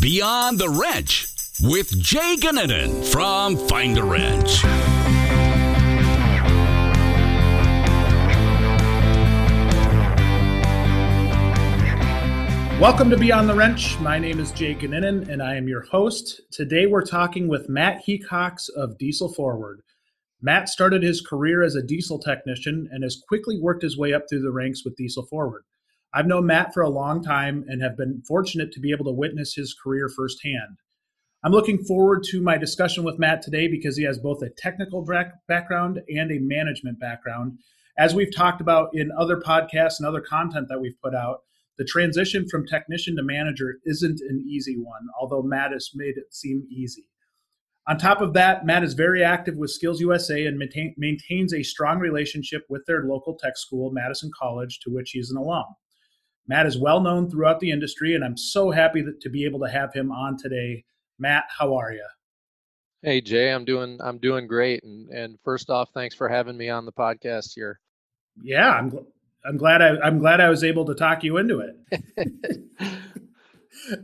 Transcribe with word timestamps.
Beyond 0.00 0.58
the 0.58 0.70
Wrench 0.70 1.28
with 1.60 1.96
Jay 2.00 2.36
Gannon 2.40 3.02
from 3.02 3.56
Find 3.68 3.98
a 3.98 4.02
Wrench. 4.02 4.64
Welcome 12.80 13.10
to 13.10 13.18
Beyond 13.18 13.50
the 13.50 13.54
Wrench. 13.54 14.00
My 14.00 14.18
name 14.18 14.40
is 14.40 14.50
Jay 14.52 14.72
Gannon, 14.72 15.30
and 15.30 15.42
I 15.42 15.56
am 15.56 15.68
your 15.68 15.82
host. 15.82 16.40
Today 16.50 16.86
we're 16.86 17.04
talking 17.04 17.46
with 17.46 17.68
Matt 17.68 18.02
Hecox 18.04 18.70
of 18.70 18.96
Diesel 18.96 19.28
Forward. 19.28 19.82
Matt 20.40 20.70
started 20.70 21.02
his 21.02 21.20
career 21.20 21.62
as 21.62 21.74
a 21.74 21.82
diesel 21.82 22.18
technician 22.18 22.88
and 22.90 23.04
has 23.04 23.22
quickly 23.28 23.60
worked 23.60 23.82
his 23.82 23.98
way 23.98 24.14
up 24.14 24.24
through 24.28 24.42
the 24.42 24.50
ranks 24.50 24.84
with 24.86 24.96
Diesel 24.96 25.26
Forward. 25.26 25.64
I've 26.14 26.26
known 26.26 26.46
Matt 26.46 26.74
for 26.74 26.82
a 26.82 26.90
long 26.90 27.22
time 27.22 27.64
and 27.68 27.82
have 27.82 27.96
been 27.96 28.22
fortunate 28.26 28.70
to 28.72 28.80
be 28.80 28.92
able 28.92 29.06
to 29.06 29.12
witness 29.12 29.54
his 29.54 29.74
career 29.74 30.08
firsthand. 30.08 30.78
I'm 31.42 31.52
looking 31.52 31.82
forward 31.82 32.22
to 32.30 32.42
my 32.42 32.58
discussion 32.58 33.02
with 33.02 33.18
Matt 33.18 33.42
today 33.42 33.66
because 33.66 33.96
he 33.96 34.04
has 34.04 34.18
both 34.18 34.42
a 34.42 34.50
technical 34.50 35.06
background 35.48 36.00
and 36.08 36.30
a 36.30 36.38
management 36.38 37.00
background. 37.00 37.58
As 37.98 38.14
we've 38.14 38.34
talked 38.34 38.60
about 38.60 38.90
in 38.92 39.10
other 39.18 39.38
podcasts 39.38 39.98
and 39.98 40.06
other 40.06 40.20
content 40.20 40.68
that 40.68 40.80
we've 40.80 41.00
put 41.02 41.14
out, 41.14 41.40
the 41.78 41.84
transition 41.84 42.46
from 42.48 42.66
technician 42.66 43.16
to 43.16 43.22
manager 43.22 43.78
isn't 43.86 44.20
an 44.20 44.44
easy 44.46 44.76
one, 44.76 45.06
although 45.18 45.42
Matt 45.42 45.72
has 45.72 45.90
made 45.94 46.16
it 46.16 46.32
seem 46.32 46.66
easy. 46.70 47.08
On 47.88 47.98
top 47.98 48.20
of 48.20 48.34
that, 48.34 48.64
Matt 48.64 48.84
is 48.84 48.94
very 48.94 49.24
active 49.24 49.56
with 49.56 49.70
Skills 49.70 50.00
USA 50.00 50.46
and 50.46 50.56
maintain, 50.58 50.94
maintains 50.96 51.52
a 51.52 51.64
strong 51.64 51.98
relationship 51.98 52.62
with 52.68 52.84
their 52.86 53.04
local 53.04 53.36
tech 53.36 53.56
school, 53.56 53.90
Madison 53.90 54.30
College, 54.38 54.78
to 54.80 54.90
which 54.90 55.10
he 55.10 55.18
is 55.18 55.30
an 55.30 55.36
alum. 55.36 55.64
Matt 56.48 56.66
is 56.66 56.78
well 56.78 57.00
known 57.00 57.30
throughout 57.30 57.60
the 57.60 57.70
industry, 57.70 58.14
and 58.14 58.24
I'm 58.24 58.36
so 58.36 58.70
happy 58.70 59.02
that, 59.02 59.20
to 59.20 59.30
be 59.30 59.44
able 59.44 59.60
to 59.60 59.70
have 59.70 59.92
him 59.92 60.10
on 60.10 60.36
today. 60.36 60.84
Matt, 61.18 61.44
how 61.56 61.74
are 61.76 61.92
you? 61.92 62.06
Hey 63.02 63.20
Jay, 63.20 63.52
I'm 63.52 63.64
doing 63.64 63.98
I'm 64.00 64.18
doing 64.18 64.46
great, 64.46 64.84
and 64.84 65.08
and 65.08 65.38
first 65.44 65.70
off, 65.70 65.90
thanks 65.92 66.14
for 66.14 66.28
having 66.28 66.56
me 66.56 66.68
on 66.68 66.86
the 66.86 66.92
podcast 66.92 67.52
here. 67.54 67.80
Yeah, 68.40 68.70
I'm 68.70 68.96
I'm 69.44 69.56
glad 69.56 69.82
I 69.82 69.98
I'm 70.00 70.18
glad 70.18 70.40
I 70.40 70.48
was 70.48 70.62
able 70.62 70.84
to 70.84 70.94
talk 70.94 71.24
you 71.24 71.38
into 71.38 71.60
it. 71.60 71.76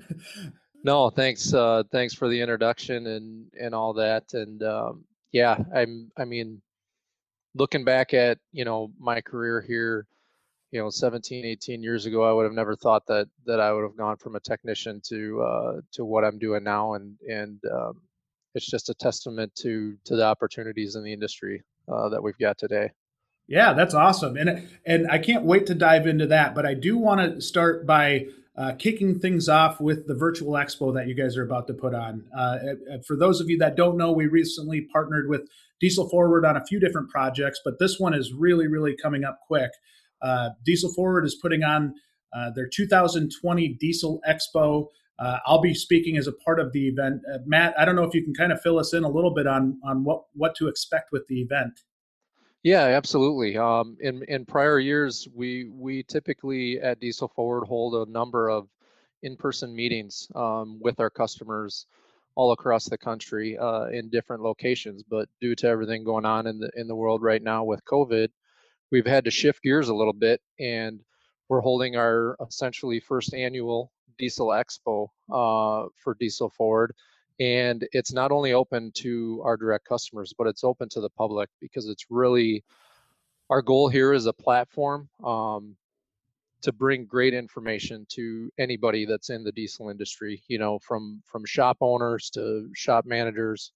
no, 0.82 1.10
thanks 1.10 1.54
uh, 1.54 1.84
thanks 1.92 2.14
for 2.14 2.28
the 2.28 2.40
introduction 2.40 3.06
and 3.06 3.46
and 3.60 3.74
all 3.74 3.92
that, 3.94 4.24
and 4.32 4.62
um, 4.64 5.04
yeah, 5.30 5.56
I'm 5.72 6.10
I 6.16 6.24
mean, 6.24 6.60
looking 7.54 7.84
back 7.84 8.14
at 8.14 8.38
you 8.50 8.64
know 8.64 8.90
my 8.98 9.20
career 9.20 9.60
here, 9.60 10.06
you 10.70 10.80
know 10.80 10.90
17 10.90 11.44
18 11.44 11.82
years 11.82 12.06
ago 12.06 12.22
i 12.22 12.32
would 12.32 12.44
have 12.44 12.52
never 12.52 12.76
thought 12.76 13.06
that 13.06 13.26
that 13.46 13.60
i 13.60 13.72
would 13.72 13.82
have 13.82 13.96
gone 13.96 14.16
from 14.16 14.36
a 14.36 14.40
technician 14.40 15.00
to 15.08 15.40
uh, 15.42 15.80
to 15.92 16.04
what 16.04 16.24
i'm 16.24 16.38
doing 16.38 16.64
now 16.64 16.94
and 16.94 17.16
and 17.28 17.60
um, 17.72 18.00
it's 18.54 18.70
just 18.70 18.88
a 18.88 18.94
testament 18.94 19.54
to 19.54 19.96
to 20.04 20.16
the 20.16 20.24
opportunities 20.24 20.94
in 20.94 21.02
the 21.02 21.12
industry 21.12 21.62
uh, 21.92 22.08
that 22.08 22.22
we've 22.22 22.38
got 22.38 22.58
today 22.58 22.90
yeah, 23.48 23.72
that's 23.72 23.94
awesome, 23.94 24.36
and 24.36 24.68
and 24.84 25.10
I 25.10 25.16
can't 25.16 25.42
wait 25.42 25.66
to 25.68 25.74
dive 25.74 26.06
into 26.06 26.26
that. 26.26 26.54
But 26.54 26.66
I 26.66 26.74
do 26.74 26.98
want 26.98 27.20
to 27.36 27.40
start 27.40 27.86
by 27.86 28.26
uh, 28.58 28.72
kicking 28.78 29.18
things 29.18 29.48
off 29.48 29.80
with 29.80 30.06
the 30.06 30.14
virtual 30.14 30.52
expo 30.52 30.92
that 30.92 31.08
you 31.08 31.14
guys 31.14 31.34
are 31.36 31.44
about 31.44 31.66
to 31.68 31.74
put 31.74 31.94
on. 31.94 32.24
Uh, 32.36 32.58
for 33.06 33.16
those 33.16 33.40
of 33.40 33.48
you 33.48 33.56
that 33.58 33.74
don't 33.74 33.96
know, 33.96 34.12
we 34.12 34.26
recently 34.26 34.82
partnered 34.92 35.30
with 35.30 35.48
Diesel 35.80 36.10
Forward 36.10 36.44
on 36.44 36.56
a 36.58 36.64
few 36.66 36.78
different 36.78 37.08
projects, 37.08 37.60
but 37.64 37.78
this 37.78 37.98
one 37.98 38.12
is 38.12 38.34
really, 38.34 38.66
really 38.66 38.94
coming 38.94 39.24
up 39.24 39.38
quick. 39.46 39.70
Uh, 40.22 40.50
Diesel 40.64 40.92
Forward 40.94 41.24
is 41.24 41.36
putting 41.40 41.62
on 41.62 41.94
uh, 42.36 42.50
their 42.54 42.68
2020 42.68 43.68
Diesel 43.80 44.20
Expo. 44.28 44.86
Uh, 45.18 45.38
I'll 45.46 45.60
be 45.60 45.74
speaking 45.74 46.16
as 46.16 46.26
a 46.26 46.32
part 46.32 46.60
of 46.60 46.72
the 46.72 46.88
event. 46.88 47.22
Uh, 47.32 47.38
Matt, 47.44 47.74
I 47.78 47.84
don't 47.84 47.96
know 47.96 48.04
if 48.04 48.14
you 48.14 48.22
can 48.22 48.34
kind 48.34 48.52
of 48.52 48.60
fill 48.60 48.78
us 48.78 48.94
in 48.94 49.04
a 49.04 49.08
little 49.08 49.34
bit 49.34 49.46
on 49.46 49.78
on 49.84 50.04
what 50.04 50.24
what 50.34 50.54
to 50.56 50.68
expect 50.68 51.10
with 51.12 51.26
the 51.28 51.40
event. 51.40 51.80
Yeah, 52.62 52.84
absolutely. 52.84 53.56
Um, 53.56 53.96
in 54.00 54.22
in 54.24 54.44
prior 54.44 54.78
years, 54.78 55.28
we 55.34 55.70
we 55.72 56.02
typically 56.04 56.80
at 56.80 57.00
Diesel 57.00 57.28
Forward 57.28 57.66
hold 57.66 57.94
a 58.06 58.10
number 58.10 58.48
of 58.48 58.68
in-person 59.22 59.74
meetings 59.74 60.28
um, 60.34 60.78
with 60.80 61.00
our 61.00 61.10
customers 61.10 61.86
all 62.36 62.52
across 62.52 62.88
the 62.88 62.98
country 62.98 63.58
uh, 63.58 63.86
in 63.86 64.08
different 64.10 64.42
locations. 64.42 65.02
But 65.02 65.28
due 65.40 65.56
to 65.56 65.66
everything 65.66 66.04
going 66.04 66.24
on 66.24 66.46
in 66.46 66.58
the 66.58 66.70
in 66.76 66.86
the 66.86 66.94
world 66.94 67.22
right 67.22 67.42
now 67.42 67.64
with 67.64 67.84
COVID, 67.84 68.28
we've 68.90 69.06
had 69.06 69.24
to 69.24 69.30
shift 69.30 69.62
gears 69.62 69.88
a 69.88 69.94
little 69.94 70.12
bit, 70.12 70.40
and 70.58 71.00
we're 71.48 71.60
holding 71.60 71.96
our 71.96 72.36
essentially 72.46 73.00
first 73.00 73.34
annual 73.34 73.92
Diesel 74.18 74.48
Expo 74.48 75.08
uh, 75.30 75.88
for 76.02 76.14
Diesel 76.18 76.50
Forward 76.50 76.94
and 77.40 77.86
it's 77.92 78.12
not 78.12 78.32
only 78.32 78.52
open 78.52 78.90
to 78.96 79.40
our 79.44 79.56
direct 79.56 79.84
customers 79.84 80.34
but 80.36 80.46
it's 80.46 80.64
open 80.64 80.88
to 80.88 81.00
the 81.00 81.10
public 81.10 81.48
because 81.60 81.88
it's 81.88 82.06
really 82.10 82.64
our 83.50 83.62
goal 83.62 83.88
here 83.88 84.12
is 84.12 84.26
a 84.26 84.32
platform 84.32 85.08
um, 85.24 85.76
to 86.60 86.72
bring 86.72 87.06
great 87.06 87.34
information 87.34 88.04
to 88.10 88.50
anybody 88.58 89.04
that's 89.04 89.30
in 89.30 89.44
the 89.44 89.52
diesel 89.52 89.88
industry 89.88 90.42
you 90.48 90.58
know 90.58 90.78
from 90.80 91.22
from 91.24 91.44
shop 91.44 91.76
owners 91.80 92.30
to 92.30 92.68
shop 92.74 93.06
managers 93.06 93.72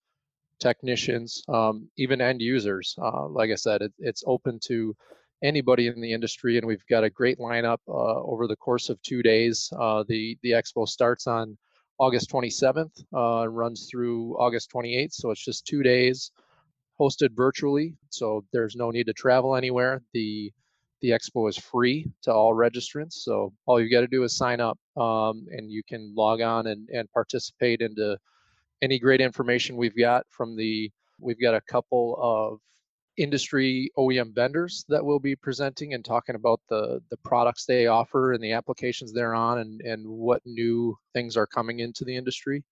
technicians 0.63 1.43
um, 1.49 1.89
even 1.97 2.21
end 2.21 2.41
users 2.41 2.95
uh, 3.03 3.27
like 3.27 3.51
i 3.51 3.55
said 3.55 3.83
it, 3.83 3.93
it's 3.99 4.23
open 4.27 4.59
to 4.61 4.95
anybody 5.43 5.89
in 5.89 6.01
the 6.01 6.13
industry 6.13 6.57
and 6.57 6.67
we've 6.67 6.87
got 6.89 7.05
a 7.05 7.11
great 7.11 7.39
lineup 7.39 7.79
uh, 7.89 8.23
over 8.33 8.47
the 8.47 8.57
course 8.57 8.89
of 8.89 9.03
two 9.03 9.23
days 9.23 9.73
uh, 9.79 10.05
the 10.09 10.39
the 10.43 10.53
expo 10.53 10.87
starts 10.87 11.27
on 11.27 11.57
August 11.99 12.31
27th, 12.33 13.05
uh, 13.15 13.43
and 13.43 13.57
runs 13.57 13.87
through 13.89 14.37
August 14.37 14.73
28th. 14.75 15.13
So 15.13 15.31
it's 15.31 15.45
just 15.45 15.67
two 15.67 15.85
days 15.85 16.33
hosted 16.99 17.31
virtually. 17.35 17.95
So 18.11 18.45
there's 18.53 18.77
no 18.77 18.91
need 18.91 19.07
to 19.07 19.13
travel 19.13 19.57
anywhere. 19.57 20.03
The 20.13 20.53
the 21.01 21.11
expo 21.11 21.49
is 21.49 21.57
free 21.57 22.09
to 22.23 22.33
all 22.33 22.55
registrants. 22.55 23.15
So 23.15 23.53
all 23.67 23.81
you 23.81 23.91
got 23.91 24.03
to 24.03 24.07
do 24.07 24.23
is 24.23 24.37
sign 24.37 24.61
up 24.61 24.79
um, 24.97 25.47
and 25.51 25.69
you 25.71 25.83
can 25.83 26.13
log 26.17 26.41
on 26.41 26.69
and, 26.69 26.89
and 26.91 27.11
participate 27.13 27.81
into 27.81 28.17
any 28.83 28.99
great 28.99 29.21
information 29.21 29.77
we've 29.77 29.97
got 29.97 30.27
from 30.29 30.57
the 30.57 30.91
we've 31.21 31.41
got 31.41 31.55
a 31.55 31.61
couple 31.63 32.19
of 32.21 32.59
industry 33.17 33.91
OEM 33.99 34.35
vendors 34.35 34.85
that 34.89 35.05
will 35.05 35.21
be 35.21 35.37
presenting 35.37 35.95
and 35.95 36.05
talking 36.05 36.35
about 36.35 36.61
the 36.69 37.01
the 37.11 37.17
products 37.19 37.65
they 37.65 37.87
offer 37.87 38.33
and 38.33 38.43
the 38.43 38.53
applications 38.53 39.13
they're 39.13 39.35
on 39.35 39.59
and 39.59 39.81
and 39.83 40.07
what 40.07 40.43
new 40.45 40.97
things 41.15 41.37
are 41.37 41.47
coming 41.47 41.81
into 41.81 42.05
the 42.05 42.17
industry, 42.17 42.65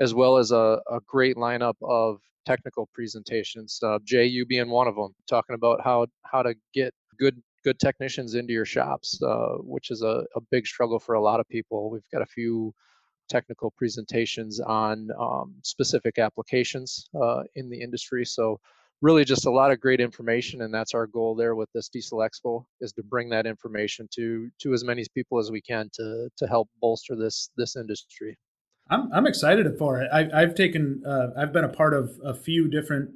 as 0.00 0.14
well 0.14 0.36
as 0.36 0.52
a, 0.52 0.80
a 0.90 1.00
great 1.06 1.36
lineup 1.36 1.76
of 1.82 2.20
technical 2.46 2.88
presentations. 2.94 3.78
Uh, 3.82 3.98
Jay, 4.04 4.24
you 4.26 4.46
being 4.46 4.70
one 4.70 4.88
of 4.88 4.94
them, 4.94 5.14
talking 5.28 5.54
about 5.54 5.82
how 5.82 6.06
how 6.24 6.42
to 6.42 6.54
get 6.72 6.94
good 7.18 7.40
good 7.64 7.78
technicians 7.80 8.34
into 8.34 8.52
your 8.52 8.64
shops, 8.64 9.20
uh, 9.22 9.56
which 9.60 9.90
is 9.90 10.02
a, 10.02 10.24
a 10.36 10.40
big 10.50 10.66
struggle 10.66 10.98
for 10.98 11.14
a 11.14 11.20
lot 11.20 11.40
of 11.40 11.48
people. 11.48 11.90
We've 11.90 12.08
got 12.12 12.22
a 12.22 12.26
few 12.26 12.72
technical 13.28 13.70
presentations 13.72 14.60
on 14.60 15.10
um, 15.18 15.54
specific 15.62 16.18
applications 16.18 17.08
uh, 17.20 17.42
in 17.54 17.68
the 17.68 17.80
industry. 17.80 18.24
So 18.24 18.60
really 19.00 19.24
just 19.24 19.46
a 19.46 19.50
lot 19.50 19.70
of 19.70 19.80
great 19.80 20.00
information 20.00 20.62
and 20.62 20.74
that's 20.74 20.94
our 20.94 21.06
goal 21.06 21.34
there 21.34 21.54
with 21.54 21.68
this 21.72 21.88
diesel 21.88 22.18
expo 22.18 22.64
is 22.80 22.92
to 22.92 23.02
bring 23.02 23.28
that 23.28 23.46
information 23.46 24.08
to 24.12 24.50
to 24.60 24.72
as 24.72 24.84
many 24.84 25.04
people 25.14 25.38
as 25.38 25.50
we 25.50 25.60
can 25.60 25.88
to 25.92 26.28
to 26.36 26.46
help 26.46 26.68
bolster 26.80 27.14
this 27.14 27.50
this 27.56 27.76
industry. 27.76 28.36
I'm, 28.90 29.12
I'm 29.12 29.26
excited 29.26 29.66
for 29.78 30.00
it. 30.00 30.08
I, 30.12 30.40
have 30.40 30.54
taken 30.54 31.02
uh, 31.06 31.28
i've 31.36 31.52
been 31.52 31.64
a 31.64 31.68
part 31.68 31.94
of 31.94 32.10
a 32.24 32.34
few 32.34 32.68
different 32.68 33.10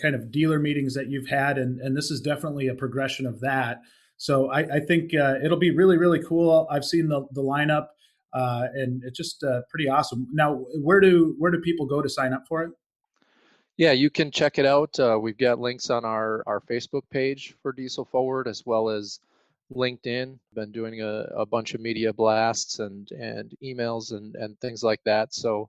kind 0.00 0.14
of 0.14 0.30
dealer 0.30 0.58
meetings 0.58 0.94
that 0.94 1.08
you've 1.08 1.28
had 1.28 1.56
and 1.58 1.80
and 1.80 1.96
this 1.96 2.10
is 2.10 2.20
definitely 2.20 2.68
a 2.68 2.74
progression 2.74 3.26
of 3.26 3.40
that. 3.40 3.78
So 4.16 4.50
i, 4.50 4.60
I 4.60 4.80
think 4.80 5.14
uh, 5.14 5.34
it'll 5.42 5.58
be 5.58 5.70
really 5.70 5.96
really 5.96 6.22
cool. 6.22 6.66
I've 6.70 6.84
seen 6.84 7.08
the 7.08 7.26
the 7.32 7.42
lineup 7.42 7.86
uh, 8.34 8.66
and 8.74 9.02
it's 9.04 9.16
just 9.16 9.42
uh, 9.44 9.60
pretty 9.70 9.88
awesome 9.88 10.26
now 10.32 10.54
where 10.82 11.00
do 11.00 11.34
where 11.38 11.50
do 11.50 11.60
people 11.60 11.86
go 11.86 12.02
to 12.02 12.08
sign 12.08 12.32
up 12.32 12.44
for 12.48 12.62
it 12.62 12.70
yeah, 13.76 13.92
you 13.92 14.08
can 14.08 14.30
check 14.30 14.58
it 14.58 14.66
out. 14.66 14.98
Uh, 15.00 15.18
we've 15.20 15.38
got 15.38 15.58
links 15.58 15.90
on 15.90 16.04
our, 16.04 16.44
our 16.46 16.60
Facebook 16.60 17.02
page 17.10 17.56
for 17.60 17.72
Diesel 17.72 18.04
Forward 18.04 18.46
as 18.46 18.64
well 18.64 18.88
as 18.88 19.18
LinkedIn. 19.74 20.38
Been 20.54 20.70
doing 20.70 21.02
a, 21.02 21.26
a 21.36 21.46
bunch 21.46 21.74
of 21.74 21.80
media 21.80 22.12
blasts 22.12 22.78
and, 22.78 23.10
and 23.10 23.52
emails 23.62 24.12
and, 24.12 24.36
and 24.36 24.58
things 24.60 24.84
like 24.84 25.00
that. 25.04 25.34
So 25.34 25.68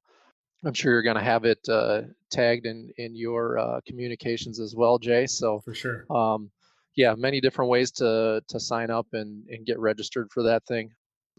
I'm 0.63 0.73
sure 0.73 0.91
you're 0.91 1.01
going 1.01 1.17
to 1.17 1.23
have 1.23 1.45
it 1.45 1.67
uh, 1.67 2.03
tagged 2.29 2.67
in, 2.67 2.91
in 2.97 3.15
your 3.15 3.57
uh, 3.57 3.79
communications 3.87 4.59
as 4.59 4.75
well, 4.75 4.99
Jay. 4.99 5.25
So 5.25 5.61
for 5.61 5.73
sure. 5.73 6.05
Um, 6.11 6.51
yeah, 6.95 7.15
many 7.15 7.41
different 7.41 7.71
ways 7.71 7.91
to, 7.93 8.41
to 8.47 8.59
sign 8.59 8.91
up 8.91 9.07
and, 9.13 9.47
and 9.49 9.65
get 9.65 9.79
registered 9.79 10.29
for 10.31 10.43
that 10.43 10.63
thing. 10.67 10.91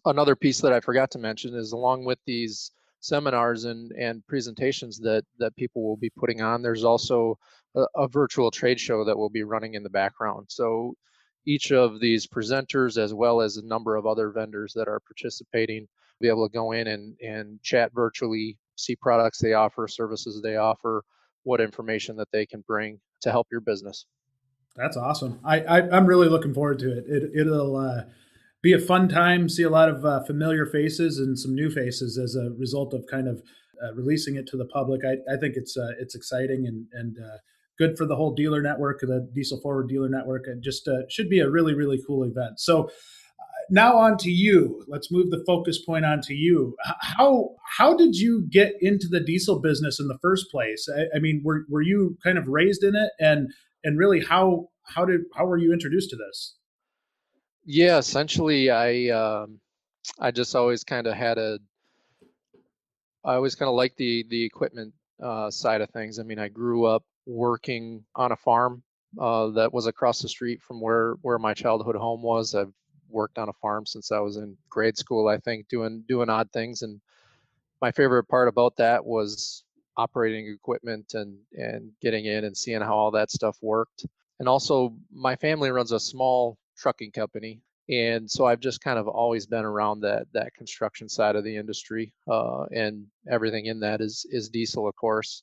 Another 0.06 0.36
piece 0.36 0.60
that 0.60 0.72
I 0.72 0.80
forgot 0.80 1.10
to 1.12 1.18
mention 1.18 1.54
is 1.54 1.72
along 1.72 2.04
with 2.04 2.18
these 2.26 2.70
seminars 3.00 3.64
and, 3.64 3.92
and 3.92 4.26
presentations 4.26 4.98
that, 5.00 5.24
that 5.38 5.54
people 5.56 5.82
will 5.82 5.96
be 5.96 6.10
putting 6.10 6.40
on. 6.40 6.62
There's 6.62 6.84
also 6.84 7.38
a, 7.74 7.84
a 7.96 8.08
virtual 8.08 8.50
trade 8.50 8.80
show 8.80 9.04
that 9.04 9.18
will 9.18 9.30
be 9.30 9.42
running 9.42 9.74
in 9.74 9.82
the 9.82 9.90
background. 9.90 10.46
So 10.48 10.94
each 11.44 11.72
of 11.72 12.00
these 12.00 12.26
presenters, 12.26 12.98
as 12.98 13.14
well 13.14 13.40
as 13.40 13.56
a 13.56 13.66
number 13.66 13.96
of 13.96 14.06
other 14.06 14.30
vendors 14.30 14.72
that 14.74 14.88
are 14.88 15.00
participating, 15.00 15.86
be 16.20 16.28
able 16.28 16.48
to 16.48 16.52
go 16.52 16.72
in 16.72 16.86
and, 16.86 17.16
and 17.20 17.62
chat 17.62 17.92
virtually, 17.94 18.56
see 18.76 18.96
products 18.96 19.38
they 19.38 19.52
offer, 19.52 19.86
services 19.86 20.40
they 20.42 20.56
offer, 20.56 21.04
what 21.42 21.60
information 21.60 22.16
that 22.16 22.28
they 22.32 22.46
can 22.46 22.64
bring 22.66 22.98
to 23.20 23.30
help 23.30 23.46
your 23.50 23.60
business. 23.60 24.06
That's 24.74 24.96
awesome. 24.96 25.40
I, 25.44 25.60
I 25.60 25.96
am 25.96 26.06
really 26.06 26.28
looking 26.28 26.52
forward 26.52 26.78
to 26.80 26.98
it. 26.98 27.04
it 27.08 27.30
it'll 27.34 27.76
uh, 27.76 28.02
be 28.66 28.72
a 28.72 28.80
fun 28.80 29.08
time. 29.08 29.48
See 29.48 29.62
a 29.62 29.70
lot 29.70 29.88
of 29.88 30.04
uh, 30.04 30.24
familiar 30.24 30.66
faces 30.66 31.20
and 31.20 31.38
some 31.38 31.54
new 31.54 31.70
faces 31.70 32.18
as 32.18 32.34
a 32.34 32.50
result 32.58 32.92
of 32.94 33.04
kind 33.08 33.28
of 33.28 33.40
uh, 33.80 33.94
releasing 33.94 34.34
it 34.34 34.48
to 34.48 34.56
the 34.56 34.64
public. 34.64 35.02
I, 35.04 35.12
I 35.32 35.36
think 35.38 35.54
it's 35.56 35.76
uh, 35.76 35.92
it's 36.00 36.16
exciting 36.16 36.66
and 36.66 36.86
and 36.92 37.16
uh, 37.16 37.36
good 37.78 37.96
for 37.96 38.06
the 38.06 38.16
whole 38.16 38.34
dealer 38.34 38.60
network, 38.60 39.00
the 39.02 39.30
Diesel 39.32 39.60
Forward 39.60 39.88
dealer 39.88 40.08
network. 40.08 40.48
It 40.48 40.62
just 40.62 40.88
uh, 40.88 41.02
should 41.08 41.30
be 41.30 41.38
a 41.38 41.48
really 41.48 41.74
really 41.74 42.02
cool 42.04 42.24
event. 42.24 42.58
So 42.58 42.90
now 43.70 43.96
on 43.98 44.16
to 44.18 44.30
you. 44.30 44.84
Let's 44.88 45.12
move 45.12 45.30
the 45.30 45.44
focus 45.46 45.80
point 45.84 46.04
on 46.04 46.20
to 46.22 46.34
you. 46.34 46.74
How 47.00 47.50
how 47.78 47.96
did 47.96 48.16
you 48.16 48.48
get 48.50 48.72
into 48.80 49.06
the 49.08 49.20
diesel 49.20 49.60
business 49.60 50.00
in 50.00 50.08
the 50.08 50.18
first 50.20 50.50
place? 50.50 50.88
I, 50.92 51.16
I, 51.16 51.20
mean, 51.20 51.40
were 51.44 51.66
were 51.68 51.82
you 51.82 52.18
kind 52.24 52.36
of 52.36 52.48
raised 52.48 52.82
in 52.82 52.96
it, 52.96 53.12
and 53.20 53.48
and 53.84 53.96
really 53.96 54.24
how 54.24 54.70
how 54.96 55.04
did 55.04 55.20
how 55.36 55.46
were 55.46 55.56
you 55.56 55.72
introduced 55.72 56.10
to 56.10 56.16
this? 56.16 56.56
Yeah, 57.66 57.98
essentially, 57.98 58.70
I 58.70 59.08
um, 59.10 59.60
I 60.20 60.30
just 60.32 60.56
always 60.56 60.84
kind 60.84 61.06
of 61.06 61.14
had 61.14 61.38
a 61.38 61.60
I 63.24 63.34
always 63.34 63.54
kind 63.54 63.68
of 63.68 63.74
liked 63.74 63.96
the 63.96 64.24
the 64.28 64.44
equipment 64.44 64.94
uh, 65.22 65.50
side 65.50 65.80
of 65.80 65.90
things. 65.90 66.18
I 66.18 66.22
mean, 66.22 66.38
I 66.38 66.48
grew 66.48 66.84
up 66.86 67.04
working 67.26 68.04
on 68.14 68.32
a 68.32 68.36
farm 68.36 68.82
uh, 69.18 69.48
that 69.50 69.72
was 69.72 69.86
across 69.86 70.20
the 70.22 70.28
street 70.28 70.62
from 70.62 70.80
where 70.80 71.14
where 71.22 71.38
my 71.38 71.54
childhood 71.54 71.96
home 71.96 72.22
was. 72.22 72.54
I've 72.54 72.72
worked 73.08 73.38
on 73.38 73.48
a 73.48 73.52
farm 73.54 73.86
since 73.86 74.12
I 74.12 74.20
was 74.20 74.36
in 74.36 74.56
grade 74.70 74.96
school, 74.98 75.28
I 75.28 75.38
think, 75.38 75.68
doing 75.68 76.04
doing 76.08 76.30
odd 76.30 76.50
things. 76.52 76.82
And 76.82 77.00
my 77.82 77.92
favorite 77.92 78.26
part 78.26 78.48
about 78.48 78.76
that 78.78 79.04
was 79.04 79.64
operating 79.96 80.48
equipment 80.48 81.14
and 81.14 81.38
and 81.54 81.92
getting 82.02 82.26
in 82.26 82.44
and 82.44 82.56
seeing 82.56 82.82
how 82.82 82.96
all 82.96 83.12
that 83.12 83.30
stuff 83.32 83.58
worked. 83.62 84.06
And 84.40 84.48
also, 84.48 84.96
my 85.12 85.36
family 85.36 85.70
runs 85.70 85.92
a 85.92 86.00
small 86.00 86.58
trucking 86.76 87.12
company, 87.12 87.60
and 87.88 88.30
so 88.30 88.46
I've 88.46 88.60
just 88.60 88.80
kind 88.80 88.98
of 88.98 89.06
always 89.06 89.46
been 89.46 89.64
around 89.64 90.00
that 90.00 90.26
that 90.32 90.54
construction 90.54 91.08
side 91.08 91.36
of 91.36 91.44
the 91.44 91.56
industry, 91.56 92.12
uh, 92.28 92.64
and 92.64 93.06
everything 93.30 93.66
in 93.66 93.80
that 93.80 94.00
is 94.00 94.26
is 94.30 94.48
diesel, 94.48 94.88
of 94.88 94.96
course. 94.96 95.42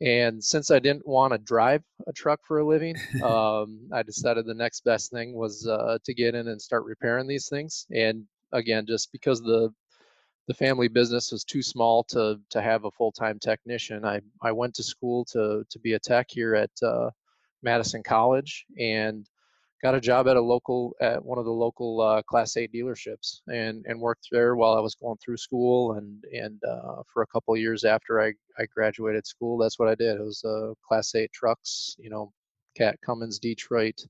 And 0.00 0.42
since 0.42 0.72
I 0.72 0.80
didn't 0.80 1.06
want 1.06 1.32
to 1.32 1.38
drive 1.38 1.82
a 2.08 2.12
truck 2.12 2.40
for 2.46 2.58
a 2.58 2.66
living, 2.66 2.96
um, 3.22 3.88
I 3.92 4.02
decided 4.02 4.46
the 4.46 4.54
next 4.54 4.84
best 4.84 5.10
thing 5.12 5.34
was 5.34 5.66
uh, 5.66 5.98
to 6.04 6.14
get 6.14 6.34
in 6.34 6.48
and 6.48 6.60
start 6.60 6.84
repairing 6.84 7.28
these 7.28 7.48
things. 7.48 7.86
And 7.94 8.24
again, 8.52 8.86
just 8.86 9.12
because 9.12 9.40
the 9.40 9.72
the 10.48 10.54
family 10.54 10.88
business 10.88 11.30
was 11.30 11.44
too 11.44 11.62
small 11.62 12.04
to 12.04 12.40
to 12.50 12.62
have 12.62 12.84
a 12.84 12.90
full 12.92 13.12
time 13.12 13.38
technician, 13.38 14.04
I 14.04 14.20
I 14.40 14.52
went 14.52 14.74
to 14.74 14.82
school 14.84 15.24
to 15.26 15.64
to 15.68 15.78
be 15.80 15.94
a 15.94 15.98
tech 15.98 16.26
here 16.30 16.54
at 16.54 16.70
uh, 16.82 17.10
Madison 17.62 18.02
College 18.02 18.66
and 18.78 19.28
got 19.82 19.94
a 19.94 20.00
job 20.00 20.28
at 20.28 20.36
a 20.36 20.40
local 20.40 20.94
at 21.00 21.24
one 21.24 21.38
of 21.38 21.44
the 21.44 21.50
local 21.50 22.00
uh, 22.00 22.22
class 22.22 22.56
8 22.56 22.72
dealerships 22.72 23.40
and 23.48 23.84
and 23.86 24.00
worked 24.00 24.28
there 24.30 24.54
while 24.54 24.74
i 24.74 24.80
was 24.80 24.94
going 24.94 25.18
through 25.18 25.36
school 25.36 25.92
and 25.92 26.24
and 26.32 26.60
uh, 26.64 27.02
for 27.12 27.22
a 27.22 27.26
couple 27.26 27.56
years 27.56 27.84
after 27.84 28.20
i 28.20 28.32
i 28.58 28.66
graduated 28.74 29.26
school 29.26 29.58
that's 29.58 29.78
what 29.78 29.88
i 29.88 29.94
did. 29.94 30.16
It 30.16 30.22
was 30.22 30.44
uh, 30.44 30.74
class 30.86 31.14
8 31.14 31.30
trucks 31.32 31.96
you 31.98 32.10
know 32.10 32.32
cat 32.76 32.98
cummins 33.04 33.38
detroit 33.38 34.00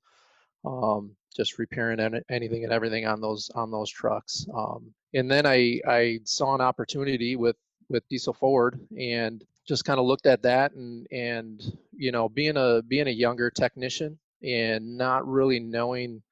um, 0.65 1.17
just 1.35 1.59
repairing 1.59 1.99
anything 2.31 2.65
and 2.65 2.73
everything 2.73 3.07
on 3.07 3.21
those 3.21 3.51
on 3.55 3.71
those 3.71 3.91
trucks 3.91 4.47
um, 4.55 4.93
and 5.15 5.31
then 5.31 5.47
i 5.47 5.81
i 5.89 6.19
saw 6.25 6.55
an 6.55 6.61
opportunity 6.61 7.37
with 7.37 7.57
with 7.89 8.07
diesel 8.09 8.33
forward 8.33 8.79
and 8.99 9.45
just 9.67 9.85
kind 9.85 9.99
of 9.99 10.07
looked 10.07 10.27
at 10.27 10.43
that 10.43 10.73
and 10.75 11.07
and 11.11 11.63
you 11.97 12.13
know 12.13 12.29
being 12.29 12.57
a 12.57 12.83
being 12.87 13.09
a 13.09 13.11
younger 13.11 13.51
technician 13.51 14.19
and 14.43 14.97
not 14.97 15.27
really 15.27 15.61
knowing 15.61 16.23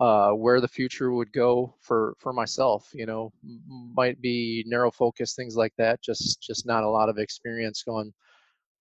uh, 0.00 0.32
where 0.32 0.60
the 0.60 0.66
future 0.68 1.12
would 1.12 1.32
go 1.32 1.74
for 1.80 2.14
for 2.18 2.32
myself 2.32 2.90
you 2.92 3.06
know 3.06 3.32
might 3.94 4.20
be 4.20 4.64
narrow 4.66 4.90
focus 4.90 5.34
things 5.34 5.54
like 5.56 5.72
that 5.78 6.02
just 6.02 6.42
just 6.42 6.66
not 6.66 6.82
a 6.82 6.88
lot 6.88 7.08
of 7.08 7.18
experience 7.18 7.82
going 7.84 8.12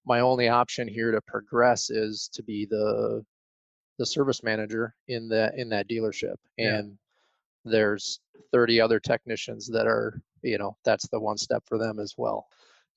my 0.05 0.21
only 0.21 0.49
option 0.49 0.87
here 0.87 1.11
to 1.11 1.21
progress 1.21 1.89
is 1.91 2.29
to 2.33 2.41
be 2.41 2.65
the 2.65 3.23
the 3.99 4.05
service 4.05 4.41
manager 4.41 4.95
in 5.09 5.27
that 5.29 5.53
in 5.55 5.69
that 5.69 5.87
dealership 5.87 6.37
and 6.57 6.97
yeah. 7.65 7.71
there's 7.71 8.19
30 8.51 8.81
other 8.81 8.99
technicians 8.99 9.67
that 9.67 9.85
are 9.85 10.19
you 10.41 10.57
know 10.57 10.75
that's 10.83 11.07
the 11.09 11.19
one 11.19 11.37
step 11.37 11.61
for 11.67 11.77
them 11.77 11.99
as 11.99 12.15
well 12.17 12.47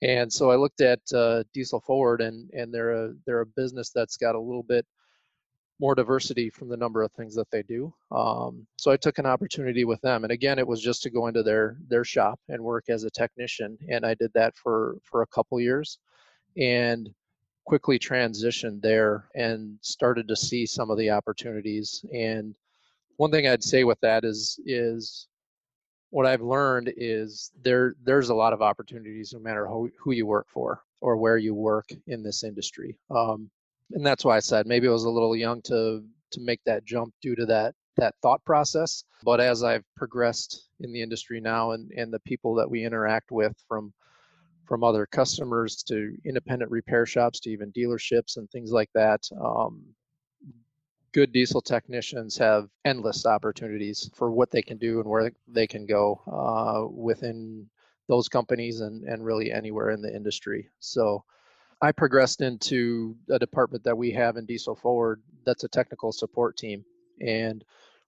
and 0.01 0.33
so 0.33 0.51
i 0.51 0.57
looked 0.57 0.81
at 0.81 1.01
uh, 1.13 1.43
diesel 1.53 1.81
forward 1.81 2.23
and 2.23 2.49
and 2.53 2.73
they're 2.73 3.05
a 3.05 3.13
they're 3.27 3.43
a 3.43 3.47
business 3.47 3.91
that's 3.91 4.17
got 4.17 4.35
a 4.35 4.41
little 4.41 4.63
bit 4.63 4.87
more 5.81 5.95
diversity 5.95 6.51
from 6.51 6.69
the 6.69 6.77
number 6.77 7.03
of 7.03 7.13
things 7.13 7.35
that 7.35 7.51
they 7.51 7.63
do. 7.63 7.93
Um, 8.11 8.67
so 8.77 8.91
I 8.91 8.97
took 8.97 9.19
an 9.19 9.27
opportunity 9.27 9.85
with 9.85 10.01
them, 10.03 10.25
and 10.25 10.33
again, 10.33 10.59
it 10.59 10.67
was 10.67 10.81
just 10.81 11.03
to 11.03 11.11
go 11.11 11.27
into 11.27 11.43
their 11.43 11.77
their 11.89 12.05
shop 12.05 12.39
and 12.49 12.63
work 12.63 12.85
as 12.89 13.05
a 13.05 13.11
technician, 13.11 13.77
and 13.89 14.07
I 14.07 14.15
did 14.15 14.33
that 14.35 14.57
for 14.57 14.97
for 15.03 15.23
a 15.23 15.27
couple 15.27 15.61
years, 15.61 15.99
and 16.57 17.13
quickly 17.65 17.99
transitioned 17.99 18.83
there 18.83 19.29
and 19.35 19.79
started 19.81 20.29
to 20.29 20.37
see 20.37 20.67
some 20.67 20.91
of 20.91 20.99
the 20.99 21.11
opportunities. 21.11 22.05
And 22.13 22.55
one 23.17 23.31
thing 23.31 23.49
I'd 23.49 23.65
say 23.65 23.85
with 23.85 24.01
that 24.01 24.25
is 24.25 24.61
is 24.67 25.29
what 26.11 26.27
I've 26.27 26.43
learned 26.43 26.93
is 26.97 27.51
there 27.63 27.95
there's 28.05 28.29
a 28.29 28.35
lot 28.35 28.53
of 28.53 28.63
opportunities 28.63 29.33
no 29.33 29.41
matter 29.41 29.67
who, 29.67 29.91
who 29.99 30.13
you 30.13 30.27
work 30.27 30.47
for 30.49 30.83
or 31.01 31.17
where 31.17 31.39
you 31.39 31.55
work 31.55 31.87
in 32.07 32.23
this 32.23 32.45
industry. 32.45 32.97
Um, 33.11 33.51
and 33.93 34.05
that's 34.05 34.25
why 34.25 34.37
I 34.37 34.41
said 34.41 34.67
maybe 34.67 34.89
I 34.89 34.93
was 34.93 35.05
a 35.05 35.11
little 35.11 35.37
young 35.37 35.63
to 35.63 36.05
to 36.33 36.41
make 36.41 36.61
that 36.65 36.85
jump 36.85 37.15
due 37.23 37.35
to 37.37 37.47
that 37.47 37.75
that 37.97 38.15
thought 38.23 38.45
process. 38.45 39.05
But 39.23 39.41
as 39.41 39.63
I've 39.63 39.85
progressed 39.97 40.69
in 40.81 40.93
the 40.93 41.01
industry 41.01 41.41
now 41.41 41.73
and, 41.73 41.91
and 41.93 42.13
the 42.13 42.21
people 42.21 42.55
that 42.57 42.71
we 42.71 42.85
interact 42.85 43.31
with 43.31 43.55
from 43.69 43.93
from 44.67 44.83
other 44.83 45.07
customers 45.07 45.83
to 45.85 46.17
independent 46.25 46.71
repair 46.71 47.05
shops 47.05 47.39
to 47.41 47.51
even 47.51 47.71
dealerships 47.73 48.39
and 48.39 48.51
things 48.51 48.73
like 48.73 48.89
that, 48.95 49.21
um, 49.39 49.85
good 51.13 51.33
diesel 51.33 51.61
technicians 51.61 52.37
have 52.39 52.69
endless 52.85 53.27
opportunities 53.27 54.11
for 54.15 54.33
what 54.33 54.51
they 54.51 54.63
can 54.63 54.79
do 54.79 55.01
and 55.01 55.09
where 55.09 55.31
they 55.47 55.67
can 55.67 55.85
go 55.85 56.21
uh, 56.27 56.89
within 56.91 57.69
those 58.09 58.29
companies 58.29 58.81
and, 58.81 59.05
and 59.05 59.25
really 59.25 59.53
anywhere 59.53 59.91
in 59.91 60.01
the 60.01 60.15
industry. 60.15 60.69
So 60.81 61.25
I 61.81 61.93
progressed 61.93 62.41
into 62.41 63.17
a 63.31 63.39
department 63.39 63.85
that 63.85 63.97
we 63.97 64.11
have 64.13 64.37
in 64.37 64.47
Diesel 64.47 64.77
Forward 64.77 65.23
that's 65.45 65.65
a 65.65 65.69
technical 65.69 66.13
support 66.13 66.57
team. 66.57 66.85
And 67.21 67.65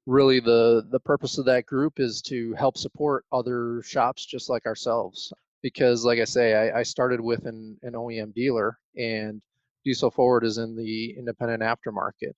really 0.06 0.40
the 0.40 0.86
the 0.90 1.00
purpose 1.00 1.38
of 1.38 1.44
that 1.46 1.66
group 1.66 1.98
is 2.00 2.22
to 2.22 2.52
help 2.54 2.78
support 2.78 3.24
other 3.32 3.82
shops 3.82 4.24
just 4.24 4.48
like 4.48 4.66
ourselves. 4.66 5.32
Because 5.62 6.04
like 6.04 6.20
I 6.20 6.24
say, 6.24 6.54
I, 6.54 6.80
I 6.80 6.82
started 6.82 7.20
with 7.20 7.46
an, 7.46 7.78
an 7.82 7.94
OEM 7.94 8.34
dealer 8.34 8.78
and 8.96 9.42
Diesel 9.84 10.10
Forward 10.10 10.44
is 10.44 10.58
in 10.58 10.76
the 10.76 11.16
independent 11.16 11.62
aftermarket. 11.62 12.34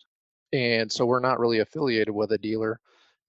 And 0.52 0.90
so 0.90 1.04
we're 1.06 1.20
not 1.20 1.40
really 1.40 1.58
affiliated 1.58 2.14
with 2.14 2.32
a 2.32 2.38
dealer. 2.38 2.80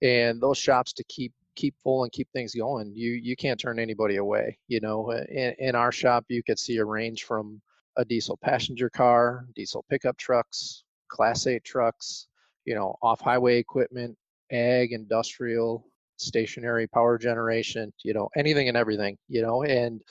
And 0.01 0.41
those 0.41 0.58
shops 0.58 0.94
to 0.94 1.03
keep 1.06 1.34
keep 1.56 1.75
full 1.84 2.03
and 2.03 2.12
keep 2.12 2.29
things 2.32 2.56
going, 2.56 2.94
you 2.96 3.12
you 3.12 3.36
can't 3.36 3.60
turn 3.60 3.79
anybody 3.79 4.18
away. 4.18 4.58
You 4.68 4.79
know, 4.79 5.10
eh, 5.12 5.25
in, 5.29 5.70
in 5.70 5.75
our 5.75 5.91
shop 5.91 6.25
you 6.29 6.44
could 6.44 6.60
see 6.60 6.77
a 6.77 6.86
range 6.86 7.25
from 7.25 7.62
a 8.00 8.06
diesel 8.06 8.38
passenger 8.38 8.89
car, 8.89 9.46
diesel 9.56 9.86
pickup 9.89 10.18
trucks, 10.18 10.84
Class 11.10 11.46
8 11.46 11.63
trucks, 11.63 12.27
you 12.63 12.74
know, 12.74 12.96
off 13.01 13.20
highway 13.20 13.58
equipment, 13.58 14.18
ag, 14.51 14.94
industrial, 14.94 15.86
stationary 16.18 16.88
power 16.88 17.18
generation, 17.18 17.91
you 18.03 18.13
know, 18.13 18.29
anything 18.38 18.70
and 18.70 18.77
everything, 18.77 19.18
you 19.27 19.41
know, 19.41 19.63
and 19.63 20.01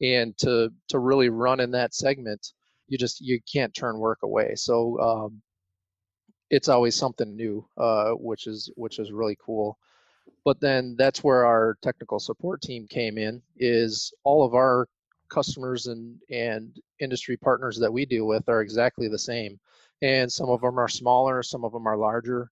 and 0.00 0.36
to 0.38 0.70
to 0.88 0.98
really 1.00 1.30
run 1.30 1.58
in 1.60 1.72
that 1.72 1.94
segment, 1.94 2.52
you 2.88 2.96
just 2.96 3.20
you 3.20 3.40
can't 3.52 3.74
turn 3.74 3.98
work 3.98 4.20
away. 4.22 4.54
So 4.54 5.00
um, 5.00 5.42
it's 6.50 6.68
always 6.68 6.94
something 6.94 7.34
new, 7.34 7.66
uh, 7.76 8.10
which 8.12 8.46
is 8.46 8.70
which 8.76 9.00
is 9.00 9.10
really 9.10 9.36
cool. 9.44 9.78
But 10.44 10.60
then 10.60 10.94
that's 10.96 11.24
where 11.24 11.44
our 11.44 11.76
technical 11.82 12.20
support 12.20 12.62
team 12.62 12.86
came 12.88 13.18
in. 13.18 13.42
Is 13.56 14.12
all 14.22 14.44
of 14.44 14.54
our 14.54 14.86
customers 15.32 15.86
and 15.86 16.18
and 16.30 16.78
industry 17.00 17.36
partners 17.36 17.78
that 17.78 17.92
we 17.92 18.04
deal 18.04 18.26
with 18.26 18.48
are 18.48 18.60
exactly 18.60 19.08
the 19.08 19.18
same. 19.18 19.58
And 20.02 20.30
some 20.30 20.50
of 20.50 20.60
them 20.60 20.78
are 20.78 20.88
smaller 20.88 21.42
some 21.42 21.64
of 21.64 21.72
them 21.72 21.86
are 21.86 21.96
larger 21.96 22.50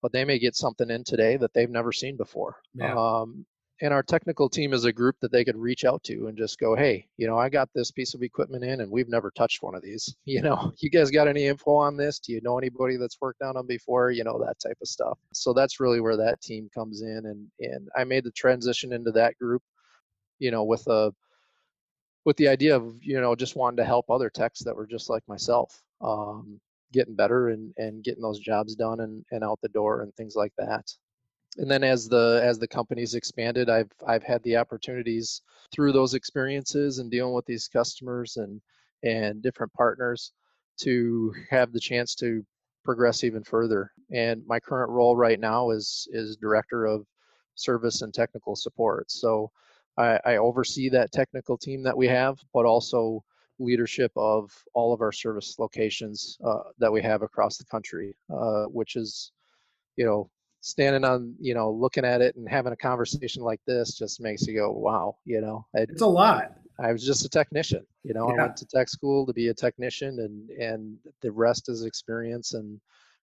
but 0.00 0.12
they 0.12 0.24
may 0.24 0.38
get 0.38 0.56
something 0.56 0.90
in 0.90 1.04
today 1.04 1.36
that 1.36 1.54
they've 1.54 1.70
never 1.70 1.92
seen 1.92 2.16
before. 2.16 2.56
Yeah. 2.74 2.94
um, 2.96 3.46
and 3.80 3.92
our 3.92 4.02
technical 4.02 4.48
team 4.48 4.72
is 4.72 4.84
a 4.84 4.92
group 4.92 5.16
that 5.20 5.32
they 5.32 5.44
could 5.44 5.56
reach 5.56 5.84
out 5.84 6.02
to 6.04 6.28
and 6.28 6.38
just 6.38 6.60
go 6.60 6.76
hey 6.76 7.04
you 7.16 7.26
know 7.26 7.36
i 7.36 7.48
got 7.48 7.68
this 7.74 7.90
piece 7.90 8.14
of 8.14 8.22
equipment 8.22 8.62
in 8.62 8.80
and 8.80 8.90
we've 8.90 9.08
never 9.08 9.30
touched 9.32 9.62
one 9.62 9.74
of 9.74 9.82
these. 9.82 10.14
You 10.24 10.42
know 10.42 10.72
you 10.78 10.90
guys 10.90 11.10
got 11.10 11.28
any 11.28 11.46
info 11.46 11.72
on 11.74 11.96
this? 11.96 12.18
Do 12.18 12.32
you 12.32 12.40
know 12.42 12.58
anybody 12.58 12.96
that's 12.96 13.20
worked 13.20 13.42
on 13.42 13.54
them 13.54 13.66
before? 13.66 14.10
You 14.10 14.24
know 14.24 14.38
that 14.38 14.60
type 14.60 14.78
of 14.80 14.88
stuff. 14.88 15.18
So 15.32 15.52
that's 15.52 15.80
really 15.80 16.00
where 16.00 16.16
that 16.16 16.40
team 16.40 16.70
comes 16.74 17.02
in 17.02 17.22
and 17.26 17.46
and 17.60 17.88
i 17.96 18.04
made 18.04 18.24
the 18.24 18.30
transition 18.32 18.92
into 18.92 19.12
that 19.12 19.36
group 19.38 19.62
you 20.42 20.50
know, 20.50 20.64
with 20.64 20.84
a 20.88 21.14
with 22.24 22.36
the 22.36 22.48
idea 22.48 22.76
of 22.76 22.94
you 23.02 23.20
know 23.20 23.34
just 23.34 23.56
wanting 23.56 23.78
to 23.78 23.84
help 23.84 24.10
other 24.10 24.30
techs 24.30 24.60
that 24.60 24.76
were 24.76 24.86
just 24.86 25.10
like 25.10 25.26
myself, 25.28 25.82
um, 26.00 26.60
getting 26.92 27.14
better 27.14 27.48
and 27.48 27.72
and 27.76 28.04
getting 28.04 28.22
those 28.22 28.38
jobs 28.40 28.74
done 28.74 29.00
and 29.00 29.24
and 29.30 29.44
out 29.44 29.58
the 29.62 29.68
door 29.68 30.02
and 30.02 30.14
things 30.14 30.34
like 30.36 30.52
that. 30.58 30.84
And 31.58 31.70
then 31.70 31.84
as 31.84 32.08
the 32.08 32.40
as 32.42 32.58
the 32.58 32.68
company's 32.68 33.14
expanded, 33.14 33.68
I've 33.68 33.90
I've 34.06 34.22
had 34.22 34.42
the 34.42 34.56
opportunities 34.56 35.42
through 35.74 35.92
those 35.92 36.14
experiences 36.14 36.98
and 36.98 37.10
dealing 37.10 37.34
with 37.34 37.46
these 37.46 37.68
customers 37.68 38.36
and 38.36 38.60
and 39.02 39.42
different 39.42 39.72
partners 39.72 40.32
to 40.80 41.34
have 41.50 41.72
the 41.72 41.80
chance 41.80 42.14
to 42.16 42.44
progress 42.84 43.24
even 43.24 43.44
further. 43.44 43.90
And 44.10 44.42
my 44.46 44.60
current 44.60 44.90
role 44.90 45.16
right 45.16 45.38
now 45.38 45.70
is 45.70 46.08
is 46.12 46.36
director 46.36 46.86
of 46.86 47.06
service 47.54 48.02
and 48.02 48.14
technical 48.14 48.56
support. 48.56 49.10
So 49.10 49.50
I, 49.96 50.18
I 50.24 50.36
oversee 50.36 50.88
that 50.90 51.12
technical 51.12 51.58
team 51.58 51.82
that 51.82 51.96
we 51.96 52.08
have, 52.08 52.38
but 52.52 52.64
also 52.64 53.22
leadership 53.58 54.10
of 54.16 54.50
all 54.74 54.92
of 54.92 55.00
our 55.00 55.12
service 55.12 55.56
locations 55.58 56.38
uh, 56.44 56.62
that 56.78 56.92
we 56.92 57.02
have 57.02 57.22
across 57.22 57.58
the 57.58 57.64
country, 57.64 58.16
uh, 58.32 58.64
which 58.64 58.96
is, 58.96 59.32
you 59.96 60.04
know, 60.04 60.30
standing 60.60 61.04
on, 61.04 61.34
you 61.38 61.54
know, 61.54 61.70
looking 61.70 62.04
at 62.04 62.20
it 62.20 62.36
and 62.36 62.48
having 62.48 62.72
a 62.72 62.76
conversation 62.76 63.42
like 63.42 63.60
this 63.66 63.98
just 63.98 64.20
makes 64.20 64.46
you 64.46 64.54
go, 64.54 64.70
wow, 64.70 65.16
you 65.24 65.40
know, 65.40 65.66
it's 65.74 66.02
a 66.02 66.06
lot. 66.06 66.52
I 66.80 66.90
was 66.92 67.04
just 67.04 67.24
a 67.24 67.28
technician. 67.28 67.84
You 68.02 68.14
know, 68.14 68.28
yeah. 68.28 68.34
I 68.34 68.46
went 68.46 68.56
to 68.56 68.66
tech 68.66 68.88
school 68.88 69.26
to 69.26 69.32
be 69.32 69.48
a 69.48 69.54
technician, 69.54 70.18
and 70.20 70.50
and 70.50 70.96
the 71.20 71.30
rest 71.30 71.68
is 71.68 71.84
experience 71.84 72.54
and 72.54 72.80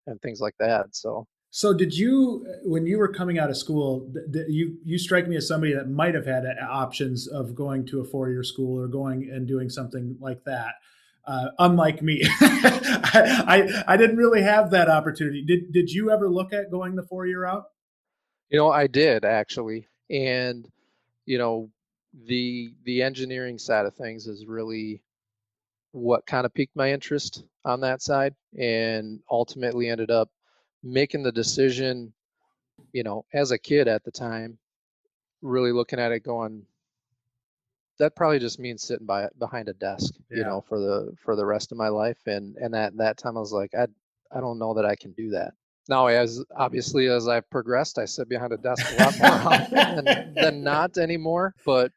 and 0.07 0.21
things 0.21 0.39
like 0.39 0.55
that. 0.59 0.95
So. 0.95 1.27
So 1.51 1.73
did 1.73 1.97
you, 1.97 2.45
when 2.63 2.85
you 2.85 2.99
were 2.99 3.07
coming 3.07 3.39
out 3.39 3.49
of 3.49 3.57
school, 3.57 4.11
you 4.47 4.77
you 4.85 4.99
strike 4.99 5.27
me 5.27 5.35
as 5.35 5.47
somebody 5.47 5.73
that 5.73 5.89
might 5.89 6.13
have 6.13 6.27
had 6.27 6.45
options 6.61 7.27
of 7.27 7.55
going 7.55 7.87
to 7.87 8.01
a 8.01 8.03
four 8.03 8.29
year 8.29 8.43
school 8.43 8.79
or 8.79 8.87
going 8.87 9.29
and 9.31 9.47
doing 9.47 9.69
something 9.69 10.17
like 10.19 10.43
that. 10.43 10.75
Uh, 11.25 11.49
unlike 11.57 12.01
me, 12.01 12.21
I, 12.23 13.43
I 13.87 13.93
I 13.93 13.97
didn't 13.97 14.17
really 14.17 14.43
have 14.43 14.71
that 14.71 14.89
opportunity. 14.89 15.43
Did 15.43 15.71
did 15.73 15.91
you 15.91 16.11
ever 16.11 16.29
look 16.29 16.53
at 16.53 16.69
going 16.69 16.95
the 16.95 17.03
four 17.03 17.25
year 17.25 17.41
route? 17.41 17.65
You 18.49 18.59
know, 18.59 18.69
I 18.69 18.85
did 18.87 19.25
actually, 19.25 19.87
and 20.09 20.67
you 21.25 21.39
know, 21.39 21.69
the 22.27 22.73
the 22.83 23.01
engineering 23.01 23.57
side 23.57 23.87
of 23.87 23.95
things 23.95 24.27
is 24.27 24.45
really 24.45 25.01
what 25.91 26.27
kind 26.27 26.45
of 26.45 26.53
piqued 26.53 26.75
my 26.75 26.91
interest 26.91 27.43
on 27.65 27.81
that 27.81 28.03
side 28.03 28.35
and 28.57 29.19
ultimately 29.31 29.89
ended 29.89 30.11
up 30.11 30.29
making 30.83 31.23
the 31.23 31.31
decision 31.31 32.13
you 32.93 33.03
know 33.03 33.25
as 33.33 33.51
a 33.51 33.57
kid 33.57 33.87
at 33.87 34.03
the 34.03 34.11
time 34.11 34.57
really 35.41 35.71
looking 35.71 35.99
at 35.99 36.11
it 36.11 36.23
going 36.23 36.63
that 37.97 38.15
probably 38.15 38.39
just 38.39 38.59
means 38.59 38.81
sitting 38.81 39.05
by 39.05 39.27
behind 39.39 39.67
a 39.67 39.73
desk 39.73 40.13
yeah. 40.31 40.37
you 40.37 40.43
know 40.43 40.61
for 40.61 40.79
the 40.79 41.13
for 41.23 41.35
the 41.35 41.45
rest 41.45 41.71
of 41.71 41.77
my 41.77 41.89
life 41.89 42.19
and 42.27 42.55
and 42.57 42.75
at 42.75 42.95
that 42.97 43.17
time 43.17 43.35
i 43.35 43.39
was 43.39 43.51
like 43.51 43.71
i 43.75 43.85
i 44.35 44.39
don't 44.39 44.59
know 44.59 44.73
that 44.73 44.85
i 44.85 44.95
can 44.95 45.11
do 45.13 45.29
that 45.29 45.53
now 45.89 46.07
as 46.07 46.43
obviously 46.55 47.07
as 47.07 47.27
i've 47.27 47.49
progressed 47.49 47.97
i 47.97 48.05
sit 48.05 48.29
behind 48.29 48.53
a 48.53 48.57
desk 48.57 48.85
a 48.91 49.03
lot 49.03 49.19
more 49.19 49.53
often 49.53 50.05
than, 50.05 50.33
than 50.33 50.63
not 50.63 50.97
anymore 50.97 51.53
but 51.65 51.91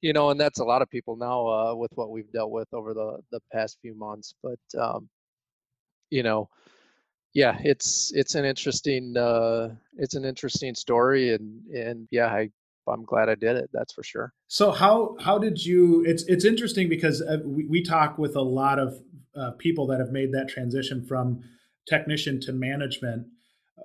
you 0.00 0.12
know, 0.12 0.30
and 0.30 0.40
that's 0.40 0.60
a 0.60 0.64
lot 0.64 0.82
of 0.82 0.90
people 0.90 1.16
now 1.16 1.46
uh, 1.46 1.74
with 1.74 1.90
what 1.94 2.10
we've 2.10 2.30
dealt 2.32 2.50
with 2.50 2.72
over 2.72 2.94
the 2.94 3.18
the 3.30 3.40
past 3.52 3.78
few 3.82 3.94
months. 3.94 4.34
But 4.42 4.60
um, 4.78 5.08
you 6.10 6.22
know, 6.22 6.48
yeah, 7.34 7.58
it's 7.62 8.12
it's 8.14 8.34
an 8.34 8.44
interesting 8.44 9.16
uh, 9.16 9.70
it's 9.96 10.14
an 10.14 10.24
interesting 10.24 10.74
story, 10.74 11.34
and 11.34 11.64
and 11.66 12.08
yeah, 12.10 12.26
I 12.26 12.50
I'm 12.86 13.04
glad 13.04 13.28
I 13.28 13.34
did 13.34 13.56
it. 13.56 13.70
That's 13.72 13.92
for 13.92 14.02
sure. 14.02 14.32
So 14.48 14.70
how 14.70 15.16
how 15.20 15.38
did 15.38 15.64
you? 15.64 16.04
It's 16.06 16.24
it's 16.24 16.44
interesting 16.44 16.88
because 16.88 17.22
uh, 17.22 17.38
we, 17.44 17.66
we 17.66 17.82
talk 17.82 18.18
with 18.18 18.36
a 18.36 18.42
lot 18.42 18.78
of 18.78 18.94
uh, 19.36 19.52
people 19.58 19.86
that 19.88 20.00
have 20.00 20.10
made 20.10 20.32
that 20.32 20.48
transition 20.48 21.04
from 21.06 21.42
technician 21.86 22.40
to 22.40 22.52
management 22.52 23.26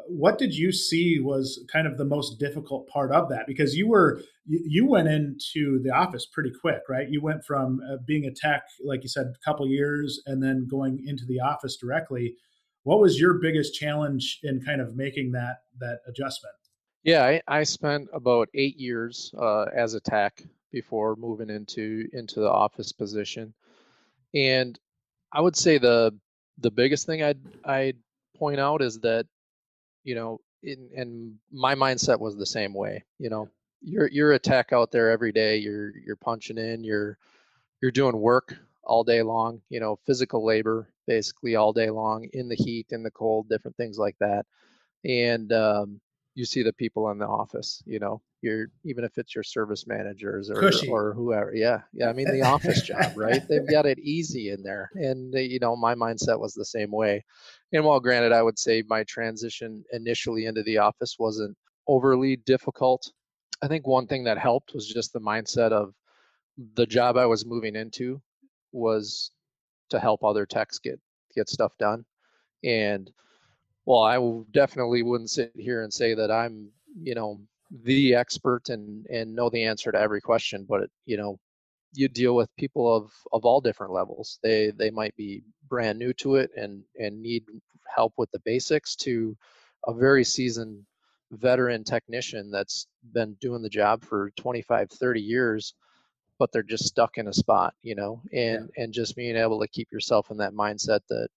what 0.07 0.37
did 0.37 0.55
you 0.55 0.71
see 0.71 1.19
was 1.19 1.63
kind 1.71 1.87
of 1.87 1.97
the 1.97 2.05
most 2.05 2.39
difficult 2.39 2.87
part 2.87 3.11
of 3.11 3.29
that 3.29 3.45
because 3.47 3.75
you 3.75 3.87
were 3.87 4.21
you 4.45 4.85
went 4.85 5.07
into 5.07 5.81
the 5.83 5.89
office 5.89 6.25
pretty 6.25 6.51
quick 6.61 6.81
right 6.89 7.09
you 7.09 7.21
went 7.21 7.43
from 7.45 7.79
uh, 7.89 7.97
being 8.05 8.25
a 8.25 8.31
tech 8.31 8.63
like 8.83 9.03
you 9.03 9.09
said 9.09 9.27
a 9.27 9.45
couple 9.45 9.67
years 9.67 10.21
and 10.25 10.41
then 10.41 10.67
going 10.69 11.03
into 11.05 11.25
the 11.25 11.39
office 11.39 11.77
directly 11.77 12.35
what 12.83 12.99
was 12.99 13.19
your 13.19 13.35
biggest 13.35 13.73
challenge 13.73 14.39
in 14.43 14.61
kind 14.61 14.81
of 14.81 14.95
making 14.95 15.31
that 15.31 15.63
that 15.79 15.99
adjustment 16.07 16.55
yeah 17.03 17.23
i, 17.23 17.41
I 17.47 17.63
spent 17.63 18.09
about 18.13 18.49
eight 18.53 18.77
years 18.77 19.33
uh, 19.37 19.65
as 19.75 19.93
a 19.93 19.99
tech 19.99 20.43
before 20.71 21.15
moving 21.15 21.49
into 21.49 22.07
into 22.13 22.39
the 22.39 22.49
office 22.49 22.91
position 22.91 23.53
and 24.33 24.77
i 25.31 25.41
would 25.41 25.55
say 25.55 25.77
the 25.77 26.13
the 26.59 26.71
biggest 26.71 27.05
thing 27.05 27.23
i'd 27.23 27.39
i'd 27.65 27.97
point 28.35 28.59
out 28.59 28.81
is 28.81 28.99
that 28.99 29.25
you 30.03 30.15
know, 30.15 30.39
in, 30.61 30.89
and 30.95 31.35
my 31.51 31.75
mindset 31.75 32.19
was 32.19 32.35
the 32.35 32.45
same 32.45 32.73
way. 32.73 33.03
You 33.19 33.29
know, 33.29 33.49
you're 33.81 34.07
you're 34.07 34.33
a 34.33 34.39
tech 34.39 34.73
out 34.73 34.91
there 34.91 35.09
every 35.09 35.31
day. 35.31 35.57
You're 35.57 35.93
you're 36.05 36.15
punching 36.15 36.57
in. 36.57 36.83
You're 36.83 37.17
you're 37.81 37.91
doing 37.91 38.19
work 38.19 38.55
all 38.83 39.03
day 39.03 39.21
long. 39.21 39.61
You 39.69 39.79
know, 39.79 39.97
physical 40.05 40.45
labor 40.45 40.89
basically 41.07 41.55
all 41.55 41.73
day 41.73 41.89
long 41.89 42.27
in 42.33 42.47
the 42.47 42.55
heat, 42.55 42.87
in 42.91 43.03
the 43.03 43.11
cold, 43.11 43.49
different 43.49 43.77
things 43.77 43.97
like 43.97 44.15
that. 44.19 44.45
And 45.03 45.51
um, 45.51 45.99
you 46.35 46.45
see 46.45 46.63
the 46.63 46.73
people 46.73 47.09
in 47.11 47.17
the 47.17 47.27
office. 47.27 47.83
You 47.85 47.99
know, 47.99 48.21
you're 48.41 48.67
even 48.83 49.03
if 49.03 49.17
it's 49.17 49.35
your 49.35 49.43
service 49.43 49.85
managers 49.87 50.49
or 50.49 50.55
Cushy. 50.55 50.87
or 50.87 51.13
whoever. 51.13 51.53
Yeah, 51.53 51.81
yeah. 51.93 52.09
I 52.09 52.13
mean, 52.13 52.31
the 52.31 52.43
office 52.43 52.81
job, 52.81 53.13
right? 53.15 53.41
They've 53.49 53.69
got 53.69 53.85
it 53.85 53.99
easy 53.99 54.49
in 54.49 54.63
there, 54.63 54.89
and 54.95 55.33
they, 55.33 55.43
you 55.43 55.59
know, 55.59 55.75
my 55.75 55.95
mindset 55.95 56.39
was 56.39 56.53
the 56.53 56.65
same 56.65 56.91
way. 56.91 57.23
And 57.71 57.83
while 57.83 57.99
granted, 57.99 58.31
I 58.31 58.41
would 58.41 58.59
say 58.59 58.83
my 58.87 59.03
transition 59.03 59.83
initially 59.91 60.45
into 60.45 60.63
the 60.63 60.79
office 60.79 61.17
wasn't 61.19 61.57
overly 61.87 62.37
difficult. 62.37 63.11
I 63.61 63.67
think 63.67 63.87
one 63.87 64.07
thing 64.07 64.25
that 64.25 64.37
helped 64.37 64.73
was 64.73 64.87
just 64.87 65.13
the 65.13 65.21
mindset 65.21 65.71
of 65.71 65.93
the 66.75 66.85
job 66.85 67.17
I 67.17 67.25
was 67.25 67.45
moving 67.45 67.75
into 67.75 68.21
was 68.73 69.31
to 69.89 69.99
help 69.99 70.23
other 70.23 70.45
techs 70.45 70.79
get 70.79 70.99
get 71.35 71.49
stuff 71.49 71.77
done, 71.79 72.05
and 72.63 73.11
well, 73.85 74.03
I 74.03 74.17
definitely 74.51 75.03
wouldn't 75.03 75.29
sit 75.29 75.51
here 75.55 75.83
and 75.83 75.93
say 75.93 76.13
that 76.13 76.31
I'm, 76.31 76.69
you 77.01 77.15
know, 77.15 77.39
the 77.83 78.15
expert 78.15 78.69
and 78.69 79.05
and 79.07 79.35
know 79.35 79.49
the 79.49 79.63
answer 79.65 79.91
to 79.91 79.99
every 79.99 80.21
question, 80.21 80.65
but 80.67 80.89
you 81.05 81.17
know, 81.17 81.39
you 81.93 82.07
deal 82.07 82.35
with 82.35 82.55
people 82.57 82.93
of 82.95 83.11
of 83.31 83.45
all 83.45 83.61
different 83.61 83.93
levels. 83.93 84.39
They 84.43 84.71
they 84.71 84.91
might 84.91 85.15
be 85.15 85.43
brand 85.69 85.99
new 85.99 86.13
to 86.15 86.35
it 86.35 86.51
and 86.55 86.83
and 86.99 87.21
need 87.21 87.45
help 87.95 88.13
with 88.17 88.31
the 88.31 88.41
basics 88.45 88.95
to 88.97 89.35
a 89.87 89.93
very 89.93 90.23
seasoned 90.23 90.85
veteran 91.31 91.83
technician 91.83 92.51
that's 92.51 92.87
been 93.13 93.35
doing 93.41 93.61
the 93.61 93.69
job 93.69 94.03
for 94.03 94.31
25 94.37 94.89
30 94.91 95.21
years 95.21 95.73
but 96.39 96.51
they're 96.51 96.63
just 96.63 96.85
stuck 96.85 97.17
in 97.17 97.27
a 97.27 97.33
spot 97.33 97.73
you 97.81 97.95
know 97.95 98.21
and 98.31 98.69
yeah. 98.75 98.83
and 98.83 98.93
just 98.93 99.15
being 99.15 99.35
able 99.35 99.59
to 99.59 99.67
keep 99.67 99.91
yourself 99.91 100.31
in 100.31 100.37
that 100.37 100.53
mindset 100.53 100.99
that 101.09 101.27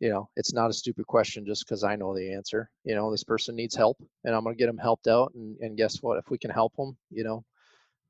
you 0.00 0.08
know 0.08 0.28
it's 0.36 0.52
not 0.52 0.70
a 0.70 0.74
stupid 0.74 1.06
question 1.06 1.46
just 1.46 1.64
because 1.64 1.82
i 1.82 1.96
know 1.96 2.14
the 2.14 2.32
answer 2.32 2.70
you 2.84 2.94
know 2.94 3.10
this 3.10 3.24
person 3.24 3.56
needs 3.56 3.74
help 3.74 3.96
and 4.24 4.34
i'm 4.34 4.44
going 4.44 4.54
to 4.54 4.58
get 4.58 4.66
them 4.66 4.78
helped 4.78 5.06
out 5.06 5.32
and, 5.34 5.56
and 5.60 5.76
guess 5.76 6.02
what 6.02 6.18
if 6.18 6.30
we 6.30 6.38
can 6.38 6.50
help 6.50 6.74
them 6.76 6.96
you 7.10 7.24
know 7.24 7.44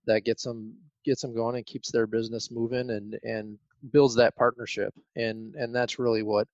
that 0.06 0.25
gets 0.25 0.42
them 0.42 0.75
gets 1.04 1.22
them 1.22 1.34
going 1.34 1.56
and 1.56 1.66
keeps 1.66 1.90
their 1.90 2.06
business 2.06 2.50
moving 2.50 2.90
and 2.90 3.18
and 3.22 3.58
builds 3.92 4.14
that 4.14 4.34
partnership 4.36 4.92
and 5.14 5.54
and 5.54 5.75
that's 5.75 5.98
really 5.98 6.22
what 6.22 6.48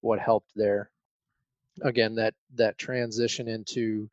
what 0.00 0.18
helped 0.18 0.50
there 0.56 0.90
again 1.82 2.14
that 2.14 2.34
that 2.54 2.76
transition 2.78 3.48
into 3.48 4.08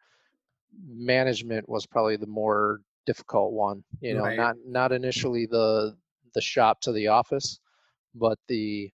management 0.88 1.67
was 1.67 1.86
probably 1.86 2.15
the 2.15 2.27
more 2.27 2.81
difficult 3.12 3.51
one 3.51 3.84
you 4.01 4.13
know 4.13 4.24
right. 4.24 4.38
not 4.38 4.56
not 4.66 4.92
initially 4.92 5.46
the 5.46 5.96
the 6.36 6.42
shop 6.42 6.80
to 6.82 6.92
the 6.92 7.08
office 7.08 7.60
but 8.16 8.38
the 8.48 8.92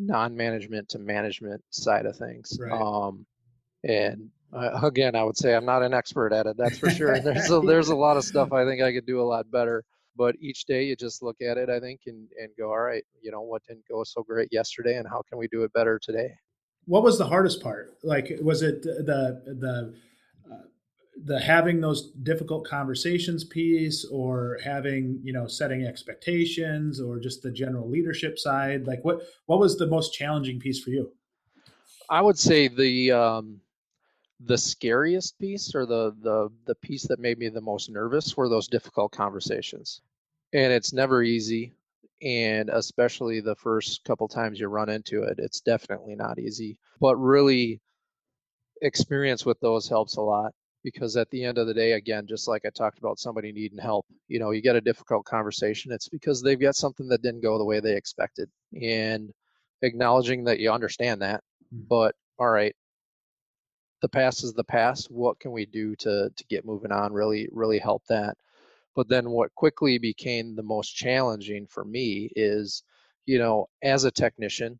non-management 0.00 0.88
to 0.90 0.98
management 0.98 1.62
side 1.70 2.06
of 2.06 2.16
things. 2.16 2.58
Right. 2.60 2.72
Um, 2.72 3.26
and 3.84 4.28
uh, 4.52 4.80
again, 4.86 5.14
I 5.14 5.22
would 5.22 5.36
say 5.36 5.54
I'm 5.54 5.66
not 5.66 5.82
an 5.82 5.94
expert 5.94 6.32
at 6.32 6.46
it. 6.46 6.56
That's 6.56 6.78
for 6.78 6.90
sure. 6.90 7.20
there's 7.20 7.50
a, 7.50 7.60
there's 7.66 7.88
a 7.88 7.96
lot 7.96 8.16
of 8.16 8.24
stuff 8.24 8.52
I 8.52 8.64
think 8.64 8.82
I 8.82 8.92
could 8.92 9.06
do 9.06 9.20
a 9.20 9.22
lot 9.22 9.50
better. 9.50 9.84
But 10.16 10.34
each 10.40 10.64
day 10.64 10.84
you 10.84 10.96
just 10.96 11.22
look 11.22 11.36
at 11.40 11.56
it, 11.56 11.70
I 11.70 11.78
think, 11.78 12.00
and, 12.06 12.28
and 12.38 12.50
go, 12.58 12.70
all 12.70 12.80
right, 12.80 13.04
you 13.22 13.30
know, 13.30 13.42
what 13.42 13.62
didn't 13.66 13.86
go 13.88 14.02
so 14.04 14.22
great 14.22 14.48
yesterday, 14.50 14.98
and 14.98 15.08
how 15.08 15.22
can 15.28 15.38
we 15.38 15.46
do 15.48 15.62
it 15.62 15.72
better 15.72 16.00
today? 16.02 16.34
What 16.86 17.04
was 17.04 17.16
the 17.16 17.26
hardest 17.26 17.62
part? 17.62 17.96
Like, 18.02 18.36
was 18.42 18.62
it 18.62 18.82
the 18.82 19.40
the 19.46 19.94
the 21.24 21.38
having 21.38 21.80
those 21.80 22.10
difficult 22.22 22.66
conversations 22.66 23.44
piece 23.44 24.04
or 24.10 24.58
having 24.64 25.20
you 25.22 25.32
know 25.32 25.46
setting 25.46 25.84
expectations 25.84 27.00
or 27.00 27.18
just 27.18 27.42
the 27.42 27.50
general 27.50 27.88
leadership 27.88 28.38
side 28.38 28.86
like 28.86 29.04
what 29.04 29.22
what 29.46 29.58
was 29.58 29.76
the 29.76 29.86
most 29.86 30.14
challenging 30.14 30.58
piece 30.58 30.82
for 30.82 30.90
you? 30.90 31.12
I 32.08 32.20
would 32.22 32.38
say 32.38 32.68
the 32.68 33.12
um 33.12 33.60
the 34.40 34.56
scariest 34.56 35.38
piece 35.38 35.74
or 35.74 35.84
the 35.84 36.14
the 36.22 36.48
the 36.66 36.74
piece 36.76 37.06
that 37.08 37.20
made 37.20 37.38
me 37.38 37.48
the 37.48 37.60
most 37.60 37.90
nervous 37.90 38.36
were 38.36 38.48
those 38.48 38.68
difficult 38.68 39.12
conversations. 39.12 40.00
And 40.52 40.72
it's 40.72 40.92
never 40.92 41.22
easy 41.22 41.74
and 42.22 42.68
especially 42.70 43.40
the 43.40 43.54
first 43.56 44.04
couple 44.04 44.28
times 44.28 44.60
you 44.60 44.68
run 44.68 44.90
into 44.90 45.22
it 45.22 45.38
it's 45.38 45.60
definitely 45.60 46.14
not 46.14 46.38
easy. 46.38 46.78
But 47.00 47.16
really 47.16 47.80
experience 48.82 49.44
with 49.44 49.60
those 49.60 49.88
helps 49.88 50.16
a 50.16 50.22
lot 50.22 50.54
because 50.82 51.16
at 51.16 51.30
the 51.30 51.44
end 51.44 51.58
of 51.58 51.66
the 51.66 51.74
day 51.74 51.92
again 51.92 52.26
just 52.26 52.48
like 52.48 52.64
i 52.64 52.70
talked 52.70 52.98
about 52.98 53.18
somebody 53.18 53.52
needing 53.52 53.78
help 53.78 54.06
you 54.28 54.38
know 54.38 54.50
you 54.50 54.62
get 54.62 54.76
a 54.76 54.80
difficult 54.80 55.24
conversation 55.24 55.92
it's 55.92 56.08
because 56.08 56.42
they've 56.42 56.60
got 56.60 56.74
something 56.74 57.08
that 57.08 57.22
didn't 57.22 57.42
go 57.42 57.58
the 57.58 57.64
way 57.64 57.80
they 57.80 57.96
expected 57.96 58.48
and 58.80 59.32
acknowledging 59.82 60.44
that 60.44 60.58
you 60.58 60.70
understand 60.70 61.22
that 61.22 61.42
mm. 61.74 61.82
but 61.88 62.14
all 62.38 62.50
right 62.50 62.74
the 64.02 64.08
past 64.08 64.44
is 64.44 64.52
the 64.54 64.64
past 64.64 65.10
what 65.10 65.38
can 65.38 65.52
we 65.52 65.66
do 65.66 65.94
to 65.96 66.30
to 66.36 66.44
get 66.48 66.64
moving 66.64 66.92
on 66.92 67.12
really 67.12 67.48
really 67.52 67.78
help 67.78 68.02
that 68.08 68.36
but 68.96 69.08
then 69.08 69.30
what 69.30 69.54
quickly 69.54 69.98
became 69.98 70.56
the 70.56 70.62
most 70.62 70.90
challenging 70.90 71.66
for 71.66 71.84
me 71.84 72.30
is 72.36 72.82
you 73.26 73.38
know 73.38 73.68
as 73.82 74.04
a 74.04 74.10
technician 74.10 74.78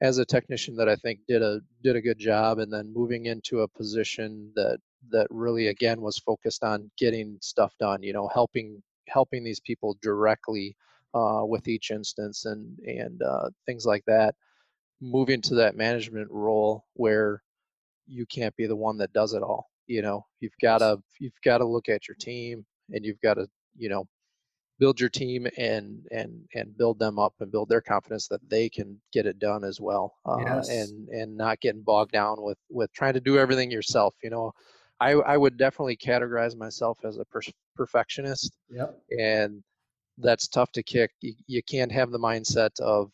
as 0.00 0.18
a 0.18 0.24
technician 0.24 0.76
that 0.76 0.88
I 0.88 0.96
think 0.96 1.20
did 1.26 1.42
a 1.42 1.60
did 1.82 1.96
a 1.96 2.00
good 2.00 2.18
job 2.18 2.58
and 2.58 2.72
then 2.72 2.92
moving 2.92 3.26
into 3.26 3.60
a 3.60 3.68
position 3.68 4.52
that 4.54 4.78
that 5.10 5.26
really 5.30 5.68
again 5.68 6.00
was 6.00 6.18
focused 6.18 6.64
on 6.64 6.90
getting 6.98 7.38
stuff 7.40 7.72
done 7.78 8.02
you 8.02 8.12
know 8.12 8.28
helping 8.28 8.82
helping 9.08 9.44
these 9.44 9.60
people 9.60 9.96
directly 10.02 10.76
uh, 11.14 11.42
with 11.44 11.68
each 11.68 11.90
instance 11.90 12.44
and 12.44 12.78
and 12.80 13.22
uh, 13.22 13.48
things 13.66 13.86
like 13.86 14.04
that. 14.06 14.34
Moving 15.00 15.40
to 15.42 15.54
that 15.56 15.76
management 15.76 16.28
role 16.30 16.84
where 16.94 17.42
you 18.06 18.26
can't 18.26 18.54
be 18.56 18.66
the 18.66 18.76
one 18.76 18.98
that 18.98 19.12
does 19.12 19.32
it 19.32 19.42
all 19.42 19.70
you 19.88 20.02
know? 20.02 20.24
You've 20.38 20.58
got 20.62 20.78
to 20.78 20.98
you've 21.18 21.40
got 21.44 21.58
to 21.58 21.64
look 21.64 21.88
at 21.88 22.06
your 22.06 22.14
team 22.14 22.64
and 22.92 23.04
you've 23.04 23.20
got 23.20 23.34
to 23.34 23.48
you 23.76 23.88
know 23.88 24.06
build 24.78 25.00
your 25.00 25.08
team 25.08 25.48
and 25.56 26.06
and 26.12 26.44
and 26.54 26.76
build 26.76 27.00
them 27.00 27.18
up 27.18 27.34
and 27.40 27.50
build 27.50 27.68
their 27.68 27.80
confidence 27.80 28.28
that 28.28 28.48
they 28.48 28.68
can 28.68 29.00
get 29.12 29.26
it 29.26 29.40
done 29.40 29.64
as 29.64 29.80
well 29.80 30.14
uh, 30.26 30.38
yes. 30.44 30.68
and 30.68 31.08
and 31.08 31.36
not 31.36 31.60
getting 31.60 31.82
bogged 31.82 32.12
down 32.12 32.36
with 32.38 32.58
with 32.70 32.92
trying 32.92 33.14
to 33.14 33.20
do 33.20 33.38
everything 33.38 33.70
yourself 33.70 34.14
you 34.22 34.30
know 34.30 34.52
i 35.00 35.12
i 35.12 35.36
would 35.36 35.56
definitely 35.56 35.96
categorize 35.96 36.56
myself 36.56 36.98
as 37.04 37.18
a 37.18 37.24
per- 37.26 37.40
perfectionist 37.76 38.52
yep. 38.70 38.98
and 39.18 39.62
that's 40.18 40.48
tough 40.48 40.72
to 40.72 40.82
kick 40.82 41.10
you, 41.20 41.34
you 41.46 41.62
can't 41.62 41.92
have 41.92 42.10
the 42.10 42.18
mindset 42.18 42.78
of 42.80 43.10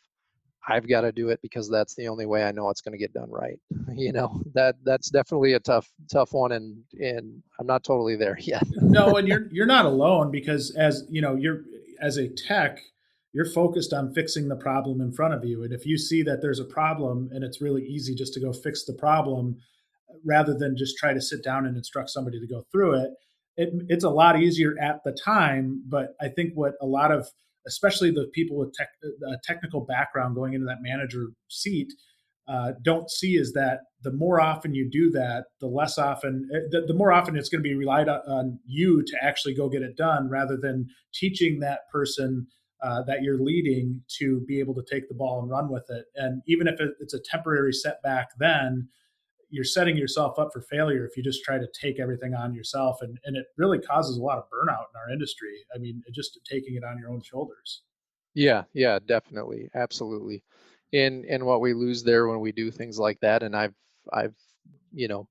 I've 0.67 0.89
got 0.89 1.03
to 1.03 1.13
do 1.13 1.29
it 1.29 1.41
because 1.43 1.69
that's 1.69 1.95
the 1.95 2.09
only 2.09 2.27
way 2.27 2.45
I 2.45 2.53
know 2.53 2.71
it's 2.71 2.81
going 2.81 2.93
to 2.93 2.99
get 2.99 3.13
done 3.13 3.31
right. 3.31 3.59
You 3.97 4.13
know 4.13 4.43
that 4.55 4.75
that's 4.83 5.09
definitely 5.09 5.53
a 5.53 5.61
tough 5.61 5.89
tough 6.11 6.33
one, 6.33 6.51
and 6.51 6.83
and 6.95 7.41
I'm 7.61 7.67
not 7.67 7.85
totally 7.85 8.17
there 8.17 8.37
yet. 8.41 8.65
no, 8.77 9.17
and 9.17 9.29
you're 9.29 9.47
you're 9.53 9.67
not 9.67 9.85
alone 9.85 10.33
because 10.33 10.75
as 10.75 11.05
you 11.09 11.23
know, 11.23 11.37
you're 11.37 11.61
as 12.01 12.17
a 12.17 12.29
tech, 12.29 12.81
you're 13.33 13.45
focused 13.45 13.93
on 13.93 14.13
fixing 14.13 14.49
the 14.49 14.57
problem 14.57 15.01
in 15.01 15.13
front 15.13 15.33
of 15.33 15.45
you, 15.45 15.63
and 15.63 15.73
if 15.73 15.87
you 15.87 15.97
see 15.97 16.23
that 16.25 16.43
there's 16.43 16.59
a 16.59 16.65
problem 16.65 17.31
and 17.33 17.45
it's 17.45 17.61
really 17.61 17.87
easy 17.87 18.17
just 18.17 18.35
to 18.35 18.41
go 18.41 18.53
fix 18.53 18.85
the 18.85 18.95
problem 18.95 19.59
rather 20.25 20.57
than 20.57 20.77
just 20.77 20.97
try 20.97 21.13
to 21.13 21.21
sit 21.21 21.43
down 21.43 21.67
and 21.67 21.77
instruct 21.77 22.11
somebody 22.11 22.41
to 22.41 22.47
go 22.47 22.65
through 22.73 22.95
it, 22.95 23.11
it 23.57 23.71
it's 23.89 24.05
a 24.05 24.11
lot 24.11 24.41
easier 24.41 24.75
at 24.81 25.01
the 25.05 25.17
time. 25.25 25.83
But 25.89 26.15
I 26.21 26.29
think 26.29 26.53
what 26.55 26.75
a 26.81 26.87
lot 26.87 27.13
of 27.13 27.29
especially 27.67 28.11
the 28.11 28.29
people 28.35 28.59
with 28.59 28.73
tech, 28.75 28.89
a 29.27 29.37
technical 29.43 29.81
background 29.81 30.35
going 30.35 30.53
into 30.53 30.67
that 30.67 30.83
manager 30.83 31.29
seat, 31.49 31.93
uh, 32.47 32.73
don't 32.83 33.11
see 33.11 33.37
is 33.37 33.53
that 33.55 33.81
the 34.03 34.13
more 34.13 34.41
often 34.41 34.75
you 34.75 34.89
do 34.91 35.11
that, 35.11 35.45
the 35.61 35.67
less 35.67 35.97
often, 35.97 36.47
eh, 36.55 36.59
the, 36.71 36.83
the 36.87 36.95
more 36.95 37.11
often 37.11 37.37
it's 37.37 37.49
going 37.49 37.63
to 37.63 37.69
be 37.69 37.75
relied 37.75 38.09
on 38.09 38.59
you 38.67 39.03
to 39.03 39.17
actually 39.23 39.55
go 39.55 39.69
get 39.69 39.83
it 39.83 39.97
done 39.97 40.29
rather 40.29 40.57
than 40.61 40.87
teaching 41.15 41.61
that 41.61 41.81
person 41.91 42.47
uh, 42.83 43.03
that 43.05 43.23
you're 43.23 43.39
leading 43.39 44.03
to 44.19 44.41
be 44.47 44.61
able 44.61 44.75
to 44.75 44.85
take 44.91 45.09
the 45.09 45.15
ball 45.15 45.41
and 45.41 45.51
run 45.51 45.71
with 45.71 45.87
it. 45.89 46.05
And 46.17 46.43
even 46.47 46.69
if 46.69 46.79
it's 47.01 47.15
a 47.15 47.21
temporary 47.31 47.73
setback, 47.73 48.29
then 48.39 48.89
you're 49.55 49.63
setting 49.63 49.97
yourself 49.97 50.37
up 50.37 50.51
for 50.53 50.61
failure 50.61 51.07
if 51.07 51.17
you 51.17 51.23
just 51.23 51.45
try 51.45 51.59
to 51.59 51.69
take 51.81 52.01
everything 52.01 52.35
on 52.35 52.53
yourself 52.53 52.99
and, 53.03 53.17
and 53.25 53.37
it 53.37 53.47
really 53.57 53.79
causes 53.79 54.17
a 54.17 54.23
lot 54.23 54.37
of 54.37 54.45
burnout 54.45 54.87
in 54.93 55.01
our 55.01 55.11
industry. 55.13 55.55
I 55.73 55.79
mean 55.79 56.03
just 56.13 56.41
taking 56.45 56.75
it 56.75 56.83
on 56.83 56.99
your 56.99 57.11
own 57.11 57.23
shoulders. 57.23 57.83
Yeah 58.35 58.65
yeah 58.73 58.99
definitely 59.07 59.71
absolutely. 59.75 60.43
And 60.93 61.25
and 61.27 61.45
what 61.47 61.61
we 61.61 61.73
lose 61.73 62.03
there 62.03 62.27
when 62.27 62.41
we 62.41 62.51
do 62.51 62.71
things 62.71 62.99
like 62.99 63.21
that 63.21 63.43
and 63.43 63.57
i've 63.57 63.75
i've 64.13 64.35
you 64.93 65.09
know 65.09 65.29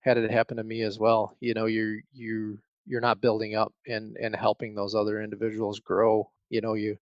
had 0.00 0.16
it 0.16 0.30
happen 0.30 0.56
to 0.56 0.64
me 0.64 0.82
as 0.82 0.98
well 0.98 1.36
you 1.40 1.52
know 1.54 1.66
you're 1.66 1.98
you 2.12 2.58
you're 2.86 3.00
not 3.00 3.20
building 3.20 3.54
up 3.54 3.72
and 3.86 4.16
and 4.16 4.34
helping 4.34 4.74
those 4.74 4.94
other 4.94 5.22
individuals 5.22 5.80
grow 5.80 6.30
you 6.48 6.60
know 6.60 6.74
you 6.74 6.96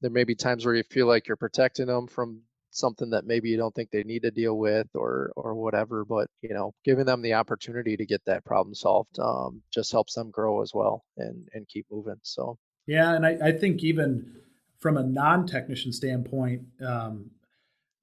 there 0.00 0.10
may 0.10 0.24
be 0.24 0.34
times 0.34 0.64
where 0.64 0.74
you 0.74 0.82
feel 0.82 1.06
like 1.06 1.28
you're 1.28 1.36
protecting 1.36 1.86
them 1.86 2.06
from 2.06 2.40
something 2.74 3.10
that 3.10 3.26
maybe 3.26 3.48
you 3.48 3.56
don't 3.56 3.74
think 3.74 3.90
they 3.90 4.02
need 4.02 4.22
to 4.22 4.30
deal 4.30 4.58
with 4.58 4.88
or 4.94 5.32
or 5.36 5.54
whatever 5.54 6.04
but 6.04 6.28
you 6.42 6.52
know 6.52 6.72
giving 6.84 7.04
them 7.04 7.22
the 7.22 7.32
opportunity 7.32 7.96
to 7.96 8.06
get 8.06 8.22
that 8.26 8.44
problem 8.44 8.74
solved 8.74 9.18
um, 9.18 9.62
just 9.72 9.92
helps 9.92 10.14
them 10.14 10.30
grow 10.30 10.60
as 10.60 10.72
well 10.74 11.04
and 11.16 11.48
and 11.54 11.68
keep 11.68 11.86
moving 11.90 12.18
so. 12.22 12.58
Yeah 12.86 13.14
and 13.14 13.24
i, 13.24 13.38
I 13.42 13.52
think 13.52 13.82
even 13.82 14.40
from 14.78 14.96
a 14.96 15.02
non-technician 15.02 15.92
standpoint 15.92 16.62
um, 16.84 17.30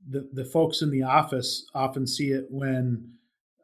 the 0.10 0.30
the 0.34 0.46
folks 0.46 0.82
in 0.82 0.90
the 0.90 1.04
office 1.04 1.70
often 1.76 2.08
see 2.08 2.32
it 2.32 2.48
when 2.50 3.12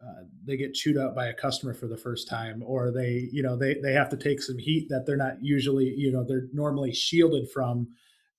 uh, 0.02 0.24
they 0.46 0.56
get 0.56 0.74
chewed 0.74 0.98
out 0.98 1.16
by 1.16 1.28
a 1.28 1.34
customer 1.34 1.74
for 1.74 1.88
the 1.88 1.98
first 1.98 2.28
time 2.28 2.62
or 2.66 2.92
they 2.92 3.28
you 3.32 3.42
know 3.42 3.56
they 3.56 3.76
they 3.76 3.94
have 3.94 4.10
to 4.10 4.18
take 4.18 4.42
some 4.42 4.58
heat 4.58 4.88
that 4.90 5.06
they're 5.06 5.18
not 5.18 5.42
usually 5.42 5.86
you 5.86 6.12
know 6.12 6.24
they're 6.24 6.48
normally 6.54 6.94
shielded 6.94 7.50
from 7.50 7.88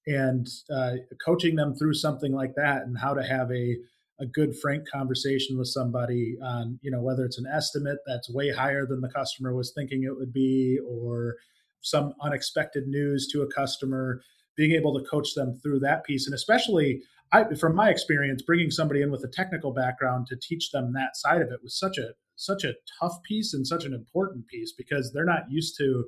and 0.08 0.48
uh, 0.70 0.94
coaching 1.24 1.54
them 1.54 1.74
through 1.74 1.94
something 1.94 2.32
like 2.32 2.54
that 2.56 2.82
and 2.82 2.98
how 2.98 3.14
to 3.14 3.22
have 3.22 3.50
a 3.52 3.76
a 4.20 4.26
good 4.26 4.58
frank 4.58 4.82
conversation 4.92 5.56
with 5.56 5.68
somebody 5.68 6.36
on 6.42 6.78
you 6.82 6.90
know 6.90 7.00
whether 7.00 7.24
it's 7.24 7.38
an 7.38 7.46
estimate 7.46 7.98
that's 8.06 8.28
way 8.28 8.50
higher 8.50 8.84
than 8.84 9.00
the 9.00 9.08
customer 9.10 9.54
was 9.54 9.72
thinking 9.76 10.02
it 10.02 10.16
would 10.16 10.32
be 10.32 10.78
or 10.88 11.36
some 11.80 12.12
unexpected 12.20 12.86
news 12.86 13.28
to 13.28 13.42
a 13.42 13.52
customer 13.52 14.20
being 14.56 14.72
able 14.72 14.98
to 14.98 15.08
coach 15.08 15.34
them 15.34 15.54
through 15.62 15.78
that 15.80 16.04
piece. 16.04 16.26
And 16.26 16.34
especially 16.34 17.02
I, 17.32 17.54
from 17.54 17.74
my 17.74 17.90
experience 17.90 18.42
bringing 18.42 18.70
somebody 18.70 19.02
in 19.02 19.10
with 19.10 19.24
a 19.24 19.28
technical 19.28 19.72
background 19.72 20.26
to 20.28 20.36
teach 20.36 20.70
them 20.70 20.92
that 20.94 21.16
side 21.16 21.42
of 21.42 21.52
it 21.52 21.60
was 21.62 21.78
such 21.78 21.98
a 21.98 22.10
such 22.36 22.64
a 22.64 22.74
tough 23.00 23.20
piece 23.24 23.52
and 23.52 23.66
such 23.66 23.84
an 23.84 23.92
important 23.92 24.46
piece 24.46 24.72
because 24.72 25.12
they're 25.12 25.24
not 25.24 25.50
used 25.50 25.76
to 25.76 26.04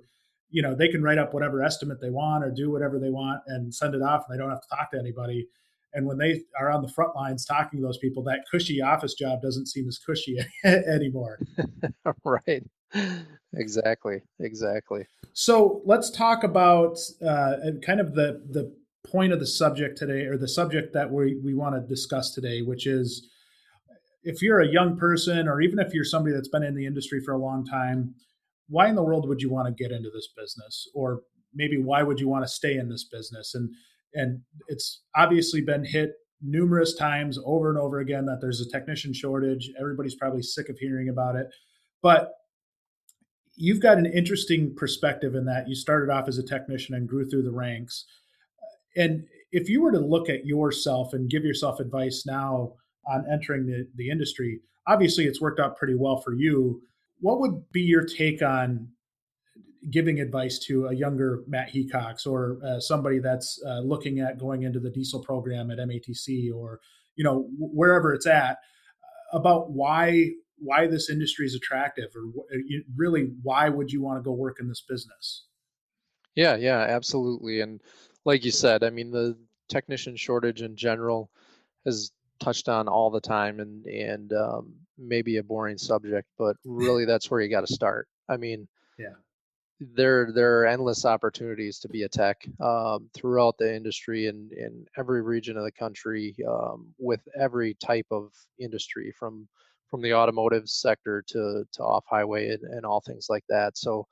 you 0.51 0.63
know 0.63 0.75
they 0.75 0.89
can 0.89 1.03
write 1.03 1.19
up 1.19 1.33
whatever 1.33 1.63
estimate 1.63 2.01
they 2.01 2.11
want 2.11 2.45
or 2.45 2.51
do 2.51 2.71
whatever 2.71 2.99
they 2.99 3.11
want 3.11 3.41
and 3.47 3.75
send 3.75 3.95
it 3.95 4.03
off 4.03 4.25
and 4.29 4.35
they 4.35 4.41
don't 4.41 4.51
have 4.51 4.63
to 4.63 4.69
talk 4.69 4.91
to 4.93 4.99
anybody. 4.99 5.47
And 5.93 6.07
when 6.07 6.19
they 6.19 6.43
are 6.59 6.71
on 6.71 6.83
the 6.83 6.89
front 6.89 7.17
lines 7.17 7.45
talking 7.45 7.81
to 7.81 7.85
those 7.85 7.99
people 7.99 8.23
that 8.25 8.45
cushy 8.51 8.81
office 8.81 9.15
job 9.15 9.43
doesn't 9.43 9.67
seem 9.67 9.89
as 9.89 9.99
cushy 9.99 10.39
anymore. 10.65 11.39
Right. 12.25 12.65
Exactly. 13.55 14.23
Exactly. 14.41 15.07
So 15.33 15.81
let's 15.85 16.11
talk 16.11 16.45
about 16.45 16.99
uh, 17.25 17.57
kind 17.85 18.01
of 18.01 18.15
the 18.15 18.43
the 18.51 18.75
point 19.07 19.33
of 19.33 19.41
the 19.41 19.47
subject 19.47 19.99
today 19.99 20.27
or 20.27 20.37
the 20.37 20.49
subject 20.49 20.93
that 20.93 21.11
we, 21.11 21.39
we 21.43 21.55
want 21.55 21.75
to 21.75 21.81
discuss 21.81 22.35
today 22.35 22.61
which 22.61 22.87
is 22.87 23.29
if 24.23 24.43
you're 24.43 24.61
a 24.61 24.69
young 24.69 24.97
person 24.97 25.49
or 25.49 25.61
even 25.61 25.79
if 25.79 25.95
you're 25.95 26.05
somebody 26.05 26.35
that's 26.35 26.49
been 26.49 26.63
in 26.63 26.75
the 26.75 26.87
industry 26.87 27.21
for 27.25 27.33
a 27.33 27.39
long 27.39 27.65
time 27.65 28.15
why 28.71 28.89
in 28.89 28.95
the 28.95 29.03
world 29.03 29.29
would 29.29 29.43
you 29.43 29.51
want 29.51 29.67
to 29.67 29.83
get 29.83 29.93
into 29.93 30.11
this 30.11 30.29
business? 30.37 30.89
Or 30.95 31.23
maybe 31.55 31.77
why 31.79 32.03
would 32.03 32.21
you 32.21 32.29
want 32.29 32.45
to 32.45 32.49
stay 32.49 32.77
in 32.77 32.89
this 32.89 33.05
business? 33.05 33.55
And 33.55 33.71
and 34.15 34.41
it's 34.67 35.03
obviously 35.17 35.61
been 35.61 35.85
hit 35.85 36.15
numerous 36.43 36.95
times 36.95 37.39
over 37.45 37.69
and 37.69 37.79
over 37.79 38.01
again 38.01 38.27
that 38.27 38.39
there's 38.41 38.61
a 38.61 38.69
technician 38.69 39.13
shortage. 39.13 39.71
Everybody's 39.79 40.17
probably 40.17 40.43
sick 40.43 40.69
of 40.69 40.79
hearing 40.79 41.11
about 41.11 41.37
it. 41.37 41.47
But 42.03 42.33
you've 43.55 43.81
got 43.81 43.99
an 43.99 44.07
interesting 44.07 44.75
perspective 44.75 45.35
in 45.35 45.45
that. 45.45 45.69
You 45.69 45.77
started 45.77 46.11
off 46.11 46.27
as 46.27 46.39
a 46.39 46.43
technician 46.43 46.97
and 46.97 47.09
grew 47.09 47.29
through 47.29 47.43
the 47.43 47.53
ranks. 47.53 48.05
And 48.97 49.25
if 49.53 49.69
you 49.69 49.81
were 49.81 49.93
to 49.93 50.01
look 50.01 50.29
at 50.29 50.47
yourself 50.47 51.13
and 51.13 51.31
give 51.31 51.45
yourself 51.45 51.79
advice 51.79 52.25
now 52.27 52.73
on 53.07 53.25
entering 53.31 53.67
the, 53.67 53.87
the 53.95 54.11
industry 54.11 54.61
obviously 54.87 55.25
it's 55.25 55.41
worked 55.41 55.61
out 55.61 55.77
pretty 55.77 55.95
well 55.95 56.21
for 56.21 56.35
you 56.35 56.83
what 57.21 57.41
would 57.41 57.71
be 57.73 57.83
your 57.83 58.05
take 58.05 58.43
on 58.43 58.89
giving 59.89 60.21
advice 60.21 60.59
to 60.59 60.87
a 60.87 60.95
younger 60.95 61.43
Matt 61.47 61.73
Hecox 61.73 62.27
or 62.27 62.59
uh, 62.65 62.81
somebody 62.81 63.19
that's 63.19 63.63
uh, 63.67 63.81
looking 63.81 64.21
at 64.21 64.39
going 64.39 64.65
into 64.65 64.79
the 64.79 64.91
diesel 64.91 65.21
program 65.21 65.71
at 65.71 65.79
MATC 65.79 66.53
or 66.55 66.81
you 67.17 67.25
know 67.25 67.49
wherever 67.59 68.13
it's 68.13 68.27
at 68.27 68.59
about 69.33 69.71
why 69.71 70.31
why 70.59 70.87
this 70.87 71.09
industry 71.09 71.47
is 71.47 71.55
attractive 71.55 72.11
or 72.15 72.43
uh, 72.55 72.59
really 72.97 73.31
why 73.43 73.69
would 73.69 73.91
you 73.91 74.03
want 74.03 74.19
to 74.19 74.23
go 74.23 74.33
work 74.33 74.59
in 74.61 74.69
this 74.69 74.83
business? 74.87 75.47
Yeah, 76.35 76.57
yeah, 76.57 76.81
absolutely. 76.81 77.61
And 77.61 77.81
like 78.25 78.45
you 78.45 78.51
said, 78.51 78.85
I 78.85 78.91
mean 78.91 79.11
the 79.11 79.39
technician 79.69 80.17
shortage 80.17 80.61
in 80.61 80.77
general 80.77 81.31
has 81.87 82.13
touched 82.39 82.69
on 82.69 82.89
all 82.89 83.11
the 83.11 83.21
time 83.21 83.61
and 83.61 83.87
and 83.87 84.33
um, 84.35 84.75
maybe 85.01 85.39
a 85.39 85.43
boring 85.43 85.79
subject, 85.79 86.29
but 86.39 86.57
really 86.65 87.05
that's 87.07 87.31
where 87.31 87.41
you 87.41 87.49
got 87.49 87.67
to 87.67 87.73
start. 87.73 88.09
I 88.29 88.37
mean, 88.37 88.69
yeah, 88.99 89.15
there 89.81 90.31
there 90.33 90.61
are 90.61 90.67
endless 90.67 91.05
opportunities 91.05 91.79
to 91.81 91.89
be 91.89 92.03
a 92.03 92.09
tech 92.09 92.37
um, 92.61 93.09
throughout 93.15 93.57
the 93.59 93.75
industry 93.75 94.27
and 94.27 94.53
in 94.53 94.87
every 94.99 95.23
region 95.23 95.57
of 95.57 95.65
the 95.65 95.73
country 95.73 96.37
um, 96.49 96.89
with 96.99 97.27
every 97.39 97.75
type 97.75 98.07
of 98.11 98.31
industry 98.59 99.13
from 99.19 99.49
from 99.89 100.03
the 100.03 100.15
automotive 100.15 100.69
sector 100.69 101.25
to 101.27 101.65
to 101.73 101.83
off 101.83 102.05
highway 102.09 102.51
and, 102.51 102.63
and 102.63 102.85
all 102.85 103.01
things 103.01 103.27
like 103.31 103.45
that. 103.49 103.77
So, 103.79 104.07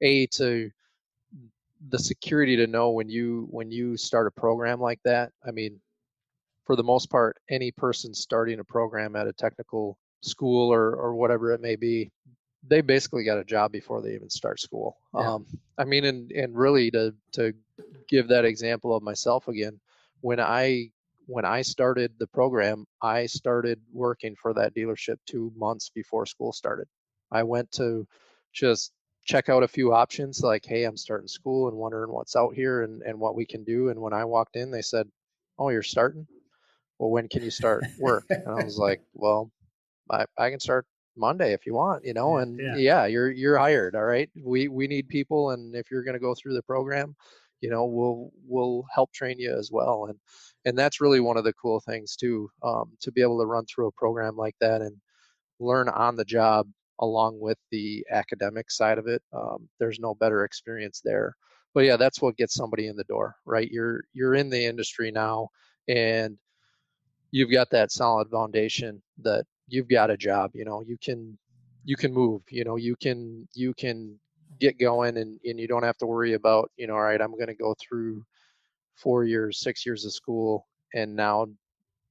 a 0.00 0.26
to 0.28 0.70
the 1.88 1.98
security 1.98 2.56
to 2.56 2.66
know 2.66 2.90
when 2.90 3.08
you 3.08 3.46
when 3.50 3.70
you 3.70 3.96
start 3.96 4.26
a 4.26 4.30
program 4.30 4.80
like 4.80 5.00
that. 5.04 5.32
I 5.46 5.50
mean, 5.50 5.80
for 6.64 6.76
the 6.76 6.82
most 6.82 7.10
part, 7.10 7.36
any 7.50 7.70
person 7.72 8.14
starting 8.14 8.60
a 8.60 8.64
program 8.64 9.16
at 9.16 9.26
a 9.26 9.32
technical 9.32 9.98
school 10.22 10.72
or 10.72 10.94
or 10.94 11.14
whatever 11.14 11.52
it 11.52 11.60
may 11.60 11.76
be, 11.76 12.10
they 12.68 12.80
basically 12.80 13.24
got 13.24 13.38
a 13.38 13.44
job 13.44 13.72
before 13.72 14.02
they 14.02 14.14
even 14.14 14.30
start 14.30 14.60
school. 14.60 14.96
Yeah. 15.14 15.34
Um, 15.34 15.46
I 15.78 15.84
mean, 15.84 16.04
and 16.04 16.30
and 16.32 16.56
really 16.56 16.90
to 16.92 17.14
to 17.32 17.52
give 18.08 18.28
that 18.28 18.44
example 18.44 18.94
of 18.94 19.02
myself 19.02 19.48
again, 19.48 19.80
when 20.20 20.40
I 20.40 20.90
when 21.26 21.44
I 21.44 21.62
started 21.62 22.12
the 22.18 22.26
program, 22.26 22.86
I 23.02 23.26
started 23.26 23.80
working 23.92 24.34
for 24.34 24.52
that 24.54 24.74
dealership 24.74 25.16
two 25.26 25.52
months 25.56 25.90
before 25.94 26.26
school 26.26 26.52
started. 26.52 26.88
I 27.30 27.44
went 27.44 27.70
to 27.72 28.06
just 28.52 28.92
check 29.24 29.48
out 29.48 29.62
a 29.62 29.68
few 29.68 29.92
options 29.92 30.40
like, 30.40 30.64
hey, 30.64 30.84
I'm 30.84 30.96
starting 30.96 31.28
school 31.28 31.68
and 31.68 31.76
wondering 31.76 32.12
what's 32.12 32.34
out 32.34 32.54
here 32.54 32.82
and, 32.82 33.02
and 33.02 33.18
what 33.18 33.36
we 33.36 33.46
can 33.46 33.62
do. 33.62 33.90
And 33.90 34.00
when 34.00 34.12
I 34.12 34.24
walked 34.24 34.56
in, 34.56 34.70
they 34.70 34.82
said, 34.82 35.08
Oh, 35.58 35.68
you're 35.68 35.82
starting? 35.82 36.26
Well, 36.98 37.10
when 37.10 37.28
can 37.28 37.42
you 37.44 37.50
start 37.50 37.84
work? 38.00 38.24
and 38.30 38.48
I 38.48 38.64
was 38.64 38.76
like, 38.76 39.00
Well, 39.14 39.52
I, 40.10 40.24
I 40.38 40.50
can 40.50 40.60
start 40.60 40.86
Monday 41.16 41.52
if 41.52 41.66
you 41.66 41.74
want, 41.74 42.04
you 42.04 42.14
know, 42.14 42.38
and 42.38 42.58
yeah. 42.58 42.76
yeah, 42.76 43.06
you're 43.06 43.30
you're 43.30 43.58
hired. 43.58 43.94
All 43.94 44.04
right. 44.04 44.30
We 44.42 44.68
we 44.68 44.86
need 44.86 45.08
people 45.08 45.50
and 45.50 45.74
if 45.74 45.90
you're 45.90 46.04
gonna 46.04 46.18
go 46.18 46.34
through 46.34 46.54
the 46.54 46.62
program, 46.62 47.14
you 47.60 47.70
know, 47.70 47.84
we'll 47.84 48.30
we'll 48.46 48.84
help 48.92 49.12
train 49.12 49.38
you 49.38 49.56
as 49.56 49.70
well. 49.72 50.06
And 50.08 50.18
and 50.64 50.78
that's 50.78 51.00
really 51.00 51.20
one 51.20 51.36
of 51.36 51.44
the 51.44 51.52
cool 51.54 51.80
things 51.80 52.16
too, 52.16 52.50
um, 52.62 52.92
to 53.00 53.12
be 53.12 53.22
able 53.22 53.38
to 53.40 53.46
run 53.46 53.64
through 53.66 53.88
a 53.88 53.92
program 53.92 54.36
like 54.36 54.56
that 54.60 54.82
and 54.82 54.96
learn 55.58 55.88
on 55.88 56.16
the 56.16 56.24
job 56.24 56.66
along 57.00 57.40
with 57.40 57.58
the 57.70 58.04
academic 58.10 58.70
side 58.70 58.98
of 58.98 59.06
it. 59.06 59.22
Um, 59.32 59.68
there's 59.78 59.98
no 59.98 60.14
better 60.14 60.44
experience 60.44 61.00
there. 61.04 61.34
But 61.74 61.84
yeah, 61.84 61.96
that's 61.96 62.20
what 62.20 62.36
gets 62.36 62.54
somebody 62.54 62.88
in 62.88 62.96
the 62.96 63.04
door, 63.04 63.36
right? 63.46 63.70
You're 63.70 64.02
you're 64.12 64.34
in 64.34 64.50
the 64.50 64.64
industry 64.64 65.10
now, 65.10 65.48
and 65.88 66.36
you've 67.30 67.52
got 67.52 67.70
that 67.70 67.92
solid 67.92 68.28
foundation 68.30 69.02
that 69.22 69.44
you've 69.70 69.88
got 69.88 70.10
a 70.10 70.16
job. 70.16 70.50
You 70.54 70.64
know, 70.64 70.82
you 70.82 70.98
can 71.02 71.38
you 71.84 71.96
can 71.96 72.12
move. 72.12 72.42
You 72.50 72.64
know, 72.64 72.76
you 72.76 72.96
can 72.96 73.48
you 73.54 73.72
can 73.72 74.18
get 74.58 74.78
going, 74.78 75.16
and 75.16 75.40
and 75.44 75.58
you 75.58 75.66
don't 75.66 75.84
have 75.84 75.98
to 75.98 76.06
worry 76.06 76.34
about 76.34 76.70
you 76.76 76.86
know, 76.86 76.94
all 76.94 77.02
right, 77.02 77.20
I'm 77.20 77.32
going 77.32 77.46
to 77.46 77.54
go 77.54 77.74
through 77.80 78.24
four 78.96 79.24
years, 79.24 79.60
six 79.60 79.86
years 79.86 80.04
of 80.04 80.12
school, 80.12 80.66
and 80.92 81.16
now 81.16 81.46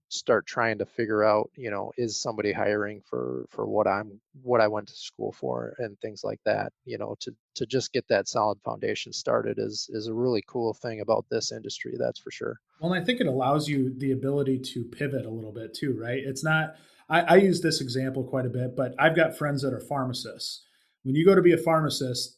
start 0.10 0.48
trying 0.48 0.80
to 0.80 0.86
figure 0.86 1.24
out 1.24 1.52
you 1.56 1.69
know 1.69 1.91
is 1.95 2.19
somebody 2.19 2.52
hiring 2.52 3.00
for 3.08 3.45
for 3.50 3.67
what 3.67 3.88
i'm 3.88 4.19
what 4.41 4.60
i 4.60 4.67
went 4.67 4.88
to 4.88 4.95
school 4.95 5.32
for 5.32 5.76
and 5.78 6.00
things 6.00 6.24
like 6.24 6.39
that 6.45 6.74
you 6.84 6.98
know 6.98 7.15
to 7.19 7.32
to 7.54 7.65
just 7.67 7.93
get 7.93 8.04
that 8.10 8.28
solid 8.28 8.58
foundation 8.65 9.13
started 9.13 9.60
is 9.60 9.88
is 9.93 10.08
a 10.08 10.13
really 10.13 10.43
cool 10.48 10.74
thing 10.74 11.02
about 11.02 11.26
this 11.30 11.52
industry 11.52 11.93
that's 12.00 12.19
for 12.19 12.32
sure 12.32 12.60
well 12.80 12.93
i 12.93 13.04
think 13.04 13.22
it 13.22 13.28
allows 13.28 13.67
you 13.67 13.93
the 13.98 14.12
ability 14.12 14.58
to 14.58 14.84
pivot 14.84 15.26
a 15.26 15.30
little 15.30 15.54
bit 15.54 15.76
too 15.76 15.95
right 16.02 16.24
it's 16.26 16.43
not 16.43 16.76
I, 17.10 17.22
I 17.22 17.36
use 17.38 17.62
this 17.62 17.82
example 17.82 18.24
quite 18.24 18.45
a 18.45 18.50
bit 18.50 18.76
but 18.76 18.93
i've 19.00 19.15
got 19.15 19.38
friends 19.38 19.62
that 19.62 19.74
are 19.74 19.80
pharmacists 19.80 20.63
when 21.04 21.15
you 21.15 21.26
go 21.26 21.36
to 21.36 21.41
be 21.41 21.54
a 21.54 21.58
pharmacist 21.58 22.38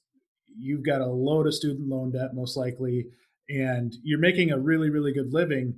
you've 0.58 0.86
got 0.86 1.02
a 1.02 1.08
load 1.08 1.48
of 1.48 1.54
student 1.54 1.88
loan 1.88 2.12
debt 2.12 2.34
most 2.34 2.58
likely 2.58 3.08
and 3.50 3.96
you're 4.04 4.20
making 4.20 4.52
a 4.52 4.60
really 4.60 4.90
really 4.90 5.14
good 5.14 5.34
living 5.34 5.78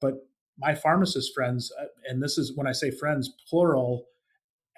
but 0.00 0.14
my 0.58 0.74
pharmacist 0.74 1.34
friends, 1.34 1.72
uh, 1.80 1.86
and 2.08 2.22
this 2.22 2.38
is 2.38 2.56
when 2.56 2.66
I 2.66 2.72
say 2.72 2.90
friends, 2.90 3.30
plural, 3.48 4.06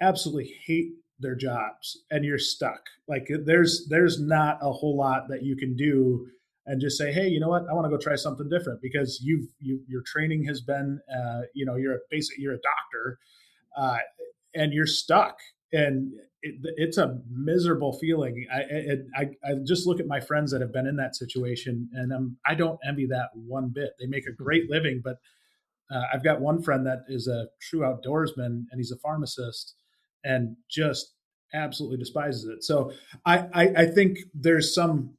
absolutely 0.01 0.53
hate 0.65 0.93
their 1.19 1.35
jobs 1.35 1.97
and 2.11 2.23
you're 2.23 2.37
stuck. 2.37 2.81
Like 3.07 3.29
there's 3.45 3.87
there's 3.89 4.19
not 4.19 4.57
a 4.61 4.71
whole 4.71 4.97
lot 4.97 5.27
that 5.29 5.43
you 5.43 5.55
can 5.55 5.75
do 5.75 6.27
and 6.65 6.79
just 6.79 6.97
say, 6.97 7.11
hey, 7.11 7.27
you 7.27 7.39
know 7.39 7.49
what? 7.49 7.63
I 7.69 7.73
want 7.73 7.85
to 7.85 7.89
go 7.89 7.97
try 7.97 8.15
something 8.15 8.47
different 8.49 8.81
because 8.81 9.19
you've 9.21 9.47
you, 9.59 9.81
your 9.87 10.01
training 10.05 10.45
has 10.45 10.61
been, 10.61 10.99
uh, 11.13 11.41
you 11.53 11.65
know, 11.65 11.75
you're 11.75 11.95
a 11.95 11.99
basic, 12.09 12.37
you're 12.37 12.53
a 12.53 12.61
doctor, 12.61 13.19
uh, 13.77 13.97
and 14.55 14.73
you're 14.73 14.87
stuck, 14.87 15.39
and 15.71 16.11
it, 16.41 16.55
it's 16.77 16.97
a 16.97 17.19
miserable 17.29 17.97
feeling. 17.99 18.45
I, 18.53 18.59
it, 18.69 18.99
I 19.15 19.21
I 19.43 19.53
just 19.65 19.87
look 19.87 19.99
at 19.99 20.07
my 20.07 20.19
friends 20.19 20.51
that 20.51 20.61
have 20.61 20.73
been 20.73 20.87
in 20.87 20.95
that 20.97 21.15
situation, 21.15 21.89
and 21.93 22.11
I'm, 22.13 22.37
I 22.45 22.55
don't 22.55 22.79
envy 22.87 23.07
that 23.07 23.29
one 23.33 23.69
bit. 23.69 23.91
They 23.99 24.07
make 24.07 24.27
a 24.27 24.31
great 24.31 24.69
living, 24.69 25.01
but 25.03 25.17
uh, 25.91 26.03
I've 26.13 26.23
got 26.23 26.39
one 26.39 26.61
friend 26.61 26.85
that 26.85 26.99
is 27.07 27.27
a 27.27 27.47
true 27.61 27.79
outdoorsman 27.79 28.65
and 28.69 28.77
he's 28.77 28.91
a 28.91 28.97
pharmacist 28.97 29.75
and 30.23 30.55
just 30.69 31.13
absolutely 31.53 31.97
despises 31.97 32.45
it. 32.45 32.63
So 32.63 32.91
I, 33.25 33.47
I, 33.53 33.63
I 33.77 33.85
think 33.87 34.19
there's 34.33 34.73
some 34.73 35.15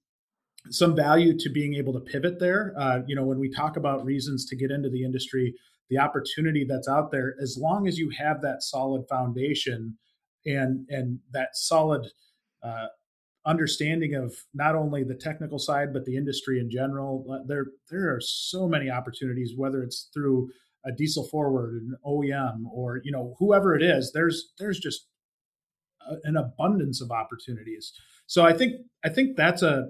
some 0.69 0.95
value 0.95 1.37
to 1.39 1.49
being 1.49 1.75
able 1.75 1.95
to 1.95 2.01
pivot 2.01 2.39
there. 2.39 2.75
Uh, 2.79 3.01
you 3.07 3.17
know, 3.17 3.25
when 3.25 3.39
we 3.39 3.51
talk 3.51 3.79
about 3.79 4.05
reasons 4.05 4.45
to 4.45 4.55
get 4.55 4.71
into 4.71 4.91
the 4.91 5.03
industry, 5.03 5.55
the 5.91 5.99
opportunity 5.99 6.65
that's 6.65 6.89
out 6.89 7.11
there, 7.11 7.35
as 7.43 7.59
long 7.61 7.87
as 7.87 7.99
you 7.99 8.11
have 8.11 8.41
that 8.43 8.63
solid 8.63 9.07
foundation 9.09 9.99
and 10.47 10.87
and 10.89 11.19
that 11.33 11.51
solid 11.55 12.07
uh, 12.63 12.87
understanding 13.47 14.15
of 14.15 14.35
not 14.55 14.75
only 14.75 15.03
the 15.03 15.15
technical 15.15 15.59
side 15.59 15.93
but 15.93 16.05
the 16.05 16.17
industry 16.17 16.61
in 16.61 16.71
general 16.71 17.27
uh, 17.33 17.39
there 17.47 17.67
there 17.91 18.15
are 18.15 18.21
so 18.21 18.69
many 18.69 18.91
opportunities 18.91 19.55
whether 19.57 19.83
it's 19.83 20.11
through 20.13 20.51
a 20.85 20.93
diesel 20.93 21.27
forward 21.29 21.75
an 21.75 21.97
OEM 22.07 22.65
or 22.71 23.01
you 23.03 23.13
know 23.13 23.35
whoever 23.39 23.75
it 23.75 23.83
is 23.83 24.13
there's 24.13 24.53
there's 24.59 24.79
just 24.79 25.07
a, 26.09 26.17
an 26.25 26.37
abundance 26.37 27.01
of 27.01 27.11
opportunities. 27.11 27.93
So 28.27 28.45
i 28.45 28.53
think 28.53 28.83
i 29.05 29.09
think 29.09 29.37
that's 29.37 29.63
a 29.63 29.89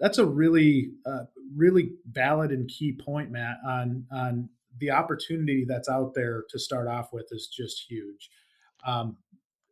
that's 0.00 0.18
a 0.18 0.26
really 0.26 0.90
uh, 1.06 1.24
really 1.56 1.90
valid 2.10 2.50
and 2.50 2.68
key 2.68 2.92
point 2.92 3.30
matt 3.30 3.58
on 3.66 4.04
on 4.12 4.48
the 4.78 4.90
opportunity 4.90 5.64
that's 5.66 5.88
out 5.88 6.14
there 6.14 6.44
to 6.48 6.58
start 6.58 6.88
off 6.88 7.12
with 7.12 7.26
is 7.30 7.48
just 7.48 7.84
huge 7.88 8.30
um, 8.86 9.16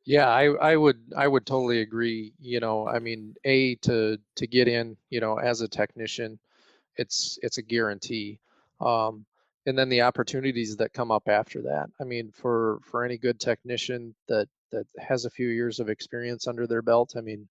yeah, 0.06 0.28
I, 0.28 0.44
I 0.44 0.76
would 0.76 1.00
I 1.16 1.26
would 1.26 1.44
totally 1.44 1.80
agree. 1.80 2.32
You 2.38 2.60
know, 2.60 2.86
I 2.86 3.00
mean, 3.00 3.34
a 3.44 3.74
to 3.82 4.18
to 4.36 4.46
get 4.46 4.68
in, 4.68 4.96
you 5.10 5.20
know, 5.20 5.38
as 5.38 5.60
a 5.60 5.68
technician, 5.68 6.38
it's 6.96 7.38
it's 7.42 7.58
a 7.58 7.62
guarantee. 7.62 8.38
Um, 8.80 9.26
and 9.66 9.76
then 9.76 9.88
the 9.88 10.02
opportunities 10.02 10.76
that 10.76 10.92
come 10.92 11.10
up 11.10 11.28
after 11.28 11.62
that. 11.62 11.90
I 12.00 12.04
mean, 12.04 12.30
for 12.32 12.78
for 12.84 13.04
any 13.04 13.18
good 13.18 13.40
technician 13.40 14.14
that 14.28 14.48
that 14.70 14.86
has 14.96 15.24
a 15.24 15.30
few 15.30 15.48
years 15.48 15.80
of 15.80 15.88
experience 15.88 16.46
under 16.46 16.68
their 16.68 16.82
belt, 16.82 17.14
I 17.16 17.20
mean, 17.20 17.48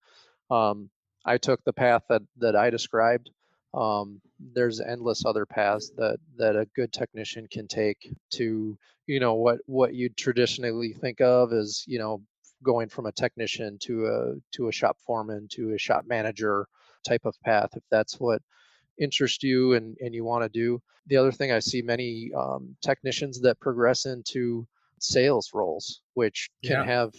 um, 0.49 0.89
I 1.25 1.37
took 1.37 1.61
the 1.65 1.73
path 1.73 2.03
that 2.09 2.21
that 2.37 2.55
I 2.55 2.69
described. 2.69 3.31
Um, 3.75 4.21
there's 4.53 4.79
endless 4.79 5.25
other 5.25 5.45
paths 5.45 5.91
that 5.97 6.17
that 6.37 6.55
a 6.55 6.67
good 6.75 6.93
technician 6.93 7.47
can 7.51 7.67
take 7.67 8.13
to 8.33 8.77
you 9.07 9.19
know 9.19 9.33
what 9.33 9.59
what 9.65 9.93
you 9.93 10.09
traditionally 10.09 10.93
think 10.93 11.21
of 11.21 11.51
as 11.53 11.83
you 11.87 11.99
know 11.99 12.21
going 12.63 12.89
from 12.89 13.05
a 13.05 13.11
technician 13.11 13.77
to 13.81 14.07
a 14.07 14.33
to 14.55 14.69
a 14.69 14.71
shop 14.71 14.97
foreman 15.05 15.47
to 15.51 15.73
a 15.73 15.77
shop 15.77 16.05
manager 16.07 16.67
type 17.07 17.25
of 17.25 17.35
path 17.43 17.69
if 17.75 17.83
that's 17.91 18.19
what 18.19 18.41
interests 18.99 19.43
you 19.43 19.73
and, 19.73 19.97
and 19.99 20.13
you 20.13 20.23
want 20.23 20.43
to 20.43 20.49
do. 20.49 20.81
The 21.07 21.17
other 21.17 21.31
thing 21.31 21.51
I 21.51 21.59
see 21.59 21.81
many 21.81 22.31
um, 22.35 22.75
technicians 22.81 23.39
that 23.41 23.59
progress 23.59 24.05
into 24.05 24.67
sales 24.99 25.51
roles, 25.53 26.01
which 26.13 26.49
can 26.63 26.77
yeah. 26.77 26.85
have 26.85 27.13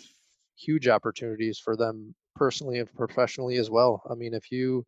huge 0.58 0.88
opportunities 0.88 1.58
for 1.58 1.76
them 1.76 2.14
personally 2.34 2.78
and 2.78 2.92
professionally 2.94 3.56
as 3.56 3.70
well. 3.70 4.02
I 4.10 4.14
mean, 4.14 4.34
if 4.34 4.50
you 4.50 4.84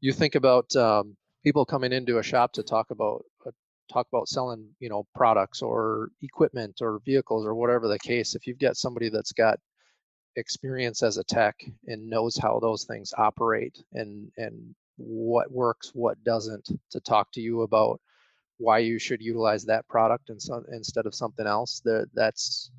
you 0.00 0.12
think 0.12 0.34
about 0.34 0.74
um, 0.76 1.16
people 1.44 1.64
coming 1.64 1.92
into 1.92 2.18
a 2.18 2.22
shop 2.22 2.52
to 2.54 2.62
talk 2.62 2.90
about 2.90 3.24
uh, 3.46 3.50
talk 3.92 4.06
about 4.12 4.28
selling, 4.28 4.68
you 4.80 4.88
know, 4.88 5.06
products 5.14 5.62
or 5.62 6.10
equipment 6.22 6.76
or 6.80 7.00
vehicles 7.04 7.46
or 7.46 7.54
whatever 7.54 7.88
the 7.88 7.98
case, 7.98 8.34
if 8.34 8.46
you've 8.46 8.58
got 8.58 8.76
somebody 8.76 9.08
that's 9.10 9.32
got 9.32 9.58
experience 10.36 11.02
as 11.02 11.18
a 11.18 11.24
tech 11.24 11.56
and 11.86 12.08
knows 12.08 12.36
how 12.36 12.58
those 12.60 12.84
things 12.84 13.12
operate 13.18 13.82
and 13.92 14.30
and 14.36 14.74
what 14.96 15.50
works 15.50 15.90
what 15.94 16.22
doesn't 16.24 16.68
to 16.90 17.00
talk 17.00 17.30
to 17.32 17.40
you 17.40 17.62
about 17.62 18.00
why 18.58 18.78
you 18.78 18.98
should 18.98 19.20
utilize 19.22 19.64
that 19.64 19.86
product 19.88 20.30
and 20.30 20.40
so, 20.40 20.62
instead 20.72 21.06
of 21.06 21.14
something 21.14 21.46
else 21.46 21.80
that 21.84 22.08
that's 22.14 22.70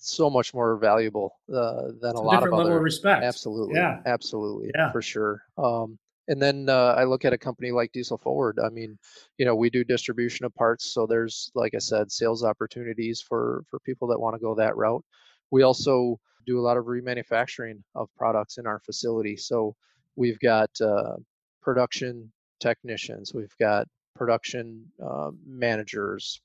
so 0.00 0.30
much 0.30 0.54
more 0.54 0.76
valuable 0.76 1.34
uh, 1.54 1.88
than 2.00 2.10
it's 2.10 2.20
a, 2.20 2.22
lot 2.22 2.42
of 2.42 2.44
level 2.44 2.60
other 2.60 2.76
of 2.78 2.82
respect 2.82 3.22
absolutely 3.22 3.76
yeah 3.76 4.00
absolutely 4.06 4.70
yeah 4.74 4.90
for 4.90 5.02
sure 5.02 5.42
um, 5.58 5.98
And 6.28 6.40
then 6.40 6.68
uh, 6.68 6.94
I 6.96 7.04
look 7.04 7.24
at 7.24 7.32
a 7.32 7.38
company 7.38 7.72
like 7.72 7.90
Diesel 7.92 8.16
Forward. 8.18 8.60
I 8.64 8.68
mean, 8.68 8.96
you 9.36 9.44
know, 9.44 9.56
we 9.56 9.68
do 9.68 9.82
distribution 9.82 10.46
of 10.46 10.54
parts, 10.54 10.94
so 10.94 11.04
there's, 11.04 11.50
like 11.56 11.74
I 11.74 11.78
said, 11.78 12.12
sales 12.12 12.44
opportunities 12.44 13.20
for 13.20 13.64
for 13.68 13.80
people 13.80 14.06
that 14.08 14.20
want 14.20 14.36
to 14.36 14.40
go 14.40 14.54
that 14.54 14.76
route. 14.76 15.04
We 15.50 15.62
also 15.64 16.20
do 16.46 16.60
a 16.60 16.62
lot 16.62 16.76
of 16.76 16.84
remanufacturing 16.84 17.82
of 17.94 18.08
products 18.16 18.58
in 18.58 18.66
our 18.66 18.78
facility. 18.78 19.36
So 19.36 19.74
we've 20.14 20.38
got 20.38 20.70
uh, 20.80 21.16
production 21.62 22.30
technicians, 22.60 23.34
we've 23.34 23.56
got 23.58 23.88
production 24.14 24.84
uh, 25.04 25.30
managers, 25.44 26.40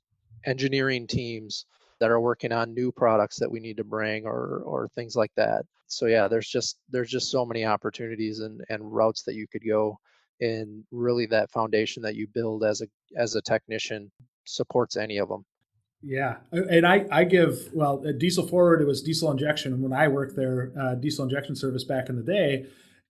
engineering 0.45 1.05
teams 1.07 1.65
that 1.99 2.11
are 2.11 2.19
working 2.19 2.51
on 2.51 2.73
new 2.73 2.91
products 2.91 3.37
that 3.39 3.49
we 3.49 3.59
need 3.59 3.77
to 3.77 3.83
bring 3.83 4.25
or 4.25 4.61
or 4.65 4.89
things 4.95 5.15
like 5.15 5.31
that. 5.35 5.65
So 5.87 6.07
yeah, 6.07 6.27
there's 6.27 6.49
just 6.49 6.77
there's 6.89 7.09
just 7.09 7.31
so 7.31 7.45
many 7.45 7.65
opportunities 7.65 8.39
and 8.39 8.61
and 8.69 8.91
routes 8.91 9.23
that 9.23 9.35
you 9.35 9.47
could 9.47 9.63
go 9.67 9.99
and 10.41 10.83
really 10.91 11.25
that 11.27 11.51
foundation 11.51 12.03
that 12.03 12.15
you 12.15 12.27
build 12.27 12.63
as 12.63 12.81
a 12.81 12.87
as 13.17 13.35
a 13.35 13.41
technician 13.41 14.11
supports 14.45 14.97
any 14.97 15.17
of 15.17 15.29
them. 15.29 15.45
Yeah, 16.01 16.37
and 16.51 16.85
I 16.85 17.05
I 17.11 17.23
give 17.23 17.69
well 17.73 18.03
diesel 18.17 18.47
forward 18.47 18.81
it 18.81 18.87
was 18.87 19.01
diesel 19.01 19.31
injection 19.31 19.81
when 19.81 19.93
I 19.93 20.07
worked 20.07 20.35
there 20.35 20.71
uh, 20.79 20.95
diesel 20.95 21.23
injection 21.23 21.55
service 21.55 21.83
back 21.83 22.09
in 22.09 22.15
the 22.15 22.23
day, 22.23 22.65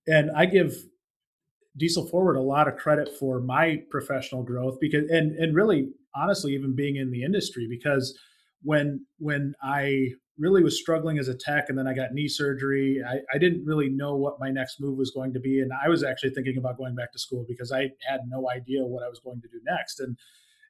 and 0.07 0.31
I 0.31 0.45
give 0.45 0.75
diesel 1.77 2.05
forward 2.05 2.37
a 2.37 2.41
lot 2.41 2.67
of 2.67 2.77
credit 2.77 3.09
for 3.19 3.41
my 3.41 3.81
professional 3.89 4.43
growth 4.43 4.77
because 4.79 5.09
and 5.09 5.35
and 5.35 5.55
really 5.55 5.89
honestly 6.15 6.53
even 6.53 6.75
being 6.75 6.95
in 6.95 7.11
the 7.11 7.23
industry 7.23 7.67
because 7.69 8.17
when 8.63 9.05
when 9.19 9.53
I 9.63 10.09
really 10.37 10.63
was 10.63 10.79
struggling 10.79 11.17
as 11.17 11.27
a 11.27 11.35
tech 11.35 11.69
and 11.69 11.77
then 11.77 11.87
I 11.87 11.93
got 11.93 12.13
knee 12.13 12.27
surgery, 12.27 13.01
I, 13.07 13.19
I 13.33 13.37
didn't 13.37 13.63
really 13.65 13.89
know 13.89 14.15
what 14.15 14.39
my 14.39 14.49
next 14.49 14.81
move 14.81 14.97
was 14.97 15.11
going 15.11 15.33
to 15.33 15.39
be. 15.39 15.61
And 15.61 15.71
I 15.71 15.87
was 15.87 16.03
actually 16.03 16.31
thinking 16.31 16.57
about 16.57 16.77
going 16.77 16.93
back 16.93 17.13
to 17.13 17.19
school 17.19 17.45
because 17.47 17.71
I 17.71 17.91
had 18.07 18.21
no 18.27 18.49
idea 18.49 18.83
what 18.83 19.03
I 19.03 19.07
was 19.07 19.19
going 19.19 19.41
to 19.41 19.47
do 19.47 19.59
next. 19.65 19.99
And 19.99 20.17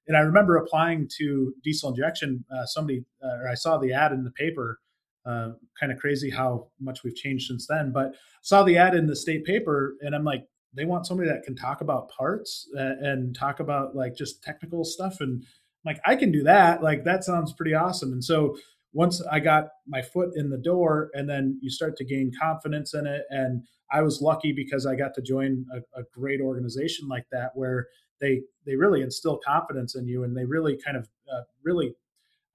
and 0.07 0.15
I 0.15 0.19
remember 0.19 0.57
applying 0.57 1.09
to 1.17 1.53
diesel 1.63 1.89
injection. 1.89 2.45
Uh, 2.55 2.65
somebody 2.65 3.03
uh, 3.23 3.43
or 3.43 3.49
I 3.49 3.55
saw 3.55 3.77
the 3.77 3.93
ad 3.93 4.11
in 4.11 4.23
the 4.23 4.31
paper. 4.31 4.79
Uh, 5.25 5.53
kind 5.79 5.91
of 5.91 5.97
crazy 5.97 6.29
how 6.29 6.67
much 6.79 7.03
we've 7.03 7.15
changed 7.15 7.47
since 7.47 7.65
then. 7.65 7.91
But 7.91 8.13
saw 8.43 8.61
the 8.61 8.77
ad 8.77 8.93
in 8.93 9.07
the 9.07 9.15
state 9.15 9.43
paper, 9.43 9.95
and 10.01 10.13
I'm 10.13 10.23
like, 10.23 10.43
they 10.75 10.85
want 10.85 11.07
somebody 11.07 11.27
that 11.29 11.41
can 11.41 11.55
talk 11.55 11.81
about 11.81 12.09
parts 12.09 12.67
uh, 12.77 12.93
and 13.01 13.35
talk 13.35 13.59
about 13.59 13.95
like 13.95 14.15
just 14.15 14.43
technical 14.43 14.83
stuff 14.83 15.21
and 15.21 15.43
like 15.85 15.99
I 16.05 16.15
can 16.15 16.31
do 16.31 16.43
that. 16.43 16.83
Like 16.83 17.03
that 17.03 17.23
sounds 17.23 17.53
pretty 17.53 17.73
awesome. 17.73 18.11
And 18.11 18.23
so 18.23 18.57
once 18.93 19.21
I 19.29 19.39
got 19.39 19.65
my 19.85 20.01
foot 20.01 20.29
in 20.35 20.49
the 20.49 20.57
door, 20.57 21.09
and 21.13 21.29
then 21.29 21.59
you 21.61 21.69
start 21.69 21.97
to 21.97 22.05
gain 22.05 22.31
confidence 22.39 22.93
in 22.93 23.05
it. 23.05 23.23
And 23.29 23.63
I 23.91 24.01
was 24.01 24.21
lucky 24.21 24.53
because 24.53 24.85
I 24.85 24.95
got 24.95 25.13
to 25.15 25.21
join 25.21 25.65
a, 25.71 25.99
a 25.99 26.03
great 26.13 26.41
organization 26.41 27.07
like 27.07 27.25
that, 27.31 27.51
where 27.55 27.87
they 28.19 28.41
they 28.65 28.75
really 28.75 29.01
instill 29.01 29.39
confidence 29.45 29.95
in 29.95 30.07
you, 30.07 30.23
and 30.23 30.35
they 30.35 30.45
really 30.45 30.77
kind 30.83 30.97
of 30.97 31.09
uh, 31.31 31.41
really, 31.63 31.93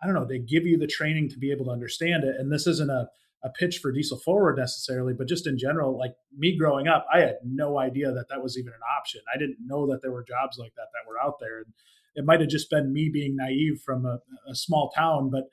I 0.03 0.07
don't 0.07 0.15
know, 0.15 0.25
they 0.25 0.39
give 0.39 0.67
you 0.67 0.79
the 0.79 0.87
training 0.87 1.29
to 1.29 1.39
be 1.39 1.53
able 1.53 1.67
to 1.67 1.73
understand 1.73 2.25
it. 2.25 2.37
And 2.39 2.51
this 2.51 2.67
isn't 2.67 2.91
a 2.91 3.09
a 3.43 3.51
pitch 3.51 3.79
for 3.79 3.91
diesel 3.91 4.19
forward 4.19 4.59
necessarily, 4.59 5.15
but 5.15 5.29
just 5.29 5.47
in 5.47 5.57
general, 5.57 5.97
like 5.97 6.13
me 6.37 6.57
growing 6.59 6.89
up, 6.89 7.07
I 7.13 7.21
had 7.21 7.37
no 7.43 7.79
idea 7.79 8.13
that 8.13 8.29
that 8.29 8.43
was 8.43 8.59
even 8.59 8.73
an 8.73 8.81
option. 8.99 9.23
I 9.35 9.39
didn't 9.39 9.57
know 9.65 9.87
that 9.87 10.03
there 10.03 10.13
were 10.13 10.25
jobs 10.25 10.59
like 10.59 10.75
that 10.75 10.89
that 10.93 11.09
were 11.09 11.19
out 11.19 11.39
there. 11.41 11.59
And 11.59 11.73
it 12.15 12.25
might 12.25 12.41
have 12.41 12.49
just 12.49 12.71
been 12.71 12.93
me 12.93 13.09
being 13.13 13.37
naive 13.37 13.81
from 13.85 14.05
a, 14.05 14.19
a 14.49 14.55
small 14.55 14.91
town, 14.97 15.31
but 15.31 15.45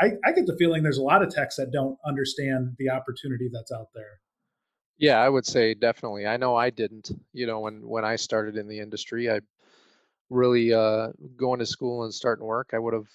I, 0.00 0.12
I, 0.24 0.32
get 0.32 0.46
the 0.46 0.56
feeling 0.56 0.82
there's 0.82 0.98
a 0.98 1.02
lot 1.02 1.22
of 1.22 1.30
techs 1.30 1.56
that 1.56 1.70
don't 1.70 1.98
understand 2.04 2.74
the 2.78 2.90
opportunity 2.90 3.48
that's 3.52 3.70
out 3.70 3.88
there. 3.94 4.20
Yeah, 4.98 5.20
I 5.20 5.28
would 5.28 5.46
say 5.46 5.74
definitely. 5.74 6.26
I 6.26 6.38
know 6.38 6.56
I 6.56 6.70
didn't. 6.70 7.10
You 7.32 7.46
know, 7.46 7.60
when 7.60 7.86
when 7.86 8.04
I 8.04 8.16
started 8.16 8.56
in 8.56 8.66
the 8.66 8.80
industry, 8.80 9.30
I 9.30 9.40
really 10.30 10.72
uh, 10.72 11.08
going 11.36 11.58
to 11.60 11.66
school 11.66 12.04
and 12.04 12.14
starting 12.14 12.46
work. 12.46 12.70
I 12.72 12.78
would 12.78 12.94
have, 12.94 13.08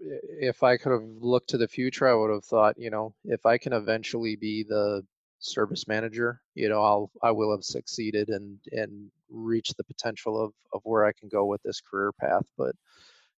if 0.00 0.62
I 0.62 0.76
could 0.76 0.92
have 0.92 1.04
looked 1.20 1.50
to 1.50 1.58
the 1.58 1.68
future, 1.68 2.08
I 2.08 2.14
would 2.14 2.30
have 2.30 2.44
thought, 2.44 2.74
you 2.76 2.90
know, 2.90 3.14
if 3.24 3.46
I 3.46 3.56
can 3.56 3.72
eventually 3.72 4.36
be 4.36 4.64
the 4.64 5.04
service 5.40 5.88
manager, 5.88 6.40
you 6.54 6.68
know, 6.68 6.82
I'll 6.82 7.10
I 7.22 7.30
will 7.32 7.50
have 7.52 7.64
succeeded 7.64 8.28
and 8.28 8.58
and 8.72 9.10
reach 9.30 9.70
the 9.70 9.84
potential 9.84 10.42
of 10.42 10.52
of 10.72 10.82
where 10.84 11.04
I 11.04 11.12
can 11.12 11.28
go 11.28 11.46
with 11.46 11.62
this 11.62 11.80
career 11.80 12.12
path. 12.12 12.46
But 12.56 12.74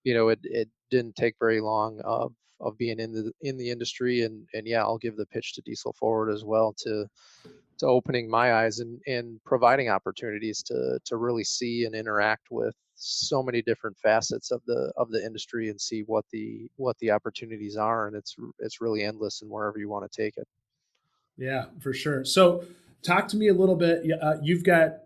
you 0.04 0.14
know, 0.14 0.30
it 0.30 0.40
it 0.44 0.70
didn't 0.90 1.16
take 1.16 1.36
very 1.40 1.62
long 1.62 2.02
of 2.04 2.34
of 2.60 2.78
being 2.78 3.00
in 3.00 3.14
the 3.14 3.32
in 3.42 3.58
the 3.58 3.70
industry 3.70 4.22
and 4.22 4.48
and 4.54 4.68
yeah, 4.68 4.82
I'll 4.82 4.98
give 4.98 5.18
the 5.18 5.26
pitch 5.28 5.54
to 5.54 5.62
Diesel 5.62 5.94
Forward 5.94 6.32
as 6.32 6.44
well 6.44 6.74
to 6.80 7.08
to 7.80 7.88
opening 7.88 8.30
my 8.30 8.54
eyes 8.54 8.80
and 8.80 9.00
and 9.08 9.40
providing 9.46 9.90
opportunities 9.90 10.62
to 10.64 11.00
to 11.06 11.18
really 11.18 11.44
see 11.44 11.86
and 11.86 11.96
interact 11.96 12.48
with 12.52 12.76
so 12.96 13.42
many 13.42 13.62
different 13.64 13.98
facets 13.98 14.52
of 14.52 14.62
the 14.68 14.94
of 14.98 15.10
the 15.10 15.24
industry 15.26 15.70
and 15.70 15.82
see 15.82 16.02
what 16.04 16.26
the 16.32 16.70
what 16.76 16.98
the 17.00 17.10
opportunities 17.10 17.78
are 17.78 18.08
and 18.08 18.16
it's 18.16 18.36
it's 18.60 18.82
really 18.82 19.04
endless 19.04 19.42
and 19.42 19.50
wherever 19.50 19.80
you 19.80 19.90
want 19.90 20.10
to 20.10 20.22
take 20.22 20.38
it 20.38 20.48
yeah 21.38 21.66
for 21.80 21.94
sure. 21.94 22.26
So 22.26 22.64
talk 23.04 23.28
to 23.30 23.38
me 23.38 23.48
a 23.48 23.54
little 23.54 23.76
bit 23.76 24.04
uh, 24.22 24.36
you've 24.42 24.64
got 24.64 25.00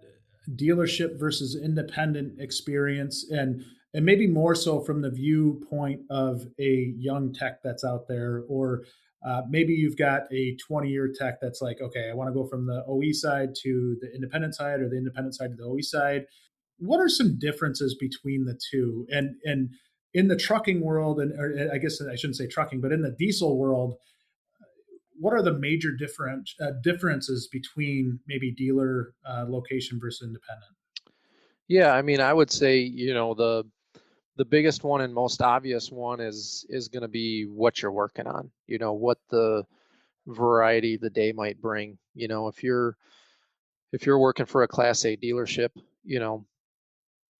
dealership 0.55 1.17
versus 1.19 1.55
independent 1.55 2.39
experience 2.39 3.29
and 3.29 3.63
and 3.93 4.05
maybe 4.05 4.27
more 4.27 4.53
so 4.53 4.81
from 4.81 5.01
the 5.01 5.09
viewpoint 5.09 6.01
of 6.09 6.45
a 6.59 6.93
young 6.97 7.33
tech 7.33 7.63
that's 7.63 7.83
out 7.83 8.07
there 8.07 8.43
or 8.47 8.83
uh, 9.25 9.41
maybe 9.49 9.73
you've 9.73 9.97
got 9.97 10.23
a 10.31 10.55
20 10.67 10.89
year 10.89 11.11
tech 11.17 11.39
that's 11.41 11.61
like 11.61 11.81
okay 11.81 12.09
i 12.11 12.13
want 12.13 12.27
to 12.27 12.33
go 12.33 12.45
from 12.45 12.67
the 12.67 12.83
oe 12.87 13.11
side 13.11 13.55
to 13.55 13.97
the 14.01 14.13
independent 14.13 14.53
side 14.53 14.81
or 14.81 14.89
the 14.89 14.97
independent 14.97 15.33
side 15.33 15.49
to 15.49 15.55
the 15.55 15.63
oe 15.63 15.81
side. 15.81 16.25
What 16.77 16.99
are 16.99 17.07
some 17.07 17.39
differences 17.39 17.95
between 17.95 18.43
the 18.43 18.59
two? 18.69 19.07
And 19.09 19.35
and 19.45 19.69
in 20.15 20.29
the 20.29 20.35
trucking 20.35 20.81
world 20.81 21.19
and 21.19 21.33
i 21.71 21.77
guess 21.77 22.01
i 22.01 22.15
shouldn't 22.15 22.37
say 22.37 22.47
trucking 22.47 22.79
but 22.81 22.91
in 22.91 23.01
the 23.01 23.15
diesel 23.19 23.57
world 23.57 23.95
what 25.19 25.33
are 25.33 25.41
the 25.41 25.53
major 25.53 25.91
different 25.91 26.49
uh, 26.61 26.71
differences 26.83 27.47
between 27.51 28.19
maybe 28.27 28.51
dealer 28.51 29.13
uh, 29.27 29.45
location 29.47 29.99
versus 29.99 30.27
independent? 30.27 30.71
Yeah, 31.67 31.93
I 31.93 32.01
mean, 32.01 32.21
I 32.21 32.33
would 32.33 32.51
say 32.51 32.79
you 32.79 33.13
know 33.13 33.33
the 33.33 33.65
the 34.37 34.45
biggest 34.45 34.83
one 34.83 35.01
and 35.01 35.13
most 35.13 35.41
obvious 35.41 35.91
one 35.91 36.19
is 36.19 36.65
is 36.69 36.87
going 36.87 37.01
to 37.01 37.07
be 37.07 37.43
what 37.43 37.81
you're 37.81 37.91
working 37.91 38.27
on. 38.27 38.51
You 38.67 38.77
know 38.77 38.93
what 38.93 39.17
the 39.29 39.63
variety 40.27 40.97
the 40.97 41.09
day 41.09 41.31
might 41.31 41.61
bring. 41.61 41.97
You 42.13 42.27
know 42.27 42.47
if 42.47 42.63
you're 42.63 42.97
if 43.93 44.05
you're 44.05 44.19
working 44.19 44.45
for 44.45 44.63
a 44.63 44.67
Class 44.67 45.05
8 45.05 45.21
dealership, 45.21 45.69
you 46.03 46.19
know 46.19 46.45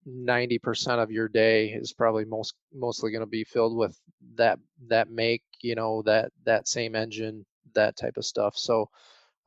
90% 0.07 1.01
of 1.01 1.11
your 1.11 1.27
day 1.27 1.69
is 1.69 1.91
probably 1.91 2.25
most 2.25 2.53
mostly 2.73 3.11
going 3.11 3.21
to 3.21 3.27
be 3.27 3.43
filled 3.43 3.75
with 3.75 3.99
that 4.35 4.59
that 4.87 5.09
make 5.09 5.41
you 5.61 5.75
know 5.75 6.01
that 6.03 6.31
that 6.45 6.67
same 6.67 6.95
engine 6.95 7.45
that 7.75 7.97
type 7.97 8.17
of 8.17 8.25
stuff. 8.25 8.57
So, 8.57 8.89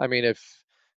I 0.00 0.06
mean, 0.06 0.24
if 0.24 0.40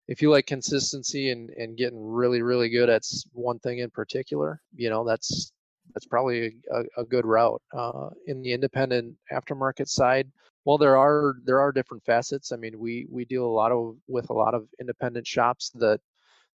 if 0.07 0.21
you 0.21 0.31
like 0.31 0.47
consistency 0.47 1.31
and 1.31 1.49
and 1.51 1.77
getting 1.77 1.99
really 1.99 2.41
really 2.41 2.69
good 2.69 2.89
at 2.89 3.03
one 3.33 3.59
thing 3.59 3.79
in 3.79 3.89
particular, 3.89 4.61
you 4.75 4.89
know, 4.89 5.05
that's 5.05 5.51
that's 5.93 6.05
probably 6.05 6.55
a, 6.71 7.01
a 7.01 7.05
good 7.05 7.25
route. 7.25 7.61
Uh, 7.75 8.09
in 8.27 8.41
the 8.41 8.53
independent 8.53 9.15
aftermarket 9.31 9.87
side, 9.87 10.27
well, 10.65 10.77
there 10.77 10.97
are 10.97 11.35
there 11.45 11.59
are 11.59 11.71
different 11.71 12.03
facets. 12.05 12.51
I 12.51 12.57
mean, 12.57 12.77
we 12.79 13.07
we 13.09 13.25
deal 13.25 13.45
a 13.45 13.57
lot 13.61 13.71
of 13.71 13.95
with 14.07 14.29
a 14.29 14.33
lot 14.33 14.53
of 14.53 14.67
independent 14.79 15.25
shops 15.25 15.71
that 15.75 15.99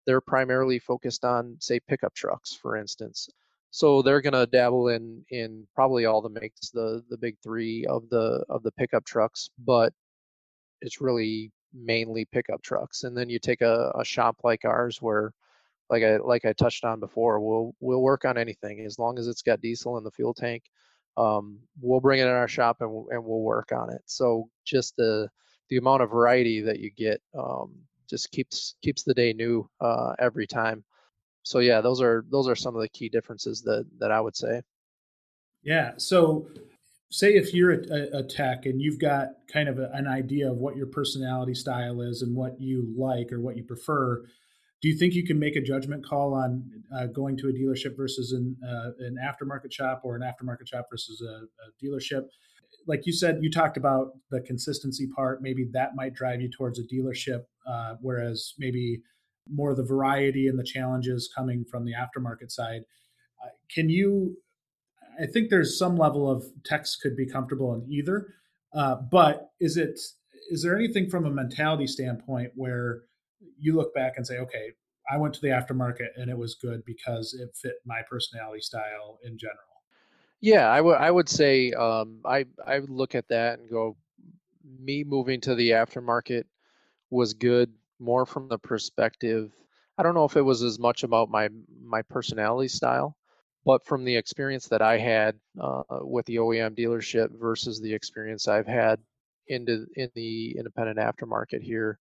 they're 0.06 0.22
primarily 0.22 0.80
focused 0.80 1.24
on, 1.24 1.56
say, 1.60 1.80
pickup 1.88 2.14
trucks, 2.14 2.54
for 2.54 2.76
instance. 2.76 3.30
So 3.72 4.02
they're 4.02 4.22
going 4.22 4.34
to 4.34 4.46
dabble 4.46 4.90
in 4.90 5.26
in 5.30 5.66
probably 5.74 6.06
all 6.06 6.22
the 6.22 6.30
makes, 6.30 6.70
the 6.70 7.04
the 7.10 7.18
big 7.18 7.38
three 7.44 7.86
of 7.86 8.08
the 8.10 8.44
of 8.50 8.62
the 8.64 8.72
pickup 8.74 9.06
trucks, 9.06 9.50
but 9.58 9.94
it's 10.84 11.02
really 11.02 11.52
mainly 11.74 12.26
pickup 12.26 12.62
trucks. 12.62 13.04
And 13.04 13.17
then 13.17 13.30
you 13.30 13.39
take 13.39 13.62
a, 13.62 13.91
a 13.98 14.06
shop 14.06 14.38
like 14.43 14.65
ours 14.65 15.02
where 15.02 15.34
like 15.89 16.04
I 16.04 16.17
like 16.17 16.46
I 16.46 16.54
touched 16.54 16.86
on 16.86 17.00
before, 17.00 17.39
we'll 17.39 17.74
we'll 17.80 18.02
work 18.02 18.26
on 18.26 18.38
anything 18.38 18.86
as 18.86 19.00
long 19.00 19.17
as 19.17 19.28
it's 19.28 19.41
got 19.41 19.62
diesel 19.62 19.98
in 19.98 20.04
the 20.04 20.12
fuel 20.12 20.34
tank. 20.34 20.63
Um, 21.17 21.60
we'll 21.82 22.00
bring 22.00 22.19
it 22.19 22.28
in 22.28 22.30
our 22.30 22.48
shop 22.48 22.78
and 22.82 22.89
and 23.10 23.24
we'll 23.24 23.41
work 23.41 23.72
on 23.72 23.91
it. 23.91 24.02
So 24.06 24.50
just 24.65 24.96
the 24.98 25.30
the 25.69 25.78
amount 25.78 26.04
of 26.04 26.12
variety 26.12 26.62
that 26.62 26.80
you 26.80 26.91
get 26.91 27.22
um, 27.38 27.74
just 28.10 28.32
keeps 28.32 28.76
keeps 28.82 29.04
the 29.04 29.13
day 29.13 29.34
new 29.34 29.69
uh, 29.82 30.13
every 30.19 30.48
time. 30.48 30.84
So 31.43 31.60
yeah, 31.60 31.82
those 31.82 32.02
are 32.02 32.26
those 32.30 32.48
are 32.48 32.56
some 32.56 32.76
of 32.76 32.82
the 32.82 32.89
key 32.89 33.10
differences 33.10 33.62
that 33.63 33.86
that 34.00 34.12
I 34.12 34.22
would 34.22 34.36
say. 34.36 34.62
Yeah. 35.63 35.93
So 35.98 36.48
say 37.13 37.34
if 37.34 37.54
you're 37.54 37.71
a, 37.71 38.19
a, 38.19 38.23
tech 38.23 38.65
and 38.65 38.82
you've 38.82 38.99
got 38.99 39.28
kind 39.52 39.69
of 39.69 39.78
a, 39.78 39.89
an 39.93 40.08
idea 40.08 40.49
of 40.49 40.58
what 40.58 40.76
your 40.76 40.88
personality 40.88 41.54
style 41.54 42.02
is 42.02 42.21
and 42.21 42.36
what 42.36 42.60
you 42.60 42.93
like 42.97 43.32
or 43.32 43.39
what 43.39 43.56
you 43.56 43.63
prefer 43.63 44.23
do 44.82 44.89
you 44.89 44.97
think 44.97 45.13
you 45.13 45.26
can 45.26 45.39
make 45.39 45.56
a 45.56 45.62
judgment 45.62 46.06
call 46.06 46.34
on 46.34 46.63
uh, 46.93 47.06
going 47.06 47.38
to 47.38 47.47
a 47.47 47.54
dealership 47.54 47.95
versus 47.95 48.34
an, 48.34 48.58
uh, 48.67 48.89
an 48.99 49.15
aftermarket 49.23 49.71
shop 49.71 50.02
or 50.04 50.15
an 50.15 50.21
aftermarket 50.21 50.67
shop 50.67 50.88
versus 50.91 51.21
a, 51.21 51.26
a, 51.26 51.86
dealership 51.86 52.23
like 52.88 53.06
you 53.06 53.13
said 53.13 53.38
you 53.41 53.49
talked 53.49 53.78
about 53.78 54.08
the 54.32 54.41
consistency 54.41 55.08
part 55.15 55.41
maybe 55.41 55.67
that 55.71 55.95
might 55.95 56.13
drive 56.13 56.41
you 56.41 56.49
towards 56.49 56.80
a 56.80 56.84
dealership 56.84 57.43
uh, 57.67 57.95
whereas 58.02 58.54
maybe 58.58 59.02
more 59.49 59.76
the 59.76 59.84
variety 59.84 60.47
and 60.47 60.58
the 60.58 60.63
challenges 60.63 61.30
coming 61.34 61.65
from 61.69 61.86
the 61.86 61.93
aftermarket 61.93 62.52
side. 62.52 62.82
Uh, 63.43 63.49
can 63.73 63.89
you? 63.89 64.38
I 65.21 65.26
think 65.26 65.49
there's 65.49 65.78
some 65.78 65.95
level 65.95 66.30
of 66.30 66.45
techs 66.63 66.95
could 66.95 67.15
be 67.15 67.26
comfortable 67.26 67.73
in 67.73 67.91
either, 67.91 68.34
uh, 68.73 68.95
but 68.95 69.52
is 69.60 69.78
it 69.78 69.99
is 70.49 70.63
there 70.63 70.76
anything 70.76 71.10
from 71.10 71.26
a 71.26 71.32
mentality 71.32 71.88
standpoint 71.88 72.52
where 72.56 73.04
you 73.58 73.76
look 73.76 73.93
back 73.93 74.13
and 74.17 74.26
say, 74.26 74.38
okay, 74.38 74.71
I 75.10 75.17
went 75.17 75.34
to 75.36 75.41
the 75.41 75.47
aftermarket 75.47 76.10
and 76.17 76.30
it 76.30 76.38
was 76.38 76.56
good 76.56 76.84
because 76.86 77.34
it 77.34 77.56
fit 77.56 77.76
my 77.86 78.02
personality 78.10 78.62
style 78.62 79.19
in 79.23 79.38
general? 79.38 79.60
Yeah, 80.41 80.69
I 80.69 80.82
would 80.82 80.97
I 80.97 81.10
would 81.10 81.30
say 81.30 81.71
um, 81.71 82.19
I 82.26 82.45
I 82.65 82.80
look 82.80 83.15
at 83.15 83.30
that 83.30 83.60
and 83.60 83.69
go, 83.69 83.95
me 84.80 85.04
moving 85.04 85.39
to 85.41 85.56
the 85.56 85.71
aftermarket 85.71 86.43
was 87.10 87.34
good 87.34 87.71
more 87.99 88.26
from 88.26 88.49
the 88.49 88.58
perspective. 88.58 89.52
I 89.97 90.04
don't 90.04 90.15
know 90.15 90.26
if 90.26 90.36
it 90.36 90.41
was 90.41 90.63
as 90.63 90.80
much 90.80 91.04
about 91.04 91.30
my 91.30 91.49
my 91.82 92.02
personality 92.02 92.67
style, 92.67 93.15
but 93.65 93.86
from 93.86 94.04
the 94.04 94.15
experience 94.15 94.67
that 94.67 94.82
I 94.82 94.97
had 94.97 95.39
uh, 95.60 95.84
with 96.02 96.26
the 96.26 96.38
OEM 96.38 96.78
dealership 96.78 97.30
versus 97.39 97.80
the 97.80 97.93
experience 97.93 98.47
I've 98.47 98.67
had 98.67 98.99
into 99.47 99.86
in 99.95 100.10
the 100.15 100.56
independent 100.58 100.99
aftermarket 100.99 101.62
here, 101.62 101.99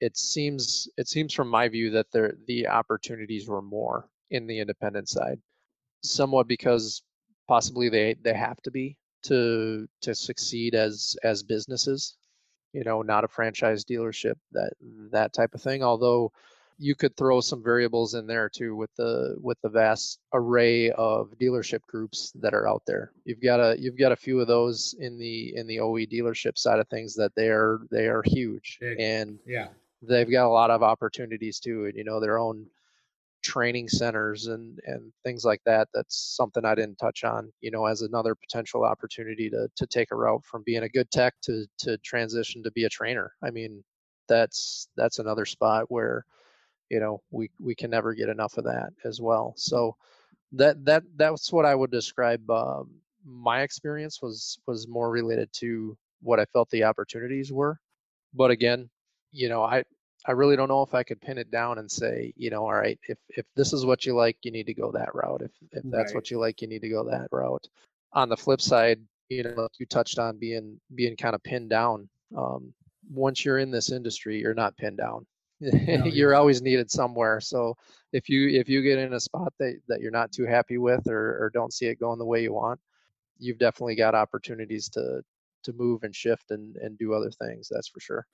it 0.00 0.16
seems 0.16 0.88
it 0.96 1.08
seems 1.08 1.34
from 1.34 1.48
my 1.48 1.68
view 1.68 1.90
that 1.90 2.06
there 2.12 2.34
the 2.46 2.68
opportunities 2.68 3.48
were 3.48 3.62
more 3.62 4.08
in 4.30 4.46
the 4.46 4.60
independent 4.60 5.08
side, 5.08 5.38
somewhat 6.02 6.48
because 6.48 7.02
possibly 7.48 7.88
they 7.88 8.14
they 8.22 8.34
have 8.34 8.60
to 8.62 8.70
be 8.70 8.96
to 9.24 9.86
to 10.00 10.14
succeed 10.14 10.74
as 10.74 11.16
as 11.22 11.42
businesses 11.42 12.16
you 12.72 12.84
know 12.84 13.02
not 13.02 13.24
a 13.24 13.28
franchise 13.28 13.84
dealership 13.84 14.36
that 14.52 14.72
that 15.10 15.32
type 15.32 15.54
of 15.54 15.60
thing 15.60 15.82
although 15.82 16.32
you 16.82 16.94
could 16.94 17.14
throw 17.14 17.42
some 17.42 17.62
variables 17.62 18.14
in 18.14 18.26
there 18.26 18.48
too 18.48 18.74
with 18.74 18.90
the 18.96 19.36
with 19.40 19.58
the 19.62 19.68
vast 19.68 20.18
array 20.32 20.90
of 20.92 21.30
dealership 21.38 21.82
groups 21.82 22.32
that 22.40 22.54
are 22.54 22.66
out 22.66 22.82
there 22.86 23.12
you've 23.26 23.42
got 23.42 23.60
a 23.60 23.76
you've 23.78 23.98
got 23.98 24.12
a 24.12 24.16
few 24.16 24.40
of 24.40 24.46
those 24.46 24.94
in 24.98 25.18
the 25.18 25.54
in 25.56 25.66
the 25.66 25.78
OE 25.78 26.06
dealership 26.06 26.56
side 26.56 26.80
of 26.80 26.88
things 26.88 27.14
that 27.14 27.32
they 27.36 27.48
are 27.48 27.80
they 27.90 28.08
are 28.08 28.22
huge 28.24 28.78
Big. 28.80 28.98
and 28.98 29.38
Yeah. 29.46 29.68
they've 30.00 30.30
got 30.30 30.46
a 30.46 30.48
lot 30.48 30.70
of 30.70 30.82
opportunities 30.82 31.60
too 31.60 31.84
and 31.84 31.94
you 31.96 32.04
know 32.04 32.18
their 32.18 32.38
own 32.38 32.66
training 33.42 33.88
centers 33.88 34.46
and 34.46 34.78
and 34.86 35.12
things 35.22 35.44
like 35.44 35.60
that 35.66 35.88
that's 35.92 36.16
something 36.36 36.64
i 36.64 36.74
didn't 36.74 36.96
touch 36.96 37.24
on 37.24 37.52
you 37.60 37.70
know 37.70 37.84
as 37.86 38.02
another 38.02 38.34
potential 38.34 38.84
opportunity 38.84 39.48
to 39.50 39.68
to 39.76 39.86
take 39.86 40.10
a 40.12 40.16
route 40.16 40.44
from 40.44 40.62
being 40.64 40.82
a 40.82 40.88
good 40.88 41.10
tech 41.10 41.34
to 41.42 41.66
to 41.78 41.96
transition 41.98 42.62
to 42.62 42.70
be 42.72 42.84
a 42.84 42.88
trainer 42.88 43.32
i 43.42 43.50
mean 43.50 43.82
that's 44.28 44.88
that's 44.96 45.18
another 45.18 45.44
spot 45.44 45.84
where 45.88 46.24
you 46.90 47.00
know 47.00 47.22
we 47.30 47.50
we 47.60 47.74
can 47.74 47.90
never 47.90 48.14
get 48.14 48.28
enough 48.28 48.58
of 48.58 48.64
that 48.64 48.90
as 49.04 49.20
well 49.20 49.54
so 49.56 49.96
that 50.52 50.84
that 50.84 51.02
that's 51.16 51.52
what 51.52 51.66
i 51.66 51.74
would 51.74 51.90
describe 51.90 52.48
um, 52.50 52.90
my 53.24 53.62
experience 53.62 54.20
was 54.22 54.58
was 54.66 54.88
more 54.88 55.10
related 55.10 55.48
to 55.52 55.96
what 56.22 56.40
i 56.40 56.44
felt 56.46 56.70
the 56.70 56.84
opportunities 56.84 57.52
were 57.52 57.78
but 58.34 58.50
again 58.50 58.88
you 59.32 59.48
know 59.48 59.62
i 59.62 59.82
I 60.26 60.32
really 60.32 60.56
don't 60.56 60.68
know 60.68 60.82
if 60.82 60.94
I 60.94 61.02
could 61.04 61.20
pin 61.20 61.38
it 61.38 61.50
down 61.50 61.78
and 61.78 61.90
say, 61.90 62.32
you 62.36 62.50
know, 62.50 62.64
all 62.64 62.74
right, 62.74 62.98
if 63.08 63.18
if 63.30 63.46
this 63.56 63.72
is 63.72 63.86
what 63.86 64.04
you 64.06 64.14
like, 64.14 64.36
you 64.42 64.50
need 64.52 64.66
to 64.66 64.74
go 64.74 64.92
that 64.92 65.14
route. 65.14 65.42
If 65.42 65.52
if 65.72 65.84
that's 65.90 66.12
Right. 66.12 66.14
what 66.14 66.30
you 66.30 66.38
like, 66.38 66.60
you 66.62 66.68
need 66.68 66.82
to 66.82 66.90
go 66.90 67.04
that 67.10 67.28
route. 67.32 67.66
On 68.12 68.28
the 68.28 68.36
flip 68.36 68.60
side, 68.60 69.00
you 69.30 69.42
know, 69.44 69.68
you 69.78 69.86
touched 69.86 70.18
on 70.18 70.38
being 70.38 70.78
being 70.94 71.16
kind 71.16 71.34
of 71.34 71.42
pinned 71.42 71.70
down. 71.70 72.08
Um, 72.36 72.74
once 73.10 73.44
you're 73.44 73.58
in 73.58 73.70
this 73.70 73.90
industry, 73.90 74.38
you're 74.40 74.54
not 74.54 74.76
pinned 74.76 74.98
down. 74.98 75.26
No, 75.60 76.04
you're 76.06 76.34
always 76.34 76.62
needed 76.62 76.90
somewhere. 76.90 77.40
So 77.40 77.76
if 78.12 78.28
you 78.28 78.48
if 78.48 78.68
you 78.68 78.82
get 78.82 78.98
in 78.98 79.14
a 79.14 79.20
spot 79.20 79.52
that 79.58 79.80
that 79.88 80.00
you're 80.00 80.10
not 80.10 80.32
too 80.32 80.46
happy 80.46 80.78
with 80.78 81.06
or 81.08 81.42
or 81.42 81.50
don't 81.52 81.72
see 81.72 81.86
it 81.86 82.00
going 82.00 82.18
the 82.18 82.24
way 82.24 82.42
you 82.42 82.52
want, 82.52 82.80
you've 83.38 83.58
definitely 83.58 83.96
got 83.96 84.14
opportunities 84.14 84.88
to 84.90 85.22
to 85.62 85.72
move 85.74 86.02
and 86.02 86.14
shift 86.14 86.50
and 86.50 86.76
and 86.76 86.98
do 86.98 87.12
other 87.12 87.30
things. 87.30 87.68
That's 87.70 87.88
for 87.88 88.00
sure. 88.00 88.26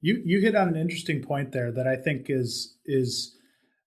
You 0.00 0.22
you 0.24 0.40
hit 0.40 0.54
on 0.54 0.68
an 0.68 0.76
interesting 0.76 1.22
point 1.22 1.52
there 1.52 1.72
that 1.72 1.86
I 1.86 1.96
think 1.96 2.26
is 2.28 2.76
is 2.84 3.36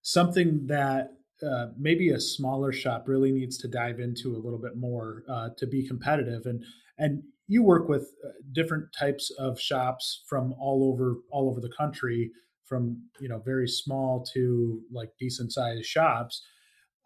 something 0.02 0.66
that 0.68 1.12
uh, 1.46 1.68
maybe 1.78 2.12
a 2.12 2.20
smaller 2.20 2.72
shop 2.72 3.08
really 3.08 3.32
needs 3.32 3.58
to 3.58 3.68
dive 3.68 4.00
into 4.00 4.36
a 4.36 4.40
little 4.40 4.60
bit 4.60 4.78
more 4.78 5.24
uh, 5.28 5.50
to 5.58 5.68
be 5.68 5.86
competitive. 5.86 6.46
And 6.46 6.64
and 6.98 7.24
you 7.48 7.62
work 7.62 7.90
with 7.90 8.14
uh, 8.26 8.30
different 8.54 8.86
types 8.98 9.32
of 9.38 9.60
shops 9.60 10.24
from 10.28 10.54
all 10.60 10.90
over 10.92 11.18
all 11.30 11.50
over 11.50 11.60
the 11.60 11.70
country, 11.70 12.32
from 12.66 13.02
you 13.20 13.30
know 13.30 13.40
very 13.40 13.68
small 13.68 14.26
to 14.34 14.82
like 14.92 15.12
decent 15.20 15.54
sized 15.54 15.86
shops. 15.86 16.44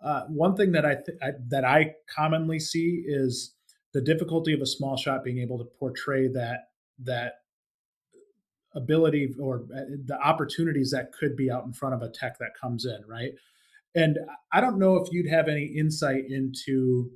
Uh, 0.04 0.22
one 0.28 0.56
thing 0.56 0.72
that 0.72 0.86
I, 0.86 0.96
th- 0.96 1.18
I 1.22 1.32
that 1.50 1.66
I 1.66 1.96
commonly 2.14 2.60
see 2.60 3.04
is 3.06 3.54
the 3.94 4.02
difficulty 4.02 4.54
of 4.54 4.62
a 4.62 4.66
small 4.66 4.96
shop 4.96 5.24
being 5.24 5.40
able 5.40 5.58
to 5.58 5.66
portray 5.80 6.28
that 6.30 6.70
that 7.04 7.34
ability 8.76 9.34
or 9.40 9.66
uh, 9.76 9.82
the 10.06 10.18
opportunities 10.24 10.92
that 10.92 11.12
could 11.12 11.36
be 11.36 11.50
out 11.52 11.66
in 11.66 11.74
front 11.74 11.96
of 11.96 12.02
a 12.02 12.10
tech 12.10 12.38
that 12.40 12.52
comes 12.60 12.86
in, 12.86 13.02
right? 13.08 13.32
And 13.96 14.18
I 14.54 14.62
don't 14.62 14.78
know 14.78 14.98
if 14.98 15.12
you'd 15.12 15.30
have 15.30 15.48
any 15.48 15.66
insight 15.66 16.26
into 16.30 17.12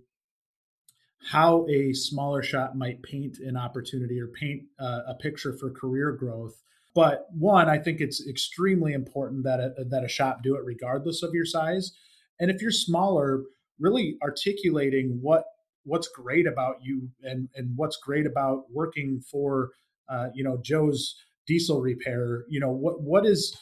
how 1.26 1.66
a 1.70 1.94
smaller 1.94 2.44
shop 2.44 2.76
might 2.76 3.02
paint 3.04 3.38
an 3.40 3.56
opportunity 3.56 4.20
or 4.20 4.28
paint 4.28 4.64
uh, 4.80 5.02
a 5.08 5.16
picture 5.16 5.54
for 5.54 5.70
career 5.70 6.12
growth. 6.12 6.62
But 6.96 7.26
one, 7.32 7.70
I 7.70 7.80
think 7.80 8.02
it's 8.02 8.26
extremely 8.28 8.94
important 8.94 9.44
that 9.46 9.60
a, 9.60 9.84
that 9.86 10.04
a 10.04 10.10
shop 10.10 10.44
do 10.44 10.56
it 10.56 10.64
regardless 10.64 11.24
of 11.24 11.34
your 11.34 11.46
size. 11.46 11.92
And 12.40 12.52
if 12.52 12.62
you're 12.62 12.72
smaller, 12.72 13.44
really 13.80 14.18
articulating 14.22 15.18
what 15.22 15.46
what's 15.86 16.08
great 16.08 16.48
about 16.48 16.78
you 16.82 17.10
and 17.24 17.50
and 17.56 17.72
what's 17.76 17.98
great 17.98 18.26
about 18.26 18.64
working 18.72 19.22
for 19.22 19.72
uh, 20.10 20.28
you 20.34 20.44
know 20.44 20.58
Joe's 20.62 21.16
diesel 21.46 21.82
repair 21.82 22.46
you 22.48 22.60
know 22.60 22.72
what 22.72 23.02
what 23.02 23.26
is 23.26 23.58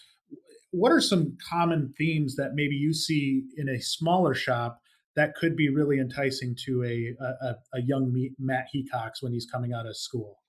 what 0.71 0.91
are 0.91 1.01
some 1.01 1.37
common 1.49 1.93
themes 1.97 2.35
that 2.35 2.51
maybe 2.53 2.75
you 2.75 2.93
see 2.93 3.43
in 3.57 3.69
a 3.69 3.81
smaller 3.81 4.33
shop 4.33 4.79
that 5.15 5.35
could 5.35 5.55
be 5.55 5.69
really 5.69 5.99
enticing 5.99 6.55
to 6.65 6.83
a 6.83 7.15
a, 7.23 7.55
a 7.73 7.81
young 7.81 8.29
Matt 8.39 8.67
Hecox 8.73 9.21
when 9.21 9.33
he's 9.33 9.45
coming 9.45 9.73
out 9.73 9.85
of 9.85 9.97
school? 9.97 10.39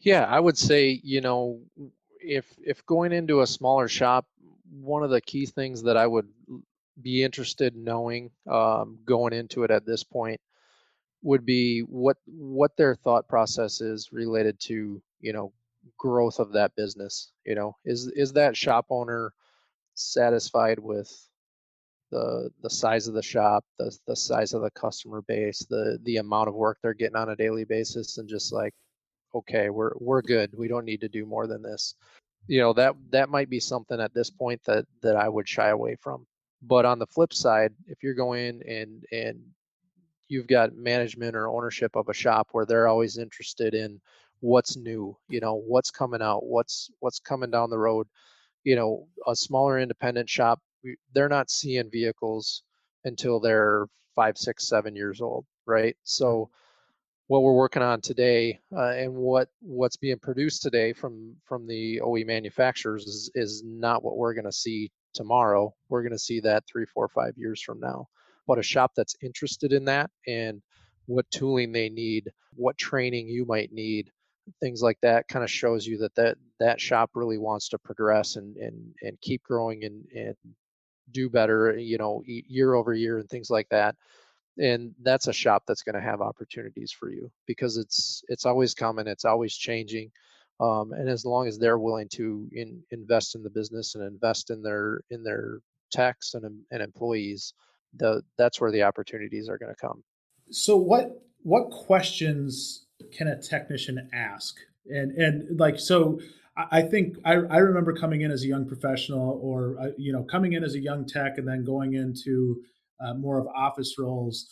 Yeah, 0.00 0.24
I 0.24 0.40
would 0.40 0.58
say 0.58 1.00
you 1.02 1.20
know 1.20 1.60
if 2.24 2.46
if 2.64 2.84
going 2.86 3.12
into 3.12 3.42
a 3.42 3.46
smaller 3.46 3.88
shop, 3.88 4.26
one 4.70 5.02
of 5.02 5.10
the 5.10 5.20
key 5.20 5.46
things 5.46 5.82
that 5.84 5.96
I 5.96 6.06
would 6.06 6.28
be 7.00 7.22
interested 7.22 7.74
in 7.74 7.84
knowing 7.84 8.30
um, 8.50 8.98
going 9.04 9.32
into 9.32 9.64
it 9.64 9.70
at 9.70 9.86
this 9.86 10.04
point 10.04 10.40
would 11.22 11.44
be 11.44 11.80
what 11.80 12.16
what 12.26 12.76
their 12.76 12.94
thought 12.94 13.28
process 13.28 13.80
is 13.80 14.12
related 14.12 14.58
to 14.60 15.02
you 15.20 15.32
know 15.32 15.52
growth 15.98 16.38
of 16.38 16.52
that 16.52 16.74
business 16.76 17.32
you 17.44 17.54
know? 17.54 17.76
Is 17.84 18.08
is 18.08 18.32
that 18.34 18.56
shop 18.56 18.86
owner 18.90 19.32
satisfied 19.94 20.78
with 20.78 21.10
the 22.10 22.50
the 22.62 22.70
size 22.70 23.08
of 23.08 23.14
the 23.14 23.22
shop 23.22 23.64
the 23.78 23.96
the 24.06 24.16
size 24.16 24.54
of 24.54 24.62
the 24.62 24.70
customer 24.70 25.22
base 25.22 25.66
the 25.70 25.98
the 26.04 26.18
amount 26.18 26.48
of 26.48 26.54
work 26.54 26.78
they're 26.82 26.94
getting 26.94 27.16
on 27.16 27.30
a 27.30 27.36
daily 27.36 27.64
basis 27.64 28.18
and 28.18 28.28
just 28.28 28.52
like 28.52 28.74
okay 29.34 29.70
we're 29.70 29.92
we're 29.98 30.22
good 30.22 30.50
we 30.56 30.68
don't 30.68 30.84
need 30.84 31.00
to 31.00 31.08
do 31.08 31.26
more 31.26 31.46
than 31.46 31.62
this. 31.62 31.94
You 32.46 32.60
know 32.60 32.72
that 32.74 32.94
that 33.10 33.30
might 33.30 33.50
be 33.50 33.60
something 33.60 34.00
at 34.00 34.14
this 34.14 34.30
point 34.30 34.60
that 34.66 34.86
that 35.02 35.16
I 35.16 35.28
would 35.28 35.48
shy 35.48 35.68
away 35.68 35.96
from. 36.00 36.26
But 36.62 36.84
on 36.84 36.98
the 36.98 37.06
flip 37.06 37.32
side 37.32 37.72
if 37.86 38.02
you're 38.02 38.14
going 38.14 38.62
and 38.68 39.04
and 39.12 39.40
you've 40.28 40.46
got 40.46 40.76
management 40.76 41.36
or 41.36 41.48
ownership 41.48 41.96
of 41.96 42.08
a 42.08 42.14
shop 42.14 42.48
where 42.52 42.66
they're 42.66 42.88
always 42.88 43.18
interested 43.18 43.74
in 43.74 44.00
what's 44.40 44.76
new 44.76 45.16
you 45.28 45.40
know 45.40 45.54
what's 45.54 45.90
coming 45.90 46.20
out 46.20 46.44
what's 46.44 46.90
what's 47.00 47.18
coming 47.18 47.50
down 47.50 47.70
the 47.70 47.78
road 47.78 48.06
you 48.62 48.76
know 48.76 49.06
a 49.26 49.34
smaller 49.34 49.78
independent 49.78 50.28
shop 50.28 50.60
they're 51.14 51.28
not 51.28 51.50
seeing 51.50 51.90
vehicles 51.90 52.62
until 53.04 53.40
they're 53.40 53.86
five 54.14 54.36
six 54.36 54.68
seven 54.68 54.94
years 54.94 55.20
old 55.20 55.46
right? 55.66 55.94
Mm-hmm. 55.94 56.02
So 56.04 56.50
what 57.26 57.42
we're 57.42 57.54
working 57.54 57.82
on 57.82 58.00
today 58.00 58.58
uh, 58.76 58.90
and 58.90 59.14
what 59.14 59.48
what's 59.60 59.96
being 59.96 60.18
produced 60.18 60.62
today 60.62 60.92
from 60.92 61.34
from 61.44 61.66
the 61.66 62.00
OE 62.00 62.24
manufacturers 62.24 63.06
is, 63.06 63.30
is 63.34 63.62
not 63.64 64.02
what 64.02 64.16
we're 64.16 64.34
going 64.34 64.44
to 64.44 64.52
see 64.52 64.90
tomorrow 65.14 65.72
we're 65.88 66.02
going 66.02 66.12
to 66.12 66.18
see 66.18 66.40
that 66.40 66.64
three 66.70 66.86
four 66.86 67.08
five 67.08 67.32
years 67.36 67.62
from 67.62 67.80
now 67.80 68.06
but 68.46 68.58
a 68.58 68.62
shop 68.62 68.92
that's 68.96 69.16
interested 69.22 69.72
in 69.72 69.84
that 69.84 70.10
and 70.26 70.60
what 71.06 71.30
tooling 71.30 71.72
they 71.72 71.88
need 71.88 72.30
what 72.56 72.76
training 72.76 73.28
you 73.28 73.44
might 73.46 73.72
need 73.72 74.10
things 74.60 74.82
like 74.82 74.98
that 75.02 75.28
kind 75.28 75.42
of 75.42 75.50
shows 75.50 75.86
you 75.86 75.98
that 75.98 76.14
that, 76.14 76.36
that 76.60 76.80
shop 76.80 77.10
really 77.14 77.38
wants 77.38 77.68
to 77.70 77.78
progress 77.78 78.36
and, 78.36 78.56
and, 78.56 78.94
and 79.02 79.20
keep 79.20 79.42
growing 79.42 79.84
and, 79.84 80.04
and 80.14 80.34
do 81.10 81.28
better, 81.28 81.76
you 81.78 81.98
know, 81.98 82.22
year 82.26 82.74
over 82.74 82.92
year 82.92 83.18
and 83.18 83.28
things 83.28 83.50
like 83.50 83.68
that. 83.70 83.94
And 84.58 84.92
that's 85.02 85.26
a 85.26 85.32
shop 85.32 85.64
that's 85.66 85.82
going 85.82 85.96
to 85.96 86.00
have 86.00 86.20
opportunities 86.20 86.92
for 86.92 87.10
you 87.10 87.30
because 87.46 87.76
it's 87.76 88.22
it's 88.28 88.46
always 88.46 88.74
coming, 88.74 89.06
it's 89.06 89.24
always 89.24 89.54
changing. 89.54 90.10
Um, 90.60 90.92
and 90.92 91.08
as 91.08 91.24
long 91.24 91.48
as 91.48 91.58
they're 91.58 91.78
willing 91.78 92.08
to 92.10 92.48
in, 92.52 92.80
invest 92.92 93.34
in 93.34 93.42
the 93.42 93.50
business 93.50 93.96
and 93.96 94.04
invest 94.04 94.50
in 94.50 94.62
their 94.62 95.00
in 95.10 95.24
their 95.24 95.58
techs 95.90 96.34
and, 96.34 96.44
and 96.70 96.82
employees, 96.82 97.54
the, 97.96 98.22
that's 98.38 98.60
where 98.60 98.70
the 98.70 98.82
opportunities 98.82 99.48
are 99.48 99.58
going 99.58 99.74
to 99.74 99.80
come. 99.80 100.02
So 100.50 100.76
what 100.76 101.22
what 101.42 101.70
questions 101.70 102.86
can 103.12 103.28
a 103.28 103.40
technician 103.40 104.08
ask? 104.12 104.56
And 104.86 105.12
and 105.12 105.58
like 105.58 105.80
so 105.80 106.20
I 106.56 106.82
think 106.82 107.16
I, 107.24 107.32
I 107.32 107.58
remember 107.58 107.92
coming 107.92 108.20
in 108.20 108.30
as 108.30 108.44
a 108.44 108.46
young 108.46 108.66
professional 108.66 109.40
or 109.42 109.76
uh, 109.80 109.90
you 109.96 110.12
know 110.12 110.22
coming 110.22 110.52
in 110.52 110.62
as 110.62 110.74
a 110.74 110.80
young 110.80 111.04
tech 111.04 111.38
and 111.38 111.48
then 111.48 111.64
going 111.64 111.94
into 111.94 112.62
uh, 113.00 113.14
more 113.14 113.38
of 113.38 113.46
office 113.48 113.94
roles 113.98 114.48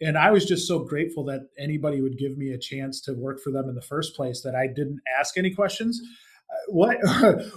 and 0.00 0.18
I 0.18 0.30
was 0.30 0.44
just 0.44 0.66
so 0.66 0.80
grateful 0.80 1.24
that 1.24 1.48
anybody 1.58 2.00
would 2.00 2.18
give 2.18 2.36
me 2.36 2.50
a 2.50 2.58
chance 2.58 3.00
to 3.02 3.14
work 3.14 3.40
for 3.40 3.50
them 3.50 3.68
in 3.68 3.74
the 3.74 3.82
first 3.82 4.14
place 4.14 4.42
that 4.42 4.54
I 4.54 4.66
didn't 4.66 5.00
ask 5.18 5.36
any 5.36 5.50
questions. 5.54 6.00
Uh, 6.50 6.72
what 6.72 6.96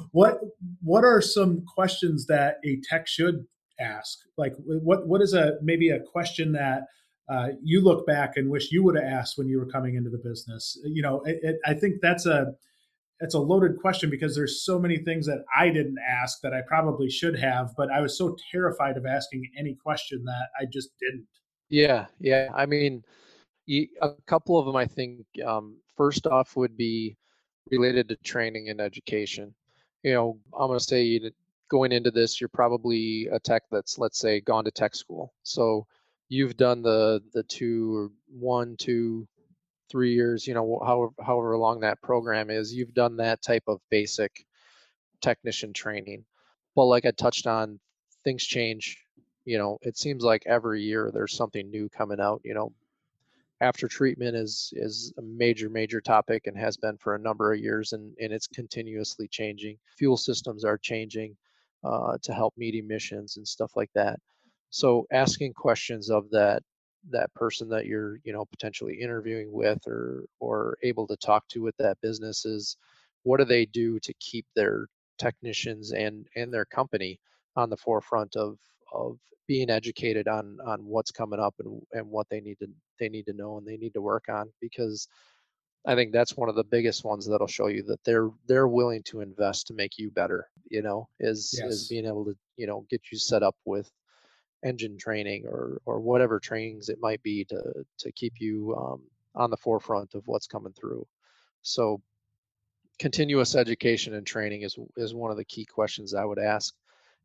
what 0.11 0.39
what 0.81 1.03
are 1.03 1.21
some 1.21 1.65
questions 1.65 2.27
that 2.27 2.57
a 2.63 2.79
tech 2.89 3.07
should 3.07 3.45
ask? 3.79 4.19
Like 4.37 4.53
what 4.65 5.07
what 5.07 5.21
is 5.21 5.33
a 5.33 5.53
maybe 5.61 5.89
a 5.89 5.99
question 5.99 6.53
that 6.53 6.83
uh, 7.29 7.49
you 7.61 7.81
look 7.83 8.05
back 8.05 8.37
and 8.37 8.49
wish 8.49 8.71
you 8.71 8.83
would 8.83 8.95
have 8.95 9.03
asked 9.03 9.37
when 9.37 9.49
you 9.49 9.59
were 9.59 9.65
coming 9.65 9.95
into 9.95 10.09
the 10.09 10.21
business? 10.23 10.79
You 10.85 11.01
know, 11.01 11.21
it, 11.25 11.39
it, 11.41 11.55
I 11.65 11.73
think 11.73 11.95
that's 12.01 12.25
a 12.25 12.53
it's 13.19 13.33
a 13.33 13.39
loaded 13.39 13.79
question 13.79 14.09
because 14.09 14.35
there's 14.35 14.63
so 14.63 14.79
many 14.79 14.97
things 14.97 15.25
that 15.25 15.43
I 15.55 15.69
didn't 15.69 15.97
ask 16.07 16.39
that 16.41 16.53
I 16.53 16.61
probably 16.67 17.09
should 17.09 17.37
have, 17.39 17.73
but 17.75 17.91
I 17.91 18.01
was 18.01 18.17
so 18.17 18.35
terrified 18.51 18.97
of 18.97 19.05
asking 19.05 19.43
any 19.57 19.75
question 19.75 20.23
that 20.25 20.49
I 20.59 20.65
just 20.71 20.89
didn't. 20.99 21.27
Yeah, 21.69 22.05
yeah. 22.19 22.49
I 22.55 22.65
mean, 22.65 23.03
a 24.01 24.09
couple 24.27 24.57
of 24.59 24.65
them, 24.65 24.75
I 24.75 24.85
think, 24.85 25.25
um, 25.45 25.77
first 25.95 26.27
off 26.27 26.55
would 26.55 26.77
be 26.77 27.17
related 27.71 28.07
to 28.09 28.15
training 28.17 28.69
and 28.69 28.79
education. 28.79 29.53
You 30.03 30.13
know, 30.13 30.39
I'm 30.57 30.67
going 30.67 30.79
to 30.79 30.83
say 30.83 31.19
going 31.69 31.91
into 31.91 32.11
this, 32.11 32.39
you're 32.39 32.47
probably 32.49 33.27
a 33.31 33.39
tech 33.39 33.63
that's, 33.71 33.97
let's 33.97 34.19
say, 34.19 34.39
gone 34.39 34.63
to 34.65 34.71
tech 34.71 34.95
school. 34.95 35.33
So 35.43 35.87
you've 36.29 36.57
done 36.57 36.81
the 36.81 37.21
the 37.33 37.43
two 37.43 37.95
or 37.95 38.11
one, 38.29 38.75
two, 38.77 39.27
three 39.89 40.13
years, 40.13 40.47
you 40.47 40.53
know, 40.53 40.81
however 40.85 41.13
however 41.21 41.57
long 41.57 41.81
that 41.81 42.01
program 42.01 42.49
is. 42.49 42.73
You've 42.73 42.93
done 42.93 43.17
that 43.17 43.41
type 43.41 43.63
of 43.67 43.79
basic 43.89 44.45
technician 45.21 45.73
training. 45.73 46.25
But 46.75 46.85
like 46.85 47.05
I 47.05 47.11
touched 47.11 47.47
on, 47.47 47.79
things 48.23 48.43
change 48.43 48.97
you 49.47 49.57
know, 49.57 49.79
it 49.81 49.97
seems 49.97 50.25
like 50.25 50.43
every 50.45 50.83
year 50.83 51.09
there's 51.13 51.37
something 51.37 51.71
new 51.71 51.87
coming 51.87 52.19
out. 52.19 52.41
You 52.43 52.53
know, 52.53 52.73
after 53.61 53.87
treatment 53.87 54.35
is 54.35 54.73
is 54.75 55.13
a 55.17 55.21
major 55.21 55.69
major 55.69 56.01
topic 56.01 56.47
and 56.47 56.57
has 56.57 56.75
been 56.75 56.97
for 56.97 57.15
a 57.15 57.19
number 57.19 57.53
of 57.53 57.59
years, 57.59 57.93
and 57.93 58.13
and 58.19 58.33
it's 58.33 58.47
continuously 58.47 59.29
changing. 59.29 59.77
Fuel 59.97 60.17
systems 60.17 60.65
are 60.65 60.77
changing 60.77 61.37
uh, 61.85 62.17
to 62.23 62.33
help 62.33 62.55
meet 62.57 62.75
emissions 62.75 63.37
and 63.37 63.47
stuff 63.47 63.71
like 63.77 63.89
that. 63.95 64.19
So 64.69 65.07
asking 65.13 65.53
questions 65.53 66.09
of 66.09 66.29
that 66.31 66.61
that 67.09 67.33
person 67.33 67.69
that 67.69 67.85
you're 67.85 68.19
you 68.23 68.33
know 68.33 68.45
potentially 68.45 68.95
interviewing 69.01 69.51
with 69.51 69.79
or 69.87 70.25
or 70.39 70.77
able 70.83 71.07
to 71.07 71.17
talk 71.17 71.47
to 71.47 71.61
with 71.61 71.75
that 71.77 71.97
business 72.01 72.45
is 72.45 72.77
what 73.23 73.37
do 73.37 73.45
they 73.45 73.65
do 73.65 73.99
to 73.99 74.13
keep 74.19 74.45
their 74.55 74.87
technicians 75.17 75.91
and 75.91 76.27
and 76.35 76.53
their 76.53 76.65
company 76.65 77.19
on 77.55 77.69
the 77.69 77.77
forefront 77.77 78.35
of 78.35 78.57
of 78.93 79.17
being 79.47 79.69
educated 79.69 80.27
on 80.27 80.57
on 80.65 80.85
what's 80.85 81.11
coming 81.11 81.39
up 81.39 81.55
and 81.59 81.81
and 81.93 82.07
what 82.07 82.27
they 82.29 82.41
need 82.41 82.57
to 82.59 82.67
they 82.99 83.09
need 83.09 83.25
to 83.25 83.33
know 83.33 83.57
and 83.57 83.67
they 83.67 83.77
need 83.77 83.93
to 83.93 84.01
work 84.01 84.25
on 84.29 84.51
because 84.61 85.07
I 85.85 85.95
think 85.95 86.11
that's 86.11 86.35
one 86.35 86.49
of 86.49 86.55
the 86.55 86.65
biggest 86.65 87.05
ones 87.05 87.25
that'll 87.25 87.47
show 87.47 87.67
you 87.67 87.81
that 87.83 88.03
they're 88.03 88.29
they're 88.47 88.67
willing 88.67 89.03
to 89.03 89.21
invest 89.21 89.67
to 89.67 89.73
make 89.73 89.97
you 89.97 90.11
better. 90.11 90.49
You 90.69 90.81
know, 90.81 91.07
is 91.19 91.57
yes. 91.57 91.71
is 91.71 91.87
being 91.87 92.05
able 92.05 92.25
to 92.25 92.35
you 92.57 92.67
know 92.67 92.85
get 92.89 93.01
you 93.09 93.17
set 93.17 93.41
up 93.41 93.55
with 93.63 93.89
engine 94.63 94.97
training 94.97 95.45
or 95.45 95.81
or 95.85 95.99
whatever 95.99 96.39
trainings 96.39 96.89
it 96.89 96.99
might 97.01 97.21
be 97.23 97.45
to 97.45 97.85
to 97.97 98.11
keep 98.11 98.33
you 98.39 98.75
um, 98.75 99.01
on 99.35 99.49
the 99.49 99.57
forefront 99.57 100.15
of 100.15 100.23
what's 100.27 100.47
coming 100.47 100.73
through. 100.73 101.05
So 101.61 102.01
continuous 102.99 103.55
education 103.55 104.15
and 104.15 104.25
training 104.25 104.63
is 104.63 104.77
is 104.95 105.13
one 105.13 105.31
of 105.31 105.37
the 105.37 105.45
key 105.45 105.65
questions 105.65 106.13
I 106.13 106.25
would 106.25 106.39
ask. 106.39 106.73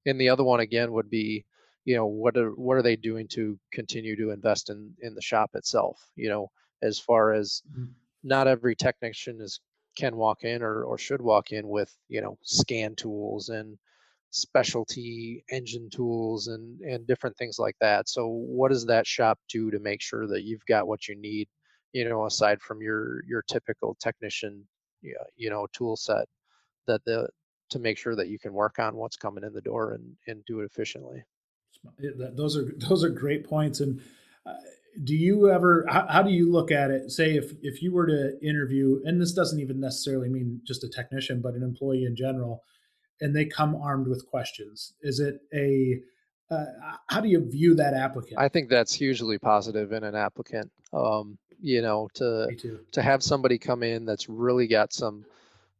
And 0.06 0.20
the 0.20 0.28
other 0.28 0.44
one 0.44 0.60
again 0.60 0.92
would 0.92 1.10
be 1.10 1.44
you 1.84 1.96
know 1.96 2.06
what 2.06 2.36
are 2.36 2.50
what 2.50 2.76
are 2.76 2.82
they 2.82 2.96
doing 2.96 3.26
to 3.28 3.58
continue 3.72 4.16
to 4.16 4.30
invest 4.30 4.70
in 4.70 4.92
in 5.00 5.14
the 5.14 5.22
shop 5.22 5.50
itself 5.54 6.10
you 6.16 6.28
know 6.28 6.50
as 6.82 6.98
far 6.98 7.32
as 7.32 7.62
mm-hmm. 7.70 7.90
not 8.22 8.46
every 8.46 8.74
technician 8.74 9.40
is 9.40 9.60
can 9.96 10.16
walk 10.16 10.44
in 10.44 10.62
or, 10.62 10.84
or 10.84 10.96
should 10.96 11.20
walk 11.20 11.52
in 11.52 11.68
with 11.68 11.94
you 12.08 12.20
know 12.20 12.38
scan 12.42 12.94
tools 12.94 13.48
and 13.48 13.78
specialty 14.32 15.44
engine 15.50 15.88
tools 15.90 16.48
and 16.48 16.80
and 16.80 17.06
different 17.06 17.36
things 17.36 17.58
like 17.58 17.76
that 17.80 18.08
so 18.08 18.26
what 18.26 18.70
does 18.70 18.86
that 18.86 19.06
shop 19.06 19.38
do 19.48 19.70
to 19.70 19.78
make 19.78 20.00
sure 20.00 20.26
that 20.26 20.42
you've 20.42 20.64
got 20.66 20.88
what 20.88 21.06
you 21.06 21.14
need 21.14 21.46
you 21.92 22.08
know 22.08 22.26
aside 22.26 22.60
from 22.60 22.80
your 22.80 23.22
your 23.26 23.42
typical 23.42 23.94
technician 24.00 24.66
you 25.36 25.50
know 25.50 25.66
tool 25.72 25.96
set 25.96 26.26
that 26.86 27.04
the 27.04 27.28
to 27.68 27.78
make 27.78 27.98
sure 27.98 28.16
that 28.16 28.28
you 28.28 28.38
can 28.38 28.52
work 28.52 28.78
on 28.78 28.96
what's 28.96 29.16
coming 29.16 29.44
in 29.44 29.52
the 29.52 29.60
door 29.60 29.92
and 29.92 30.16
and 30.26 30.44
do 30.46 30.60
it 30.60 30.64
efficiently 30.64 31.22
those 32.34 32.56
are 32.56 32.72
those 32.76 33.04
are 33.04 33.08
great 33.08 33.48
points. 33.48 33.80
And 33.80 34.00
uh, 34.46 34.54
do 35.04 35.14
you 35.14 35.50
ever? 35.50 35.86
How, 35.88 36.06
how, 36.08 36.22
do 36.22 36.30
you 36.30 36.50
look 36.50 36.70
at 36.70 36.90
it? 36.90 37.10
Say 37.10 37.36
if 37.36 37.52
if 37.62 37.82
you 37.82 37.92
were 37.92 38.06
to 38.06 38.38
interview, 38.42 39.00
and 39.04 39.20
this 39.20 39.32
doesn't 39.32 39.60
even 39.60 39.80
necessarily 39.80 40.28
mean 40.28 40.60
just 40.64 40.84
a 40.84 40.88
technician, 40.88 41.40
but 41.40 41.54
an 41.54 41.62
employee 41.62 42.04
in 42.04 42.16
general, 42.16 42.62
and 43.20 43.34
they 43.34 43.44
come 43.44 43.74
armed 43.76 44.08
with 44.08 44.26
questions. 44.26 44.94
Is 45.02 45.20
it 45.20 45.40
a 45.54 46.00
uh, 46.50 46.66
how 47.08 47.20
do 47.20 47.28
you 47.28 47.48
view 47.48 47.74
that 47.76 47.94
applicant? 47.94 48.38
I 48.38 48.48
think 48.48 48.68
that's 48.68 48.92
hugely 48.92 49.38
positive 49.38 49.92
in 49.92 50.04
an 50.04 50.14
applicant. 50.14 50.70
Um, 50.92 51.38
you 51.60 51.80
know, 51.80 52.08
to 52.14 52.48
to 52.92 53.02
have 53.02 53.22
somebody 53.22 53.58
come 53.58 53.82
in 53.82 54.04
that's 54.04 54.28
really 54.28 54.66
got 54.66 54.92
some, 54.92 55.24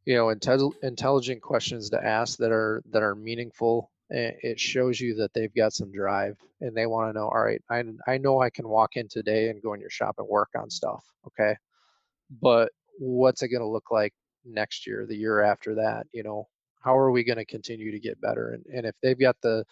you 0.05 0.15
know, 0.15 0.27
intel- 0.27 0.73
intelligent 0.81 1.41
questions 1.41 1.89
to 1.91 2.03
ask 2.03 2.37
that 2.39 2.51
are 2.51 2.81
that 2.91 3.03
are 3.03 3.15
meaningful 3.15 3.91
it 4.13 4.59
shows 4.59 4.99
you 4.99 5.15
that 5.15 5.33
they've 5.33 5.53
got 5.55 5.73
some 5.73 5.91
drive 5.91 6.37
and 6.61 6.75
they 6.75 6.85
want 6.85 7.09
to 7.09 7.19
know 7.19 7.25
all 7.25 7.41
right 7.41 7.61
I, 7.69 7.83
I 8.07 8.17
know 8.17 8.41
i 8.41 8.49
can 8.49 8.67
walk 8.67 8.95
in 8.95 9.07
today 9.07 9.49
and 9.49 9.61
go 9.61 9.73
in 9.73 9.79
your 9.79 9.89
shop 9.89 10.15
and 10.17 10.27
work 10.27 10.49
on 10.55 10.69
stuff 10.69 11.03
okay 11.27 11.55
but 12.41 12.69
what's 12.99 13.41
it 13.41 13.49
going 13.49 13.61
to 13.61 13.67
look 13.67 13.91
like 13.91 14.13
next 14.45 14.85
year 14.85 15.05
the 15.07 15.15
year 15.15 15.41
after 15.41 15.75
that 15.75 16.05
you 16.11 16.23
know 16.23 16.47
how 16.83 16.97
are 16.97 17.11
we 17.11 17.23
going 17.23 17.37
to 17.37 17.45
continue 17.45 17.91
to 17.91 17.99
get 17.99 18.21
better 18.21 18.51
and, 18.51 18.65
and 18.75 18.85
if 18.85 18.95
they've 19.01 19.19
got 19.19 19.35
the 19.41 19.63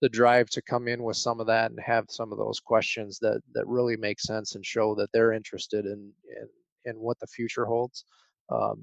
the 0.00 0.08
drive 0.08 0.50
to 0.50 0.60
come 0.62 0.88
in 0.88 1.02
with 1.04 1.16
some 1.16 1.38
of 1.38 1.46
that 1.46 1.70
and 1.70 1.78
have 1.78 2.06
some 2.08 2.32
of 2.32 2.38
those 2.38 2.58
questions 2.58 3.18
that 3.20 3.40
that 3.54 3.66
really 3.66 3.96
make 3.96 4.20
sense 4.20 4.54
and 4.54 4.66
show 4.66 4.94
that 4.94 5.10
they're 5.12 5.32
interested 5.32 5.84
in 5.84 6.12
in, 6.28 6.48
in 6.84 6.96
what 6.96 7.18
the 7.20 7.26
future 7.26 7.64
holds 7.64 8.04
um, 8.50 8.82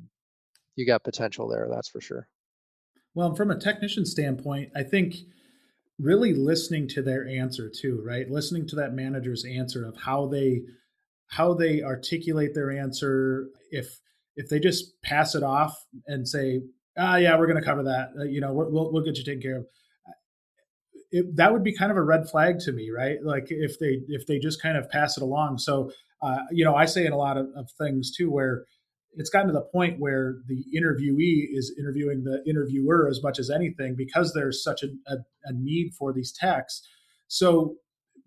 you 0.75 0.85
got 0.85 1.03
potential 1.03 1.47
there 1.47 1.67
that's 1.69 1.89
for 1.89 1.99
sure 2.01 2.27
well, 3.15 3.35
from 3.35 3.51
a 3.51 3.59
technician 3.59 4.05
standpoint, 4.05 4.71
I 4.75 4.83
think 4.83 5.15
really 5.99 6.33
listening 6.33 6.87
to 6.89 7.01
their 7.01 7.27
answer 7.27 7.69
too, 7.69 8.01
right? 8.05 8.29
Listening 8.29 8.67
to 8.67 8.75
that 8.77 8.93
manager's 8.93 9.45
answer 9.45 9.85
of 9.85 9.97
how 9.97 10.27
they 10.27 10.61
how 11.27 11.53
they 11.53 11.83
articulate 11.83 12.53
their 12.53 12.71
answer. 12.71 13.49
If 13.71 13.99
if 14.35 14.49
they 14.49 14.59
just 14.59 15.01
pass 15.01 15.35
it 15.35 15.43
off 15.43 15.75
and 16.07 16.27
say, 16.27 16.61
"Ah, 16.99 17.15
yeah, 17.17 17.37
we're 17.37 17.47
going 17.47 17.61
to 17.61 17.65
cover 17.65 17.83
that," 17.83 18.09
uh, 18.19 18.23
you 18.23 18.41
know, 18.41 18.53
we'll 18.53 18.91
we'll 18.91 19.03
get 19.03 19.17
you 19.17 19.23
taken 19.23 19.41
care 19.41 19.57
of. 19.57 19.65
It, 21.11 21.35
that 21.37 21.51
would 21.51 21.63
be 21.63 21.75
kind 21.75 21.91
of 21.91 21.97
a 21.97 22.03
red 22.03 22.29
flag 22.29 22.59
to 22.59 22.71
me, 22.71 22.91
right? 22.91 23.17
Like 23.23 23.47
if 23.49 23.79
they 23.79 24.01
if 24.09 24.27
they 24.27 24.37
just 24.39 24.61
kind 24.61 24.77
of 24.77 24.89
pass 24.89 25.17
it 25.17 25.23
along. 25.23 25.57
So, 25.57 25.91
uh, 26.21 26.39
you 26.51 26.63
know, 26.63 26.75
I 26.75 26.85
say 26.85 27.05
in 27.05 27.13
a 27.13 27.17
lot 27.17 27.37
of, 27.37 27.47
of 27.55 27.71
things 27.79 28.15
too, 28.15 28.29
where 28.29 28.65
it's 29.13 29.29
gotten 29.29 29.47
to 29.47 29.53
the 29.53 29.61
point 29.61 29.99
where 29.99 30.37
the 30.47 30.63
interviewee 30.75 31.47
is 31.51 31.73
interviewing 31.79 32.23
the 32.23 32.43
interviewer 32.47 33.07
as 33.09 33.23
much 33.23 33.39
as 33.39 33.49
anything 33.49 33.95
because 33.95 34.33
there's 34.33 34.63
such 34.63 34.83
a, 34.83 34.87
a, 35.07 35.17
a, 35.45 35.53
need 35.53 35.93
for 35.97 36.13
these 36.13 36.31
texts. 36.31 36.87
So, 37.27 37.75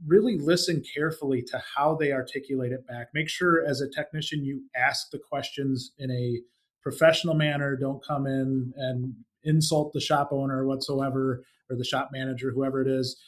really 0.04 0.36
listen 0.36 0.82
carefully 0.94 1.42
to 1.42 1.62
how 1.76 1.94
they 1.94 2.12
articulate 2.12 2.72
it 2.72 2.86
back. 2.88 3.08
Make 3.14 3.28
sure, 3.28 3.64
as 3.64 3.80
a 3.80 3.88
technician, 3.88 4.44
you 4.44 4.62
ask 4.74 5.10
the 5.10 5.18
questions 5.18 5.92
in 5.98 6.10
a 6.10 6.40
professional 6.82 7.34
manner. 7.34 7.76
Don't 7.76 8.04
come 8.04 8.26
in 8.26 8.72
and 8.76 9.14
insult 9.44 9.92
the 9.92 10.00
shop 10.00 10.28
owner 10.32 10.66
whatsoever 10.66 11.44
or 11.70 11.76
the 11.76 11.84
shop 11.84 12.10
manager, 12.12 12.52
whoever 12.52 12.82
it 12.82 12.88
is, 12.88 13.20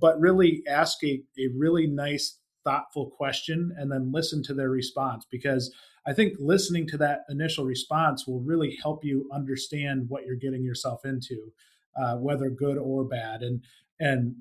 but 0.00 0.18
really 0.20 0.62
ask 0.68 1.02
a, 1.04 1.22
a 1.38 1.48
really 1.56 1.86
nice, 1.86 2.38
thoughtful 2.64 3.10
question 3.10 3.74
and 3.78 3.90
then 3.90 4.12
listen 4.12 4.42
to 4.42 4.54
their 4.54 4.70
response 4.70 5.24
because 5.30 5.72
I 6.06 6.12
think 6.12 6.34
listening 6.38 6.86
to 6.88 6.96
that 6.98 7.20
initial 7.28 7.64
response 7.64 8.26
will 8.26 8.40
really 8.40 8.78
help 8.82 9.04
you 9.04 9.28
understand 9.32 10.06
what 10.08 10.24
you're 10.24 10.36
getting 10.36 10.64
yourself 10.64 11.04
into, 11.04 11.52
uh, 12.00 12.16
whether 12.16 12.48
good 12.50 12.78
or 12.78 13.04
bad. 13.04 13.42
And 13.42 13.62
and 14.00 14.34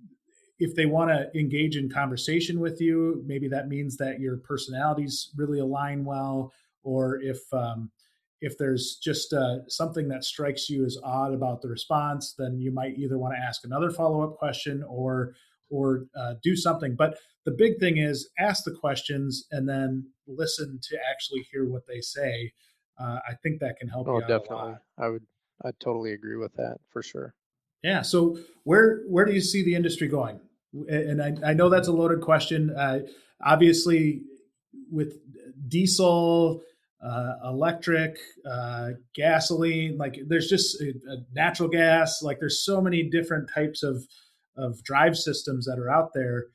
if 0.59 0.76
they 0.76 0.86
want 0.86 1.11
to 1.11 1.39
engage 1.39 1.76
in 1.76 1.89
conversation 1.89 2.59
with 2.59 2.82
you, 2.82 3.24
maybe 3.26 3.47
that 3.49 3.68
means 3.68 3.97
that 3.97 4.20
your 4.20 4.38
personalities 4.38 5.30
really 5.36 5.59
align 5.59 6.03
well, 6.05 6.53
or 6.84 7.20
if 7.22 7.39
um, 7.53 7.91
if 8.41 8.57
there's 8.57 8.97
just 9.01 9.33
uh, 9.33 9.67
something 9.67 10.07
that 10.09 10.23
strikes 10.23 10.69
you 10.69 10.85
as 10.85 10.97
odd 11.03 11.33
about 11.33 11.61
the 11.61 11.67
response, 11.67 12.35
then 12.38 12.59
you 12.59 12.71
might 12.71 12.97
either 12.97 13.17
want 13.17 13.33
to 13.33 13.39
ask 13.39 13.63
another 13.63 13.89
follow 13.89 14.21
up 14.21 14.38
question 14.38 14.83
or 14.88 15.33
or 15.69 16.05
uh, 16.15 16.35
do 16.41 16.55
something. 16.55 16.95
But 16.95 17.17
the 17.45 17.51
big 17.51 17.79
thing 17.79 17.97
is 17.97 18.29
ask 18.39 18.63
the 18.63 18.71
questions 18.71 19.45
and 19.51 19.67
then 19.67 20.07
listen 20.27 20.79
to 20.83 20.97
actually 21.11 21.45
hear 21.51 21.65
what 21.65 21.88
they 21.88 21.99
say. 21.99 22.53
Uh, 22.99 23.19
I 23.27 23.33
think 23.43 23.59
that 23.59 23.77
can 23.77 23.89
help. 23.89 24.07
Oh, 24.07 24.21
definitely. 24.21 24.75
I 24.97 25.09
would. 25.09 25.23
I 25.63 25.71
totally 25.79 26.13
agree 26.13 26.35
with 26.35 26.53
that 26.53 26.77
for 26.89 27.01
sure. 27.01 27.33
Yeah. 27.83 28.01
So 28.01 28.38
where 28.63 29.03
where 29.07 29.25
do 29.25 29.33
you 29.33 29.41
see 29.41 29.63
the 29.63 29.75
industry 29.75 30.07
going? 30.07 30.39
And 30.73 31.21
I, 31.21 31.51
I 31.51 31.53
know 31.53 31.69
that's 31.69 31.88
a 31.88 31.93
loaded 31.93 32.21
question. 32.21 32.69
Uh, 32.71 32.99
obviously, 33.43 34.21
with 34.91 35.19
diesel, 35.67 36.61
uh, 37.01 37.33
electric, 37.45 38.17
uh, 38.49 38.89
gasoline, 39.13 39.97
like 39.97 40.19
there's 40.27 40.49
just 40.49 40.81
a, 40.81 40.93
a 41.09 41.17
natural 41.33 41.69
gas. 41.69 42.21
Like 42.21 42.39
there's 42.39 42.63
so 42.63 42.81
many 42.81 43.03
different 43.03 43.49
types 43.53 43.83
of 43.83 44.03
of 44.57 44.81
drive 44.83 45.15
systems 45.15 45.65
that 45.65 45.77
are 45.77 45.89
out 45.89 46.13
there. 46.13 46.47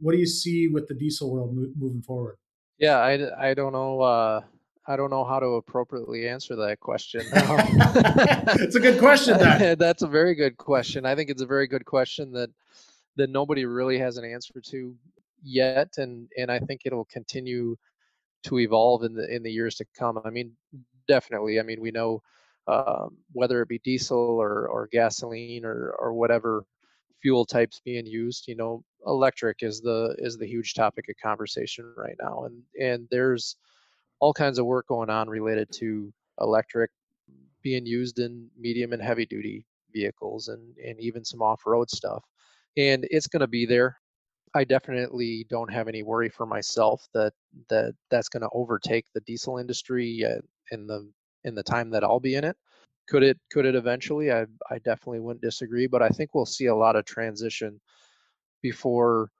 What 0.00 0.12
do 0.12 0.18
you 0.18 0.26
see 0.26 0.66
with 0.68 0.88
the 0.88 0.94
diesel 0.94 1.30
world 1.30 1.54
mo- 1.54 1.72
moving 1.78 2.02
forward? 2.02 2.36
Yeah, 2.78 2.98
I, 2.98 3.50
I 3.50 3.54
don't 3.54 3.72
know. 3.72 4.00
Uh, 4.00 4.40
I 4.86 4.96
don't 4.96 5.10
know 5.10 5.24
how 5.24 5.38
to 5.38 5.46
appropriately 5.46 6.28
answer 6.28 6.56
that 6.56 6.80
question. 6.80 7.22
it's 7.32 8.74
a 8.74 8.80
good 8.80 8.98
question. 8.98 9.38
That's 9.78 10.02
a 10.02 10.08
very 10.08 10.34
good 10.34 10.56
question. 10.56 11.06
I 11.06 11.14
think 11.14 11.30
it's 11.30 11.42
a 11.42 11.46
very 11.46 11.66
good 11.66 11.84
question 11.84 12.32
that 12.32 12.50
that 13.16 13.30
nobody 13.30 13.64
really 13.64 13.98
has 13.98 14.16
an 14.16 14.24
answer 14.24 14.60
to 14.60 14.94
yet, 15.42 15.94
and 15.98 16.28
and 16.36 16.50
I 16.50 16.58
think 16.58 16.82
it'll 16.84 17.06
continue 17.06 17.76
to 18.44 18.58
evolve 18.58 19.04
in 19.04 19.14
the 19.14 19.34
in 19.34 19.42
the 19.42 19.52
years 19.52 19.76
to 19.76 19.86
come. 19.98 20.20
I 20.24 20.30
mean, 20.30 20.52
definitely. 21.08 21.58
I 21.58 21.62
mean, 21.62 21.80
we 21.80 21.90
know 21.90 22.22
um, 22.66 23.16
whether 23.32 23.60
it 23.62 23.68
be 23.68 23.80
diesel 23.80 24.18
or 24.18 24.68
or 24.68 24.88
gasoline 24.90 25.64
or 25.64 25.94
or 25.98 26.14
whatever 26.14 26.64
fuel 27.20 27.46
types 27.46 27.80
being 27.84 28.06
used 28.06 28.46
you 28.46 28.54
know 28.54 28.84
electric 29.06 29.62
is 29.62 29.80
the 29.80 30.14
is 30.18 30.36
the 30.36 30.46
huge 30.46 30.74
topic 30.74 31.06
of 31.08 31.14
conversation 31.22 31.90
right 31.96 32.16
now 32.20 32.44
and 32.44 32.62
and 32.78 33.08
there's 33.10 33.56
all 34.20 34.32
kinds 34.32 34.58
of 34.58 34.66
work 34.66 34.86
going 34.88 35.10
on 35.10 35.28
related 35.28 35.66
to 35.72 36.12
electric 36.40 36.90
being 37.62 37.86
used 37.86 38.18
in 38.18 38.48
medium 38.58 38.92
and 38.92 39.02
heavy 39.02 39.24
duty 39.26 39.64
vehicles 39.92 40.48
and 40.48 40.76
and 40.78 41.00
even 41.00 41.24
some 41.24 41.40
off-road 41.40 41.90
stuff 41.90 42.22
and 42.76 43.06
it's 43.10 43.26
going 43.26 43.40
to 43.40 43.46
be 43.46 43.64
there 43.64 43.96
i 44.54 44.64
definitely 44.64 45.46
don't 45.48 45.72
have 45.72 45.88
any 45.88 46.02
worry 46.02 46.28
for 46.28 46.46
myself 46.46 47.06
that 47.14 47.32
that 47.68 47.94
that's 48.10 48.28
going 48.28 48.42
to 48.42 48.48
overtake 48.52 49.06
the 49.14 49.20
diesel 49.22 49.58
industry 49.58 50.24
in 50.70 50.86
the 50.86 51.10
in 51.44 51.54
the 51.54 51.62
time 51.62 51.90
that 51.90 52.04
i'll 52.04 52.20
be 52.20 52.34
in 52.34 52.44
it 52.44 52.56
could 53.06 53.22
it 53.22 53.38
could 53.52 53.66
it 53.66 53.74
eventually? 53.74 54.32
I 54.32 54.46
I 54.70 54.78
definitely 54.78 55.20
wouldn't 55.20 55.42
disagree, 55.42 55.86
but 55.86 56.02
I 56.02 56.08
think 56.08 56.34
we'll 56.34 56.46
see 56.46 56.66
a 56.66 56.74
lot 56.74 56.96
of 56.96 57.04
transition 57.04 57.80
before 58.62 59.30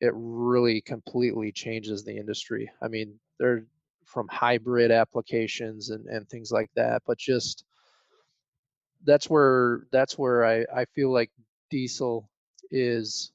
it 0.00 0.12
really 0.14 0.80
completely 0.80 1.52
changes 1.52 2.02
the 2.02 2.16
industry. 2.16 2.70
I 2.82 2.88
mean, 2.88 3.18
they're 3.38 3.66
from 4.06 4.26
hybrid 4.28 4.90
applications 4.90 5.90
and, 5.90 6.06
and 6.06 6.28
things 6.28 6.50
like 6.50 6.70
that, 6.76 7.02
but 7.06 7.18
just 7.18 7.64
that's 9.04 9.28
where 9.28 9.86
that's 9.92 10.18
where 10.18 10.44
I, 10.44 10.64
I 10.74 10.84
feel 10.86 11.12
like 11.12 11.30
diesel 11.70 12.28
is 12.70 13.32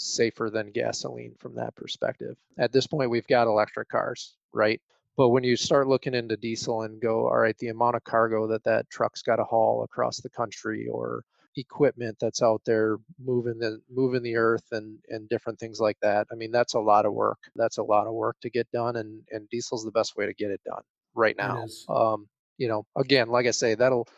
safer 0.00 0.50
than 0.50 0.70
gasoline 0.70 1.34
from 1.38 1.54
that 1.56 1.74
perspective. 1.76 2.36
At 2.58 2.72
this 2.72 2.86
point, 2.86 3.10
we've 3.10 3.26
got 3.26 3.46
electric 3.46 3.88
cars, 3.88 4.36
right? 4.52 4.80
But 5.16 5.28
when 5.28 5.44
you 5.44 5.56
start 5.56 5.88
looking 5.88 6.14
into 6.14 6.36
diesel 6.36 6.82
and 6.82 7.00
go, 7.00 7.26
all 7.28 7.36
right, 7.38 7.56
the 7.58 7.68
amount 7.68 7.96
of 7.96 8.04
cargo 8.04 8.46
that 8.48 8.64
that 8.64 8.88
truck's 8.88 9.22
got 9.22 9.36
to 9.36 9.44
haul 9.44 9.82
across 9.82 10.20
the 10.20 10.30
country 10.30 10.88
or 10.88 11.24
equipment 11.56 12.16
that's 12.20 12.42
out 12.42 12.62
there 12.64 12.96
moving 13.18 13.58
the 13.58 13.80
moving 13.90 14.22
the 14.22 14.36
earth 14.36 14.64
and 14.70 14.98
and 15.08 15.28
different 15.28 15.58
things 15.58 15.80
like 15.80 15.98
that. 16.00 16.26
I 16.32 16.36
mean, 16.36 16.50
that's 16.52 16.74
a 16.74 16.80
lot 16.80 17.06
of 17.06 17.12
work. 17.12 17.38
That's 17.56 17.78
a 17.78 17.82
lot 17.82 18.06
of 18.06 18.14
work 18.14 18.36
to 18.42 18.50
get 18.50 18.70
done, 18.70 18.96
and 18.96 19.22
and 19.30 19.48
diesel's 19.50 19.84
the 19.84 19.90
best 19.90 20.16
way 20.16 20.26
to 20.26 20.34
get 20.34 20.50
it 20.50 20.60
done 20.64 20.82
right 21.14 21.36
now. 21.36 21.66
Um, 21.88 22.28
you 22.56 22.68
know, 22.68 22.86
again, 22.96 23.28
like 23.28 23.46
I 23.46 23.50
say, 23.50 23.74
that'll 23.74 24.08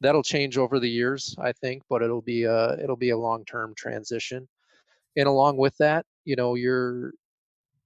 that'll 0.00 0.22
change 0.22 0.58
over 0.58 0.80
the 0.80 0.90
years, 0.90 1.34
I 1.38 1.52
think, 1.52 1.82
but 1.88 2.02
it'll 2.02 2.22
be 2.22 2.44
a 2.44 2.74
it'll 2.82 2.96
be 2.96 3.10
a 3.10 3.18
long 3.18 3.44
term 3.44 3.74
transition. 3.76 4.48
And 5.16 5.26
along 5.26 5.56
with 5.56 5.76
that, 5.78 6.06
you 6.24 6.36
know, 6.36 6.54
you're 6.54 7.12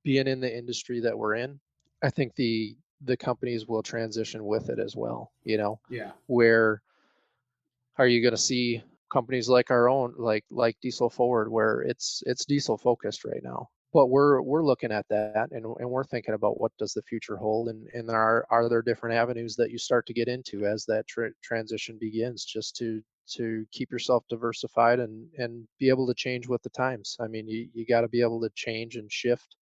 being 0.05 0.29
in 0.29 0.41
the 0.41 0.57
industry 0.57 1.01
that 1.01 1.19
we're 1.19 1.35
in, 1.35 1.59
I 2.03 2.11
think 2.11 2.35
the 2.35 2.77
the 3.03 3.17
companies 3.17 3.67
will 3.67 3.83
transition 3.83 4.45
with 4.45 4.71
it 4.71 4.79
as 4.79 4.97
well. 4.97 5.33
You 5.45 5.59
know, 5.59 5.81
yeah. 5.91 6.13
Where 6.27 6.83
are 7.99 8.07
you 8.07 8.23
going 8.23 8.35
to 8.35 8.39
see 8.39 8.83
companies 9.13 9.49
like 9.49 9.71
our 9.71 9.89
own, 9.89 10.15
like 10.19 10.45
like 10.51 10.77
Diesel 10.81 11.11
Forward, 11.11 11.51
where 11.51 11.83
it's 11.83 12.23
it's 12.27 12.45
diesel 12.45 12.77
focused 12.79 13.25
right 13.25 13.43
now? 13.43 13.69
But 13.93 14.07
we're 14.07 14.43
we're 14.43 14.65
looking 14.65 14.93
at 14.93 15.07
that 15.09 15.49
and, 15.53 15.65
and 15.65 15.91
we're 15.91 16.05
thinking 16.05 16.35
about 16.35 16.61
what 16.61 16.73
does 16.79 16.93
the 16.93 17.03
future 17.03 17.37
hold 17.37 17.69
and 17.69 17.87
and 17.95 18.09
there 18.09 18.17
are 18.17 18.47
are 18.51 18.69
there 18.69 18.83
different 18.83 19.17
avenues 19.17 19.57
that 19.57 19.71
you 19.71 19.79
start 19.79 20.07
to 20.07 20.15
get 20.15 20.29
into 20.29 20.67
as 20.67 20.85
that 20.87 21.07
tra- 21.07 21.31
transition 21.43 21.97
begins, 21.99 22.45
just 22.45 22.77
to 22.77 23.03
to 23.35 23.67
keep 23.73 23.91
yourself 23.91 24.25
diversified 24.29 25.01
and 25.01 25.27
and 25.39 25.67
be 25.79 25.89
able 25.89 26.07
to 26.07 26.15
change 26.15 26.49
with 26.49 26.63
the 26.63 26.71
times. 26.71 27.17
I 27.21 27.27
mean, 27.27 27.49
you 27.49 27.69
you 27.75 27.87
got 27.87 28.03
to 28.03 28.09
be 28.09 28.21
able 28.21 28.41
to 28.43 28.51
change 28.55 28.97
and 28.97 29.11
shift 29.11 29.57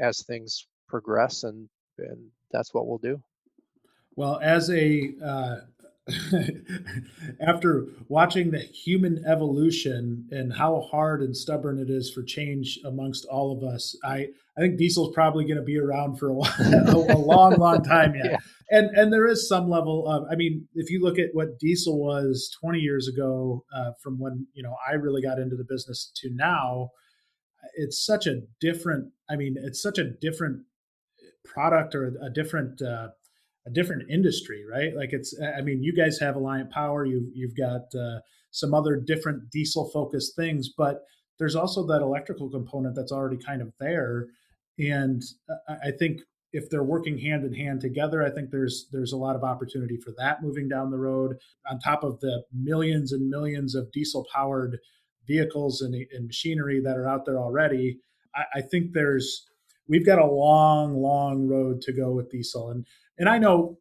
as 0.00 0.22
things 0.22 0.66
progress 0.88 1.44
and 1.44 1.68
and 1.98 2.28
that's 2.50 2.74
what 2.74 2.86
we'll 2.86 2.98
do 2.98 3.20
well 4.16 4.38
as 4.42 4.70
a 4.70 5.12
uh, 5.22 5.56
after 7.40 7.86
watching 8.08 8.50
the 8.50 8.58
human 8.58 9.24
evolution 9.26 10.28
and 10.30 10.52
how 10.52 10.82
hard 10.90 11.22
and 11.22 11.34
stubborn 11.34 11.78
it 11.78 11.88
is 11.88 12.12
for 12.12 12.22
change 12.22 12.78
amongst 12.84 13.24
all 13.24 13.56
of 13.56 13.64
us 13.64 13.96
i 14.04 14.26
i 14.58 14.60
think 14.60 14.76
diesel's 14.76 15.14
probably 15.14 15.44
going 15.44 15.56
to 15.56 15.62
be 15.62 15.78
around 15.78 16.18
for 16.18 16.28
a, 16.28 16.32
while, 16.34 16.52
a, 16.58 17.14
a 17.14 17.16
long 17.16 17.54
long 17.56 17.82
time 17.82 18.14
yet 18.14 18.32
yeah. 18.32 18.36
and 18.68 18.90
and 18.94 19.12
there 19.14 19.26
is 19.26 19.48
some 19.48 19.70
level 19.70 20.06
of 20.06 20.26
i 20.30 20.34
mean 20.34 20.68
if 20.74 20.90
you 20.90 21.00
look 21.02 21.18
at 21.18 21.30
what 21.32 21.58
diesel 21.58 21.98
was 21.98 22.54
20 22.60 22.80
years 22.80 23.08
ago 23.08 23.64
uh, 23.74 23.92
from 24.02 24.18
when 24.18 24.46
you 24.52 24.62
know 24.62 24.76
i 24.86 24.92
really 24.92 25.22
got 25.22 25.38
into 25.38 25.56
the 25.56 25.64
business 25.64 26.12
to 26.14 26.28
now 26.34 26.90
it's 27.76 28.04
such 28.04 28.26
a 28.26 28.42
different 28.60 29.10
i 29.30 29.36
mean 29.36 29.56
it's 29.58 29.80
such 29.80 29.96
a 29.96 30.04
different 30.04 30.60
product 31.46 31.94
or 31.94 32.12
a 32.22 32.28
different 32.28 32.82
uh, 32.82 33.08
a 33.66 33.70
different 33.70 34.10
industry, 34.10 34.64
right? 34.70 34.94
Like 34.94 35.12
it's, 35.12 35.34
I 35.40 35.62
mean, 35.62 35.82
you 35.82 35.94
guys 35.94 36.18
have 36.20 36.34
Alliant 36.34 36.70
Power, 36.70 37.04
you've 37.04 37.28
you've 37.34 37.56
got 37.56 37.82
uh, 37.94 38.20
some 38.50 38.74
other 38.74 38.96
different 38.96 39.50
diesel 39.50 39.90
focused 39.90 40.36
things, 40.36 40.68
but 40.76 41.02
there's 41.38 41.56
also 41.56 41.86
that 41.86 42.02
electrical 42.02 42.48
component 42.50 42.94
that's 42.94 43.12
already 43.12 43.38
kind 43.38 43.62
of 43.62 43.72
there, 43.80 44.26
and 44.78 45.22
I 45.68 45.90
think 45.98 46.20
if 46.52 46.70
they're 46.70 46.84
working 46.84 47.18
hand 47.18 47.44
in 47.44 47.52
hand 47.52 47.80
together, 47.80 48.22
I 48.22 48.30
think 48.30 48.50
there's 48.50 48.86
there's 48.92 49.12
a 49.12 49.16
lot 49.16 49.34
of 49.34 49.42
opportunity 49.42 49.96
for 49.96 50.12
that 50.18 50.42
moving 50.42 50.68
down 50.68 50.90
the 50.90 50.98
road. 50.98 51.36
On 51.68 51.78
top 51.80 52.04
of 52.04 52.20
the 52.20 52.44
millions 52.52 53.12
and 53.12 53.28
millions 53.28 53.74
of 53.74 53.90
diesel 53.90 54.24
powered 54.32 54.78
vehicles 55.26 55.80
and, 55.80 55.94
and 55.94 56.26
machinery 56.26 56.80
that 56.80 56.96
are 56.96 57.08
out 57.08 57.24
there 57.26 57.38
already, 57.38 57.98
I, 58.34 58.44
I 58.56 58.60
think 58.60 58.92
there's 58.92 59.46
we've 59.88 60.06
got 60.06 60.20
a 60.20 60.26
long, 60.26 60.96
long 60.96 61.48
road 61.48 61.80
to 61.82 61.92
go 61.92 62.12
with 62.12 62.30
diesel. 62.30 62.70
And 62.70 62.86
and 63.18 63.28
I 63.28 63.38
know 63.38 63.78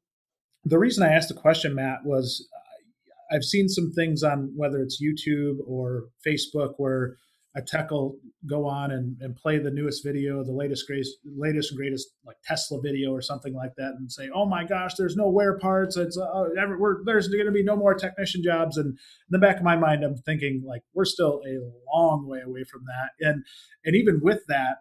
the 0.65 0.79
reason 0.79 1.03
I 1.03 1.13
asked 1.13 1.29
the 1.29 1.35
question, 1.35 1.75
Matt, 1.75 2.05
was 2.05 2.47
uh, 2.55 3.35
I've 3.35 3.43
seen 3.43 3.67
some 3.67 3.91
things 3.91 4.23
on 4.23 4.53
whether 4.55 4.81
it's 4.81 5.01
YouTube 5.01 5.57
or 5.67 6.05
Facebook 6.25 6.73
where 6.77 7.17
a 7.55 7.61
tech 7.61 7.91
will 7.91 8.15
go 8.49 8.65
on 8.65 8.91
and, 8.91 9.15
and 9.21 9.35
play 9.35 9.59
the 9.59 9.69
newest 9.69 10.03
video, 10.03 10.43
the 10.43 10.51
latest 10.51 10.87
greatest, 10.87 11.17
latest 11.37 11.71
and 11.71 11.77
greatest 11.77 12.07
like 12.25 12.37
Tesla 12.43 12.79
video 12.81 13.11
or 13.11 13.21
something 13.21 13.53
like 13.53 13.75
that, 13.77 13.93
and 13.97 14.11
say, 14.11 14.29
"Oh 14.33 14.45
my 14.47 14.63
gosh, 14.63 14.95
there's 14.95 15.15
no 15.15 15.29
wear 15.29 15.59
parts. 15.59 15.95
It's 15.95 16.17
uh, 16.17 16.45
every, 16.59 16.77
there's 17.05 17.27
going 17.27 17.45
to 17.45 17.51
be 17.51 17.63
no 17.63 17.75
more 17.75 17.93
technician 17.93 18.41
jobs." 18.43 18.77
And 18.77 18.87
in 18.87 18.97
the 19.29 19.39
back 19.39 19.57
of 19.57 19.63
my 19.63 19.75
mind, 19.75 20.03
I'm 20.03 20.17
thinking 20.17 20.63
like 20.65 20.81
we're 20.93 21.05
still 21.05 21.41
a 21.45 21.59
long 21.93 22.27
way 22.27 22.39
away 22.43 22.63
from 22.63 22.81
that. 22.85 23.27
And 23.27 23.43
and 23.85 23.95
even 23.95 24.19
with 24.23 24.41
that, 24.47 24.77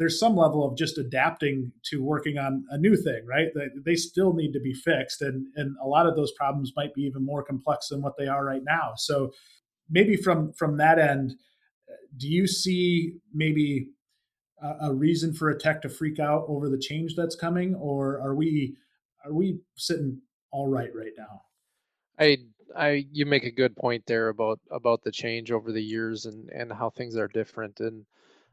there's 0.00 0.18
some 0.18 0.34
level 0.34 0.66
of 0.66 0.78
just 0.78 0.96
adapting 0.96 1.70
to 1.84 2.02
working 2.02 2.38
on 2.38 2.64
a 2.70 2.78
new 2.78 2.96
thing, 2.96 3.20
right? 3.26 3.48
They, 3.54 3.66
they 3.84 3.94
still 3.96 4.32
need 4.32 4.52
to 4.54 4.60
be 4.60 4.72
fixed, 4.72 5.20
and 5.20 5.46
and 5.56 5.76
a 5.80 5.86
lot 5.86 6.06
of 6.06 6.16
those 6.16 6.32
problems 6.32 6.72
might 6.74 6.94
be 6.94 7.02
even 7.02 7.22
more 7.22 7.44
complex 7.44 7.88
than 7.88 8.00
what 8.00 8.16
they 8.16 8.26
are 8.26 8.42
right 8.42 8.64
now. 8.64 8.94
So 8.96 9.30
maybe 9.90 10.16
from 10.16 10.54
from 10.54 10.78
that 10.78 10.98
end, 10.98 11.34
do 12.16 12.28
you 12.28 12.46
see 12.46 13.18
maybe 13.34 13.90
a, 14.62 14.88
a 14.88 14.94
reason 14.94 15.34
for 15.34 15.50
a 15.50 15.58
tech 15.58 15.82
to 15.82 15.90
freak 15.90 16.18
out 16.18 16.46
over 16.48 16.70
the 16.70 16.78
change 16.78 17.14
that's 17.14 17.36
coming, 17.36 17.74
or 17.74 18.22
are 18.22 18.34
we 18.34 18.76
are 19.26 19.34
we 19.34 19.60
sitting 19.76 20.18
all 20.50 20.68
right 20.68 20.90
right 20.94 21.12
now? 21.18 21.42
I 22.18 22.38
I 22.74 23.06
you 23.12 23.26
make 23.26 23.44
a 23.44 23.50
good 23.50 23.76
point 23.76 24.04
there 24.06 24.30
about 24.30 24.60
about 24.70 25.02
the 25.02 25.12
change 25.12 25.52
over 25.52 25.72
the 25.72 25.82
years 25.82 26.24
and 26.24 26.48
and 26.48 26.72
how 26.72 26.88
things 26.88 27.18
are 27.18 27.28
different 27.28 27.80
and 27.80 28.06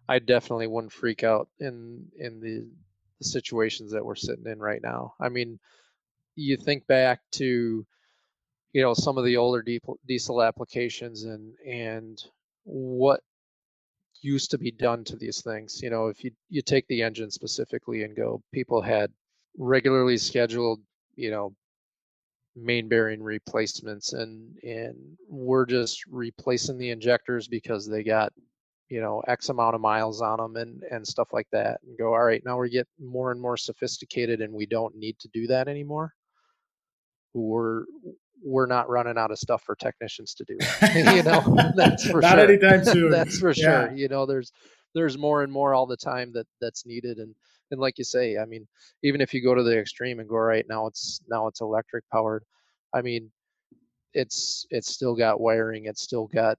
I 0.08 0.20
definitely 0.20 0.68
wouldn't 0.68 0.94
freak 0.94 1.24
out 1.24 1.50
in 1.60 2.08
in 2.18 2.40
the, 2.40 2.68
the 3.20 3.26
situations 3.26 3.92
that 3.92 4.06
we're 4.06 4.16
sitting 4.16 4.46
in 4.48 4.60
right 4.60 4.82
now. 4.82 5.14
I 5.20 5.30
mean, 5.30 5.60
you 6.36 6.58
think 6.58 6.88
back 6.88 7.22
to 7.34 7.86
you 8.74 8.82
know 8.82 8.94
some 8.94 9.18
of 9.18 9.26
the 9.26 9.38
older 9.38 9.64
diesel 10.08 10.42
applications 10.42 11.24
and 11.24 11.54
and 11.66 12.24
what 12.64 13.22
used 14.22 14.52
to 14.52 14.58
be 14.58 14.72
done 14.72 15.04
to 15.04 15.16
these 15.16 15.42
things 15.42 15.80
you 15.82 15.90
know 15.90 16.08
if 16.08 16.24
you 16.24 16.32
you 16.50 16.62
take 16.62 16.88
the 16.88 17.02
engine 17.02 17.32
specifically 17.32 18.04
and 18.04 18.16
go 18.16 18.42
people 18.52 18.82
had 18.82 19.12
regularly 19.58 20.18
scheduled 20.18 20.82
you 21.16 21.32
know 21.32 21.56
main 22.56 22.88
bearing 22.88 23.22
replacements 23.22 24.14
and 24.14 24.58
and 24.64 24.96
we're 25.30 25.66
just 25.66 26.06
replacing 26.08 26.78
the 26.78 26.90
injectors 26.90 27.48
because 27.48 27.88
they 27.88 28.04
got 28.04 28.34
you 28.90 29.02
know 29.02 29.22
x 29.28 29.50
amount 29.50 29.76
of 29.76 29.82
miles 29.82 30.22
on 30.22 30.38
them 30.38 30.56
and 30.56 30.84
and 30.92 31.06
stuff 31.06 31.34
like 31.34 31.48
that 31.52 31.80
and 31.86 31.98
go 31.98 32.14
all 32.14 32.24
right 32.24 32.44
now 32.46 32.60
we 32.60 32.70
get 32.70 32.88
more 33.00 33.32
and 33.32 33.42
more 33.42 33.58
sophisticated 33.58 34.42
and 34.42 34.54
we 34.54 34.66
don't 34.66 34.96
need 34.96 35.18
to 35.20 35.28
do 35.30 35.48
that 35.48 35.68
anymore. 35.68 36.14
We're 37.34 37.84
we're 38.44 38.68
not 38.68 38.90
running 38.90 39.18
out 39.18 39.32
of 39.32 39.40
stuff 39.40 39.64
for 39.64 39.76
technicians 39.76 40.34
to 40.36 40.46
do. 40.46 40.58
You 41.16 41.24
know 41.24 41.72
that's 41.76 42.04
for 42.04 42.10
sure. 42.12 42.22
not 42.22 42.32
sure. 42.32 42.50
anytime 42.50 42.86
soon. 42.86 43.12
That's 43.18 43.40
for 43.40 43.54
sure. 43.54 43.92
You 43.94 44.08
know 44.08 44.26
there's 44.26 44.52
there's 44.94 45.18
more 45.18 45.44
and 45.44 45.52
more 45.52 45.74
all 45.74 45.86
the 45.86 45.98
time 45.98 46.32
that 46.34 46.48
that's 46.62 46.86
needed 46.86 47.20
and 47.20 47.36
and 47.72 47.80
like 47.80 47.98
you 47.98 48.04
say 48.04 48.38
i 48.38 48.46
mean 48.46 48.68
even 49.04 49.22
if 49.22 49.34
you 49.34 49.44
go 49.44 49.54
to 49.54 49.64
the 49.64 49.78
extreme 49.78 50.20
and 50.20 50.30
go 50.30 50.38
right 50.38 50.66
now 50.68 50.88
it's 50.88 51.22
now 51.30 51.48
it's 51.48 51.62
electric 51.62 52.04
powered 52.12 52.44
i 52.94 53.02
mean 53.02 53.30
it's 54.14 54.66
it's 54.72 54.92
still 54.92 55.16
got 55.16 55.40
wiring 55.40 55.86
it's 55.86 56.02
still 56.02 56.28
got 56.28 56.58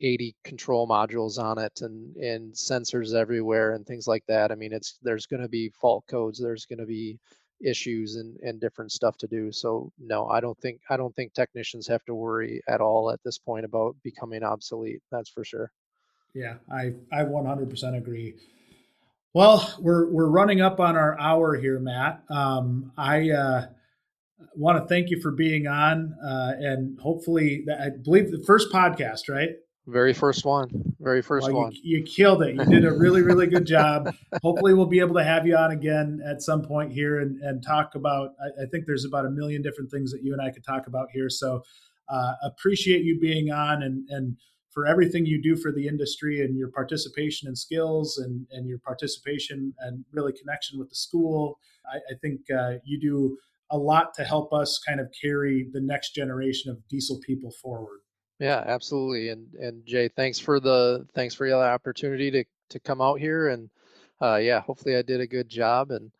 80 0.00 0.34
control 0.44 0.88
modules 0.88 1.38
on 1.38 1.58
it 1.58 1.80
and 1.82 2.16
and 2.16 2.52
sensors 2.54 3.14
everywhere 3.14 3.74
and 3.74 3.86
things 3.86 4.06
like 4.06 4.24
that 4.26 4.50
i 4.50 4.54
mean 4.54 4.72
it's 4.72 4.98
there's 5.02 5.26
going 5.26 5.42
to 5.42 5.48
be 5.48 5.70
fault 5.80 6.04
codes 6.08 6.40
there's 6.40 6.66
going 6.66 6.78
to 6.78 6.86
be 6.86 7.18
issues 7.62 8.16
and 8.16 8.36
and 8.42 8.60
different 8.60 8.90
stuff 8.90 9.16
to 9.18 9.26
do 9.26 9.52
so 9.52 9.92
no 9.98 10.26
i 10.28 10.40
don't 10.40 10.58
think 10.60 10.80
i 10.88 10.96
don't 10.96 11.14
think 11.14 11.32
technicians 11.32 11.86
have 11.86 12.04
to 12.04 12.14
worry 12.14 12.62
at 12.68 12.80
all 12.80 13.10
at 13.10 13.20
this 13.24 13.38
point 13.38 13.64
about 13.64 13.94
becoming 14.02 14.42
obsolete 14.42 15.00
that's 15.10 15.30
for 15.30 15.44
sure. 15.44 15.70
Yeah 16.34 16.54
i 16.72 16.94
i 17.12 17.22
100% 17.22 17.96
agree. 17.98 18.34
Well 19.34 19.74
we're 19.78 20.10
we're 20.10 20.28
running 20.28 20.60
up 20.60 20.80
on 20.80 20.96
our 20.96 21.18
hour 21.20 21.54
here 21.56 21.78
matt. 21.78 22.22
Um, 22.30 22.92
i 22.96 23.30
uh, 23.30 23.66
want 24.54 24.78
to 24.82 24.88
thank 24.88 25.10
you 25.10 25.20
for 25.20 25.30
being 25.30 25.66
on 25.66 26.14
uh, 26.24 26.52
and 26.58 26.98
hopefully 26.98 27.66
i 27.78 27.90
believe 27.90 28.30
the 28.30 28.42
first 28.46 28.72
podcast 28.72 29.28
right 29.28 29.50
very 29.90 30.12
first 30.12 30.44
one. 30.44 30.94
Very 31.00 31.22
first 31.22 31.46
well, 31.46 31.62
one. 31.62 31.72
You, 31.72 31.98
you, 31.98 32.04
killed 32.04 32.42
it. 32.42 32.54
You 32.54 32.64
did 32.64 32.84
a 32.84 32.92
really, 32.92 33.22
really 33.22 33.46
good 33.46 33.66
job. 33.78 34.14
Hopefully, 34.42 34.74
we'll 34.74 34.86
be 34.86 35.00
able 35.00 35.14
to 35.16 35.24
have 35.24 35.46
you 35.46 35.56
on 35.56 35.70
again 35.70 36.20
at 36.26 36.42
some 36.42 36.62
point 36.62 36.92
here 36.92 37.20
and, 37.20 37.40
and 37.40 37.62
talk 37.62 37.94
about. 37.94 38.30
I, 38.40 38.62
I, 38.62 38.66
think 38.66 38.86
there's 38.86 39.04
about 39.04 39.26
a 39.26 39.30
million 39.30 39.62
different 39.62 39.90
things 39.90 40.12
that 40.12 40.22
you 40.22 40.32
and 40.32 40.40
I 40.40 40.50
could 40.50 40.64
talk 40.64 40.86
about 40.86 41.08
here. 41.12 41.28
So, 41.28 41.62
uh, 42.08 42.32
appreciate 42.42 43.02
you 43.02 43.18
being 43.18 43.50
on 43.50 43.82
and 43.82 44.08
and 44.10 44.36
for 44.70 44.86
everything 44.86 45.26
you 45.26 45.42
do 45.42 45.56
for 45.56 45.72
the 45.72 45.88
industry 45.88 46.42
and 46.42 46.56
your 46.56 46.68
participation 46.68 47.48
and 47.48 47.58
skills 47.58 48.18
and 48.18 48.46
and 48.52 48.68
your 48.68 48.78
participation 48.78 49.74
and 49.80 50.04
really 50.12 50.32
connection 50.32 50.78
with 50.78 50.88
the 50.88 50.96
school. 50.96 51.58
I, 51.90 51.96
I 51.96 52.16
think 52.20 52.40
uh, 52.56 52.74
you 52.84 53.00
do 53.00 53.36
a 53.70 53.78
lot 53.78 54.14
to 54.14 54.24
help 54.24 54.52
us 54.52 54.80
kind 54.86 55.00
of 55.00 55.08
carry 55.20 55.68
the 55.72 55.80
next 55.80 56.14
generation 56.14 56.70
of 56.70 56.86
diesel 56.88 57.20
people 57.24 57.52
forward. 57.62 58.00
Yeah, 58.40 58.64
absolutely. 58.66 59.28
And 59.28 59.54
and 59.54 59.86
Jay, 59.86 60.08
thanks 60.08 60.38
for 60.38 60.58
the 60.58 61.06
thanks 61.14 61.34
for 61.34 61.46
the 61.48 61.54
opportunity 61.54 62.30
to 62.30 62.44
to 62.70 62.80
come 62.80 63.02
out 63.02 63.20
here 63.20 63.48
and 63.48 63.68
uh, 64.22 64.36
yeah, 64.36 64.60
hopefully 64.60 64.96
I 64.96 65.02
did 65.02 65.20
a 65.20 65.26
good 65.26 65.48
job 65.48 65.90
and 65.90 66.10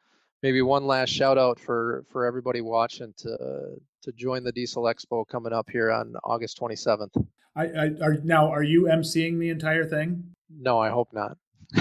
maybe 0.42 0.62
one 0.62 0.86
last 0.86 1.10
shout 1.10 1.38
out 1.38 1.58
for 1.58 2.04
for 2.10 2.26
everybody 2.26 2.60
watching 2.60 3.14
to 3.18 3.80
to 4.02 4.12
join 4.12 4.44
the 4.44 4.52
Diesel 4.52 4.84
Expo 4.84 5.26
coming 5.26 5.52
up 5.52 5.70
here 5.70 5.90
on 5.90 6.14
August 6.24 6.60
27th. 6.60 7.26
I, 7.56 7.64
I 7.64 7.90
are 8.02 8.18
now 8.22 8.50
are 8.50 8.62
you 8.62 8.82
emceeing 8.82 9.38
the 9.38 9.48
entire 9.48 9.86
thing? 9.86 10.34
No, 10.50 10.78
I 10.78 10.90
hope 10.90 11.08
not. 11.14 11.38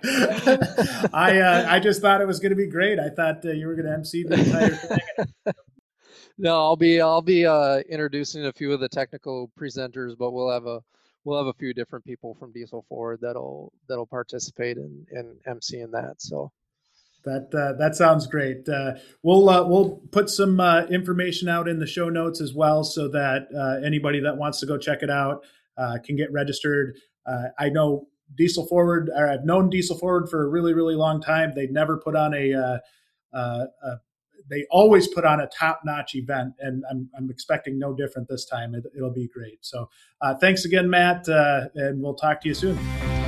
I 1.12 1.38
uh, 1.40 1.66
I 1.68 1.80
just 1.80 2.00
thought 2.00 2.20
it 2.20 2.26
was 2.26 2.40
going 2.40 2.50
to 2.50 2.56
be 2.56 2.66
great. 2.66 2.98
I 2.98 3.10
thought 3.10 3.44
uh, 3.44 3.50
you 3.50 3.66
were 3.66 3.74
going 3.74 3.86
to 3.86 3.92
MC 3.92 4.22
the 4.22 4.34
entire 4.34 4.74
thing. 4.74 5.54
no, 6.40 6.56
I'll 6.56 6.76
be 6.76 7.00
I'll 7.00 7.20
be 7.20 7.44
uh, 7.44 7.80
introducing 7.88 8.46
a 8.46 8.52
few 8.52 8.72
of 8.72 8.80
the 8.80 8.88
technical 8.88 9.50
presenters, 9.58 10.16
but 10.16 10.30
we'll 10.30 10.50
have 10.50 10.66
a 10.66 10.80
we'll 11.24 11.36
have 11.36 11.54
a 11.54 11.58
few 11.58 11.74
different 11.74 12.04
people 12.04 12.34
from 12.34 12.50
Diesel 12.50 12.84
Forward 12.88 13.20
that'll 13.20 13.72
that'll 13.88 14.06
participate 14.06 14.78
in 14.78 15.06
in 15.12 15.36
MC 15.46 15.80
in 15.80 15.90
that. 15.90 16.14
So 16.22 16.50
that 17.26 17.54
uh, 17.54 17.76
that 17.78 17.94
sounds 17.94 18.26
great. 18.26 18.66
Uh, 18.66 18.94
we'll 19.22 19.50
uh, 19.50 19.66
we'll 19.66 20.00
put 20.12 20.30
some 20.30 20.60
uh, 20.60 20.86
information 20.86 21.46
out 21.46 21.68
in 21.68 21.78
the 21.78 21.86
show 21.86 22.08
notes 22.08 22.40
as 22.40 22.54
well, 22.54 22.84
so 22.84 23.06
that 23.08 23.48
uh, 23.54 23.86
anybody 23.86 24.18
that 24.20 24.36
wants 24.36 24.60
to 24.60 24.66
go 24.66 24.78
check 24.78 25.02
it 25.02 25.10
out 25.10 25.44
uh, 25.76 25.98
can 26.04 26.16
get 26.16 26.32
registered. 26.32 26.96
I 27.60 27.68
know 27.68 28.08
Diesel 28.36 28.66
Forward, 28.66 29.08
or 29.14 29.28
I've 29.28 29.44
known 29.44 29.70
Diesel 29.70 29.96
Forward 29.96 30.28
for 30.28 30.42
a 30.42 30.48
really 30.48 30.72
really 30.72 30.96
long 30.96 31.20
time. 31.20 31.52
They 31.54 31.66
never 31.66 31.98
put 31.98 32.16
on 32.16 32.32
a, 32.34 32.80
a 33.32 34.00
they 34.50 34.66
always 34.70 35.06
put 35.08 35.24
on 35.24 35.40
a 35.40 35.46
top 35.46 35.80
notch 35.84 36.14
event, 36.14 36.54
and 36.58 36.82
I'm, 36.90 37.08
I'm 37.16 37.30
expecting 37.30 37.78
no 37.78 37.94
different 37.94 38.28
this 38.28 38.44
time. 38.44 38.74
It, 38.74 38.84
will 38.94 39.12
be 39.12 39.28
great. 39.28 39.58
So 39.64 39.88
uh, 40.20 40.34
thanks 40.34 40.64
again, 40.64 40.90
Matt, 40.90 41.28
uh, 41.28 41.68
and 41.74 42.02
we'll 42.02 42.14
talk 42.14 42.42
to 42.42 42.48
you 42.48 42.54
soon. 42.54 43.19